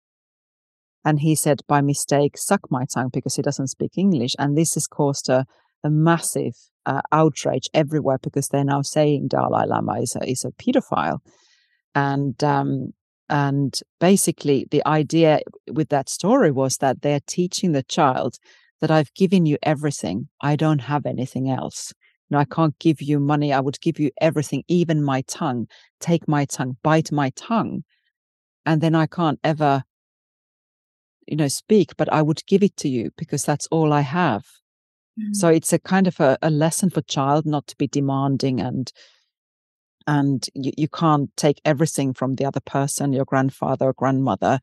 And 1.05 1.19
he 1.19 1.35
said 1.35 1.61
by 1.67 1.81
mistake, 1.81 2.37
suck 2.37 2.71
my 2.71 2.85
tongue 2.91 3.09
because 3.13 3.35
he 3.35 3.43
doesn't 3.43 3.67
speak 3.67 3.97
English. 3.97 4.35
And 4.39 4.57
this 4.57 4.73
has 4.73 4.87
caused 4.87 5.29
a, 5.29 5.45
a 5.83 5.89
massive 5.89 6.55
uh, 6.87 7.01
outrage 7.11 7.69
everywhere 7.73 8.17
because 8.21 8.49
they're 8.49 8.63
now 8.63 8.81
saying 8.81 9.27
Dalai 9.27 9.67
Lama 9.67 10.01
is 10.01 10.15
a, 10.19 10.29
is 10.29 10.43
a 10.43 10.51
pedophile. 10.51 11.19
And, 11.93 12.43
um, 12.43 12.93
and 13.29 13.79
basically 13.99 14.67
the 14.71 14.85
idea 14.85 15.39
with 15.71 15.89
that 15.89 16.09
story 16.09 16.51
was 16.51 16.77
that 16.77 17.01
they're 17.01 17.21
teaching 17.25 17.71
the 17.71 17.83
child 17.83 18.37
that 18.81 18.91
I've 18.91 19.13
given 19.13 19.45
you 19.45 19.57
everything. 19.63 20.27
I 20.41 20.55
don't 20.55 20.79
have 20.79 21.05
anything 21.05 21.49
else. 21.49 21.93
No, 22.29 22.39
I 22.39 22.45
can't 22.45 22.77
give 22.79 23.01
you 23.01 23.19
money. 23.19 23.53
I 23.53 23.59
would 23.59 23.79
give 23.81 23.99
you 23.99 24.09
everything, 24.19 24.63
even 24.67 25.03
my 25.03 25.21
tongue. 25.27 25.67
Take 25.99 26.27
my 26.27 26.45
tongue, 26.45 26.77
bite 26.81 27.11
my 27.11 27.29
tongue. 27.35 27.83
And 28.65 28.81
then 28.81 28.95
I 28.95 29.05
can't 29.05 29.39
ever 29.43 29.83
you 31.27 31.35
know 31.35 31.47
speak 31.47 31.95
but 31.97 32.11
i 32.11 32.21
would 32.21 32.45
give 32.47 32.63
it 32.63 32.75
to 32.77 32.89
you 32.89 33.11
because 33.17 33.43
that's 33.43 33.67
all 33.67 33.93
i 33.93 34.01
have 34.01 34.45
mm. 35.19 35.35
so 35.35 35.47
it's 35.47 35.73
a 35.73 35.79
kind 35.79 36.07
of 36.07 36.19
a, 36.19 36.37
a, 36.41 36.49
lesson 36.49 36.89
for 36.89 37.01
child 37.01 37.45
not 37.45 37.65
to 37.67 37.75
be 37.77 37.87
demanding 37.87 38.59
and 38.59 38.91
and 40.07 40.47
you, 40.53 40.71
you 40.77 40.87
can't 40.87 41.35
take 41.35 41.59
everything 41.65 42.13
from 42.13 42.35
the 42.35 42.45
other 42.45 42.59
person 42.59 43.13
your 43.13 43.25
grandfather 43.25 43.87
or 43.87 43.93
grandmother 43.93 44.59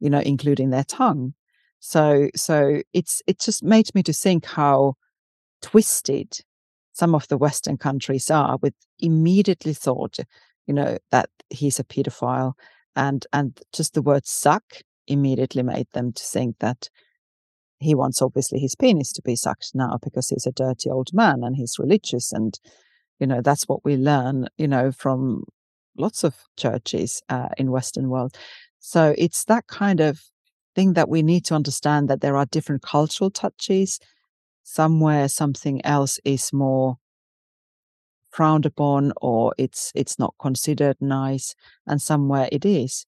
you 0.00 0.10
know 0.10 0.20
including 0.20 0.70
their 0.70 0.84
tongue 0.84 1.34
so 1.80 2.28
so 2.34 2.80
it's 2.92 3.22
it 3.26 3.38
just 3.38 3.62
made 3.62 3.94
me 3.94 4.02
to 4.02 4.12
think 4.12 4.46
how 4.46 4.94
twisted 5.62 6.40
some 6.92 7.14
of 7.14 7.26
the 7.28 7.36
western 7.36 7.76
countries 7.76 8.30
are 8.30 8.56
with 8.62 8.74
immediately 9.00 9.74
thought 9.74 10.18
you 10.66 10.74
know 10.74 10.96
that 11.10 11.28
he's 11.50 11.78
a 11.78 11.84
pedophile 11.84 12.52
and 12.96 13.26
and 13.32 13.60
just 13.72 13.94
the 13.94 14.02
word 14.02 14.26
suck 14.26 14.64
immediately 15.06 15.62
made 15.62 15.86
them 15.92 16.12
to 16.12 16.22
think 16.22 16.56
that 16.60 16.88
he 17.78 17.94
wants 17.94 18.22
obviously 18.22 18.58
his 18.58 18.74
penis 18.74 19.12
to 19.12 19.22
be 19.22 19.36
sucked 19.36 19.72
now 19.74 19.98
because 20.02 20.28
he's 20.28 20.46
a 20.46 20.52
dirty 20.52 20.90
old 20.90 21.10
man 21.12 21.42
and 21.42 21.56
he's 21.56 21.78
religious 21.78 22.32
and 22.32 22.58
you 23.18 23.26
know 23.26 23.40
that's 23.42 23.64
what 23.64 23.84
we 23.84 23.96
learn 23.96 24.48
you 24.56 24.68
know 24.68 24.90
from 24.90 25.44
lots 25.96 26.24
of 26.24 26.34
churches 26.56 27.22
uh, 27.28 27.48
in 27.56 27.70
western 27.70 28.08
world. 28.08 28.36
So 28.80 29.14
it's 29.16 29.44
that 29.44 29.66
kind 29.66 30.00
of 30.00 30.20
thing 30.74 30.94
that 30.94 31.08
we 31.08 31.22
need 31.22 31.44
to 31.46 31.54
understand 31.54 32.08
that 32.08 32.20
there 32.20 32.36
are 32.36 32.46
different 32.46 32.82
cultural 32.82 33.30
touches. 33.30 34.00
Somewhere 34.62 35.28
something 35.28 35.84
else 35.84 36.18
is 36.24 36.52
more 36.52 36.96
frowned 38.30 38.66
upon 38.66 39.12
or 39.20 39.54
it's 39.58 39.92
it's 39.94 40.18
not 40.18 40.34
considered 40.40 40.96
nice 41.00 41.54
and 41.86 42.00
somewhere 42.00 42.48
it 42.50 42.64
is. 42.64 43.06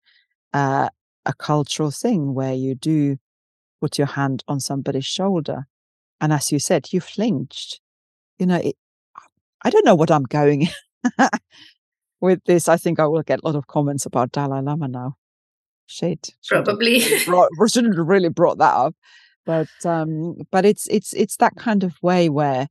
Uh, 0.53 0.89
a 1.27 1.35
cultural 1.35 1.91
thing 1.91 2.35
where 2.35 2.55
you 2.55 2.75
do 2.75 3.19
put 3.81 3.99
your 3.99 4.07
hand 4.07 4.43
on 4.49 4.61
somebody's 4.61 5.05
shoulder. 5.05 5.67
And 6.21 6.33
as 6.33 6.51
you 6.51 6.59
said, 6.59 6.93
you 6.93 7.01
flinched. 7.01 7.81
You 8.39 8.47
know, 8.47 8.57
it, 8.57 8.77
I 9.63 9.71
don't 9.71 9.85
know 9.85 9.95
what 9.95 10.11
I'm 10.11 10.25
going 10.25 10.69
with 12.21 12.41
this. 12.47 12.69
I 12.69 12.77
think 12.77 12.99
I 12.99 13.07
will 13.07 13.23
get 13.23 13.41
a 13.43 13.47
lot 13.47 13.57
of 13.57 13.67
comments 13.67 14.07
about 14.07 14.33
Dalai 14.33 14.63
Lama 14.63 14.89
now. 14.89 15.17
Shit. 15.87 16.35
Probably. 16.47 17.03
Brought, 17.27 17.51
shouldn't 17.69 17.97
have 17.97 18.07
really 18.07 18.29
brought 18.29 18.59
that 18.59 18.75
up. 18.75 18.95
But 19.45 19.69
um, 19.85 20.39
but 20.51 20.65
it's 20.65 20.89
it's 20.89 21.13
it's 21.13 21.37
that 21.37 21.55
kind 21.57 21.85
of 21.85 21.95
way 22.03 22.29
where 22.29 22.67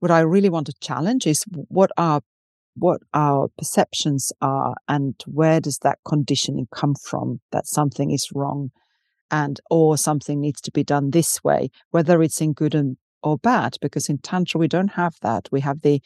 what 0.00 0.10
I 0.10 0.20
really 0.20 0.48
want 0.48 0.66
to 0.66 0.74
challenge 0.80 1.28
is 1.28 1.44
what 1.68 1.92
are 1.96 2.22
what 2.74 3.00
our 3.12 3.48
perceptions 3.58 4.32
are 4.40 4.74
and 4.88 5.14
where 5.26 5.60
does 5.60 5.78
that 5.78 5.98
conditioning 6.06 6.66
come 6.74 6.94
from 6.94 7.40
that 7.50 7.66
something 7.66 8.10
is 8.10 8.30
wrong 8.34 8.70
and 9.30 9.60
or 9.70 9.96
something 9.96 10.40
needs 10.40 10.60
to 10.60 10.70
be 10.70 10.82
done 10.82 11.10
this 11.10 11.42
way 11.44 11.70
whether 11.90 12.22
it's 12.22 12.40
in 12.40 12.52
good 12.52 12.74
and 12.74 12.96
or 13.22 13.38
bad 13.38 13.76
because 13.80 14.08
in 14.08 14.18
tantra 14.18 14.58
we 14.58 14.68
don't 14.68 14.92
have 14.92 15.16
that. 15.22 15.48
We 15.52 15.60
have 15.60 15.82
the 15.82 16.02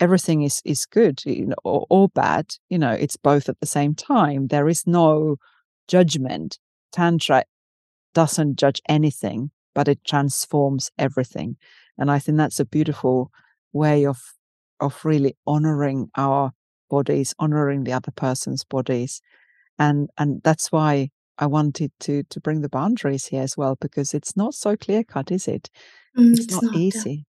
everything 0.00 0.42
is 0.42 0.60
is 0.64 0.86
good 0.86 1.22
you 1.24 1.46
know, 1.46 1.56
or, 1.62 1.86
or 1.88 2.08
bad 2.08 2.54
you 2.68 2.78
know 2.78 2.90
it's 2.90 3.16
both 3.16 3.48
at 3.48 3.60
the 3.60 3.66
same 3.66 3.94
time. 3.94 4.48
There 4.48 4.68
is 4.68 4.86
no 4.86 5.36
judgment. 5.88 6.58
Tantra 6.92 7.44
doesn't 8.14 8.56
judge 8.56 8.80
anything 8.88 9.50
but 9.74 9.88
it 9.88 10.04
transforms 10.04 10.90
everything. 10.98 11.56
And 11.98 12.10
i 12.10 12.18
think 12.18 12.38
that's 12.38 12.60
a 12.60 12.64
beautiful 12.64 13.30
way 13.72 14.06
of 14.06 14.33
of 14.80 15.04
really 15.04 15.36
honoring 15.46 16.10
our 16.16 16.52
bodies, 16.90 17.34
honoring 17.38 17.84
the 17.84 17.92
other 17.92 18.12
person's 18.12 18.64
bodies. 18.64 19.20
And 19.78 20.10
and 20.18 20.40
that's 20.42 20.70
why 20.70 21.10
I 21.38 21.46
wanted 21.46 21.92
to 22.00 22.22
to 22.24 22.40
bring 22.40 22.60
the 22.60 22.68
boundaries 22.68 23.26
here 23.26 23.42
as 23.42 23.56
well, 23.56 23.76
because 23.80 24.14
it's 24.14 24.36
not 24.36 24.54
so 24.54 24.76
clear 24.76 25.04
cut, 25.04 25.30
is 25.30 25.48
it? 25.48 25.70
Mm, 26.16 26.32
it's, 26.32 26.40
it's, 26.44 26.52
not, 26.52 26.64
not 26.64 26.76
easy. 26.76 27.26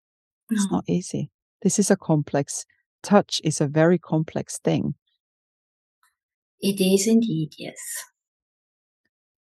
No. 0.50 0.56
It's 0.56 0.72
not 0.72 0.84
easy. 0.88 1.32
This 1.62 1.80
is 1.80 1.90
a 1.90 1.98
complex 1.98 2.66
touch 3.02 3.42
is 3.44 3.62
a 3.62 3.68
very 3.68 3.98
complex 3.98 4.60
thing. 4.60 4.96
It 6.60 6.82
is 6.82 7.08
indeed, 7.08 7.54
yes. 7.58 7.78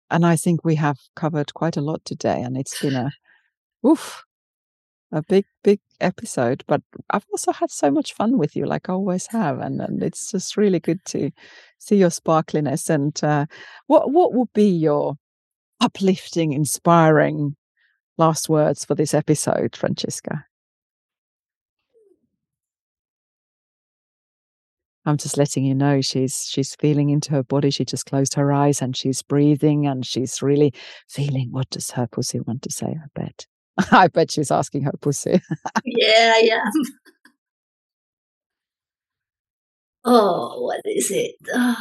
And 0.09 0.25
I 0.25 0.35
think 0.35 0.63
we 0.63 0.75
have 0.75 0.97
covered 1.15 1.53
quite 1.53 1.77
a 1.77 1.81
lot 1.81 2.03
today, 2.05 2.41
and 2.41 2.57
it's 2.57 2.81
been 2.81 2.95
a 2.95 3.11
oof, 3.85 4.23
a 5.11 5.21
big, 5.23 5.45
big 5.63 5.79
episode. 5.99 6.63
But 6.67 6.81
I've 7.09 7.25
also 7.31 7.51
had 7.51 7.71
so 7.71 7.91
much 7.91 8.13
fun 8.13 8.37
with 8.37 8.55
you, 8.55 8.65
like 8.65 8.89
I 8.89 8.93
always 8.93 9.27
have, 9.27 9.59
and, 9.59 9.81
and 9.81 10.03
it's 10.03 10.31
just 10.31 10.57
really 10.57 10.79
good 10.79 11.03
to 11.05 11.31
see 11.79 11.97
your 11.97 12.09
sparkliness. 12.09 12.89
And 12.89 13.21
uh, 13.23 13.45
what 13.87 14.11
what 14.11 14.33
would 14.33 14.51
be 14.53 14.69
your 14.69 15.15
uplifting, 15.79 16.53
inspiring 16.53 17.55
last 18.17 18.49
words 18.49 18.85
for 18.85 18.95
this 18.95 19.13
episode, 19.13 19.75
Franziska? 19.75 20.45
I'm 25.05 25.15
just 25.15 25.37
letting 25.37 25.63
you 25.63 25.73
know 25.73 26.01
she's 26.01 26.47
she's 26.49 26.75
feeling 26.75 27.09
into 27.09 27.31
her 27.31 27.43
body. 27.43 27.69
She 27.71 27.85
just 27.85 28.05
closed 28.05 28.33
her 28.33 28.51
eyes 28.51 28.81
and 28.81 28.95
she's 28.95 29.21
breathing 29.21 29.87
and 29.87 30.05
she's 30.05 30.41
really 30.41 30.73
feeling 31.07 31.47
what 31.51 31.69
does 31.69 31.91
her 31.91 32.07
pussy 32.07 32.41
want 32.41 32.61
to 32.63 32.71
say, 32.71 32.87
I 32.87 33.07
bet. 33.15 33.47
I 33.91 34.07
bet 34.07 34.31
she's 34.31 34.51
asking 34.51 34.83
her 34.83 34.93
pussy. 34.99 35.41
yeah, 35.85 36.33
I 36.35 36.49
am. 36.53 36.71
oh, 40.05 40.61
what 40.61 40.81
is 40.85 41.11
it? 41.11 41.35
Oh. 41.53 41.75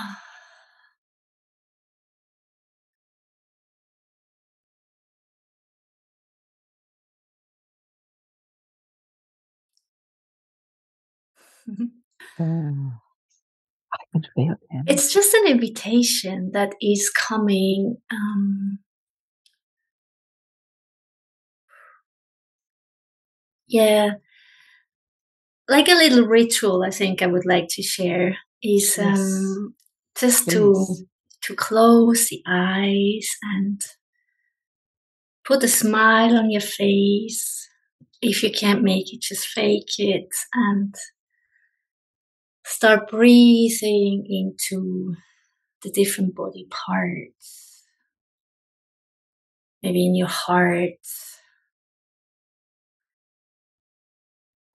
oh, 12.40 12.92
I 13.92 13.98
can 14.12 14.22
feel 14.34 14.54
it. 14.70 14.84
It's 14.86 15.12
just 15.12 15.32
an 15.34 15.46
invitation 15.46 16.50
that 16.52 16.74
is 16.80 17.10
coming. 17.10 17.96
Um, 18.12 18.78
yeah 23.68 24.12
like 25.68 25.88
a 25.88 25.94
little 25.94 26.26
ritual 26.26 26.82
i 26.84 26.90
think 26.90 27.22
i 27.22 27.26
would 27.26 27.46
like 27.46 27.66
to 27.68 27.82
share 27.82 28.36
is 28.62 28.96
yes. 28.98 29.18
um 29.18 29.74
just 30.18 30.44
Please. 30.44 30.54
to 30.54 31.06
to 31.42 31.54
close 31.54 32.28
the 32.28 32.42
eyes 32.46 33.28
and 33.54 33.80
put 35.44 35.62
a 35.62 35.68
smile 35.68 36.36
on 36.36 36.50
your 36.50 36.60
face 36.60 37.68
if 38.22 38.42
you 38.42 38.50
can't 38.50 38.82
make 38.82 39.12
it 39.12 39.20
just 39.20 39.46
fake 39.46 39.98
it 39.98 40.28
and 40.54 40.94
start 42.66 43.08
breathing 43.08 44.26
into 44.28 45.14
the 45.82 45.90
different 45.90 46.34
body 46.34 46.66
parts. 46.70 47.84
Maybe 49.82 50.06
in 50.06 50.16
your 50.16 50.28
heart. 50.28 50.98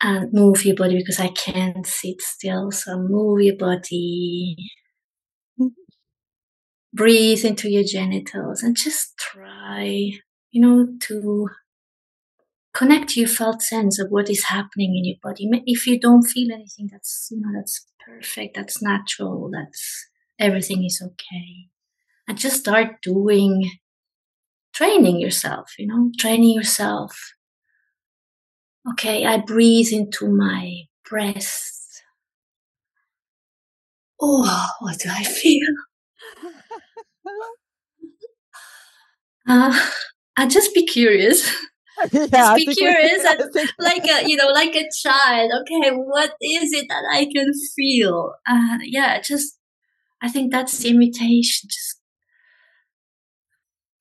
And 0.03 0.33
move 0.33 0.65
your 0.65 0.75
body 0.75 0.97
because 0.97 1.19
I 1.19 1.27
can't 1.29 1.85
sit 1.85 2.21
still. 2.21 2.71
So 2.71 2.97
move 2.97 3.41
your 3.41 3.55
body. 3.55 4.55
Breathe 6.93 7.45
into 7.45 7.69
your 7.69 7.83
genitals 7.83 8.63
and 8.63 8.75
just 8.75 9.15
try, 9.17 10.11
you 10.51 10.61
know, 10.61 10.87
to 11.01 11.47
connect 12.73 13.15
your 13.15 13.27
felt 13.27 13.61
sense 13.61 13.99
of 13.99 14.07
what 14.09 14.29
is 14.29 14.45
happening 14.45 14.95
in 14.97 15.05
your 15.05 15.17
body. 15.21 15.49
If 15.65 15.85
you 15.87 15.99
don't 15.99 16.23
feel 16.23 16.51
anything, 16.51 16.89
that's 16.91 17.27
you 17.31 17.39
know 17.39 17.49
that's 17.55 17.85
perfect. 18.05 18.55
That's 18.55 18.81
natural. 18.81 19.49
That's 19.51 20.07
everything 20.39 20.83
is 20.83 21.01
okay. 21.03 21.69
And 22.27 22.37
just 22.37 22.57
start 22.61 23.01
doing 23.01 23.71
training 24.73 25.19
yourself. 25.19 25.71
You 25.77 25.87
know, 25.87 26.11
training 26.17 26.55
yourself. 26.55 27.33
Okay, 28.89 29.25
I 29.25 29.37
breathe 29.37 29.91
into 29.91 30.27
my 30.27 30.83
breast. 31.07 32.03
Oh, 34.19 34.67
what 34.79 34.99
do 34.99 35.09
I 35.09 35.23
feel? 35.23 35.67
uh, 39.47 39.89
and 40.37 40.51
just 40.51 40.73
be 40.73 40.85
curious. 40.85 41.51
yeah, 42.11 42.25
just 42.27 42.55
be 42.55 42.65
curious 42.73 43.23
and 43.25 43.69
like 43.79 44.03
a 44.05 44.27
you 44.27 44.35
know 44.35 44.47
like 44.47 44.75
a 44.75 44.89
child 45.03 45.51
okay 45.61 45.91
what 45.91 46.31
is 46.41 46.73
it 46.73 46.87
that 46.89 47.03
i 47.11 47.25
can 47.25 47.51
feel 47.75 48.33
uh, 48.49 48.79
yeah 48.81 49.19
just 49.21 49.59
i 50.21 50.29
think 50.29 50.51
that's 50.51 50.79
the 50.79 50.89
invitation 50.89 51.69
just 51.69 52.01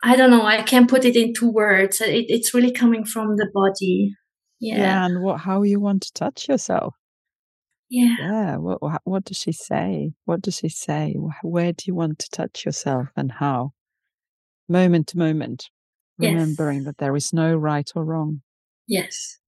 i 0.02 0.16
don't 0.16 0.30
know 0.30 0.44
i 0.46 0.62
can't 0.62 0.88
put 0.88 1.04
it 1.04 1.16
into 1.16 1.50
words 1.50 2.00
it, 2.00 2.26
it's 2.28 2.54
really 2.54 2.72
coming 2.72 3.04
from 3.04 3.36
the 3.36 3.50
body 3.52 4.14
yeah. 4.60 4.78
yeah 4.78 5.06
and 5.06 5.22
what 5.22 5.40
how 5.40 5.62
you 5.62 5.80
want 5.80 6.02
to 6.02 6.12
touch 6.12 6.48
yourself 6.48 6.94
yeah 7.88 8.16
yeah 8.18 8.56
what, 8.56 9.00
what 9.04 9.24
does 9.24 9.36
she 9.36 9.52
say 9.52 10.12
what 10.24 10.40
does 10.40 10.56
she 10.56 10.68
say 10.68 11.16
where 11.42 11.72
do 11.72 11.84
you 11.86 11.94
want 11.94 12.18
to 12.18 12.30
touch 12.30 12.64
yourself 12.64 13.08
and 13.16 13.32
how 13.32 13.72
moment 14.68 15.08
to 15.08 15.18
moment 15.18 15.70
remembering 16.20 16.78
yes. 16.78 16.84
that 16.86 16.98
there 16.98 17.16
is 17.16 17.32
no 17.32 17.54
right 17.56 17.90
or 17.94 18.04
wrong. 18.04 18.42
Yes. 18.86 19.38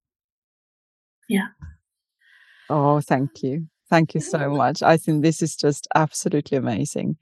Yeah. 1.29 1.47
Oh, 2.69 3.01
thank 3.01 3.43
you. 3.43 3.67
Thank 3.89 4.13
you 4.15 4.21
so 4.21 4.49
much. 4.55 4.81
I 4.81 4.97
think 4.97 5.21
this 5.21 5.41
is 5.41 5.55
just 5.55 5.87
absolutely 5.95 6.57
amazing. 6.57 7.17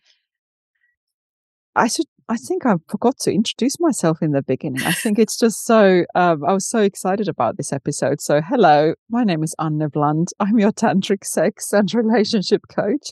I 1.75 1.87
should 1.87 2.07
I 2.31 2.37
think 2.37 2.65
I 2.65 2.75
forgot 2.87 3.19
to 3.23 3.33
introduce 3.33 3.77
myself 3.77 4.21
in 4.21 4.31
the 4.31 4.41
beginning. 4.41 4.83
I 4.83 4.93
think 4.93 5.19
it's 5.19 5.37
just 5.37 5.65
so 5.65 6.05
um, 6.15 6.45
I 6.45 6.53
was 6.53 6.65
so 6.65 6.79
excited 6.79 7.27
about 7.27 7.57
this 7.57 7.73
episode. 7.73 8.21
So 8.21 8.39
hello, 8.39 8.93
my 9.09 9.25
name 9.25 9.43
is 9.43 9.53
Anne 9.59 9.85
Bland. 9.91 10.29
I'm 10.39 10.57
your 10.57 10.71
tantric 10.71 11.25
sex 11.25 11.73
and 11.73 11.93
relationship 11.93 12.61
coach 12.69 13.09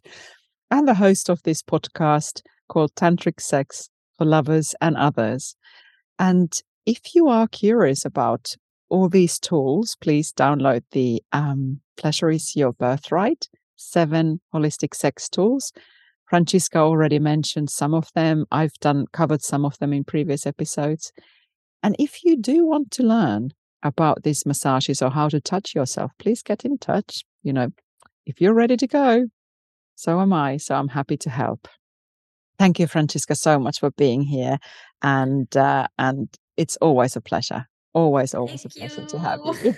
and 0.71 0.87
the 0.87 0.93
host 0.93 1.29
of 1.29 1.43
this 1.43 1.61
podcast 1.61 2.43
called 2.69 2.95
Tantric 2.95 3.41
Sex 3.41 3.89
for 4.17 4.23
Lovers 4.23 4.73
and 4.79 4.95
Others. 4.95 5.57
And 6.17 6.53
if 6.85 7.13
you 7.13 7.27
are 7.27 7.49
curious 7.49 8.05
about 8.05 8.55
all 8.87 9.09
these 9.09 9.37
tools, 9.37 9.97
please 9.99 10.31
download 10.31 10.83
the 10.91 11.21
um, 11.33 11.81
Pleasure 11.97 12.29
is 12.29 12.55
Your 12.55 12.71
Birthright 12.71 13.49
seven 13.75 14.39
holistic 14.53 14.93
sex 14.93 15.27
tools. 15.27 15.73
Franziska 16.29 16.77
already 16.77 17.19
mentioned 17.19 17.69
some 17.69 17.93
of 17.93 18.09
them. 18.13 18.45
I've 18.51 18.73
done 18.81 19.05
covered 19.11 19.41
some 19.41 19.65
of 19.65 19.77
them 19.79 19.93
in 19.93 20.03
previous 20.03 20.45
episodes. 20.45 21.11
And 21.81 21.95
if 21.97 22.23
you 22.23 22.37
do 22.37 22.65
want 22.65 22.91
to 22.91 23.03
learn 23.03 23.49
about 23.81 24.23
these 24.23 24.45
massages 24.45 25.01
or 25.01 25.09
how 25.09 25.29
to 25.29 25.41
touch 25.41 25.73
yourself, 25.73 26.11
please 26.19 26.43
get 26.43 26.65
in 26.65 26.77
touch. 26.77 27.23
You 27.41 27.53
know, 27.53 27.69
if 28.25 28.39
you're 28.39 28.53
ready 28.53 28.77
to 28.77 28.87
go, 28.87 29.27
so 29.95 30.19
am 30.19 30.31
I. 30.31 30.57
So 30.57 30.75
I'm 30.75 30.89
happy 30.89 31.17
to 31.17 31.29
help. 31.29 31.67
Thank 32.59 32.77
you, 32.77 32.87
Franziska, 32.87 33.35
so 33.35 33.57
much 33.57 33.79
for 33.79 33.89
being 33.91 34.21
here, 34.21 34.57
and 35.01 35.55
uh, 35.55 35.87
and 35.97 36.27
it's 36.57 36.75
always 36.77 37.15
a 37.15 37.21
pleasure. 37.21 37.65
Always, 37.93 38.35
always 38.35 38.63
Thank 38.63 38.75
a 38.75 38.79
pleasure 38.79 39.01
you. 39.01 39.07
to 39.07 39.19
have 39.19 39.39
you. 39.63 39.75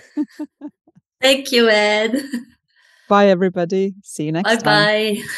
Thank 1.20 1.52
you, 1.52 1.68
Ed. 1.68 2.24
Bye, 3.08 3.28
everybody. 3.28 3.94
See 4.02 4.24
you 4.24 4.32
next 4.32 4.48
bye 4.48 4.56
time. 4.56 4.64
Bye 4.64 5.14
bye. 5.14 5.22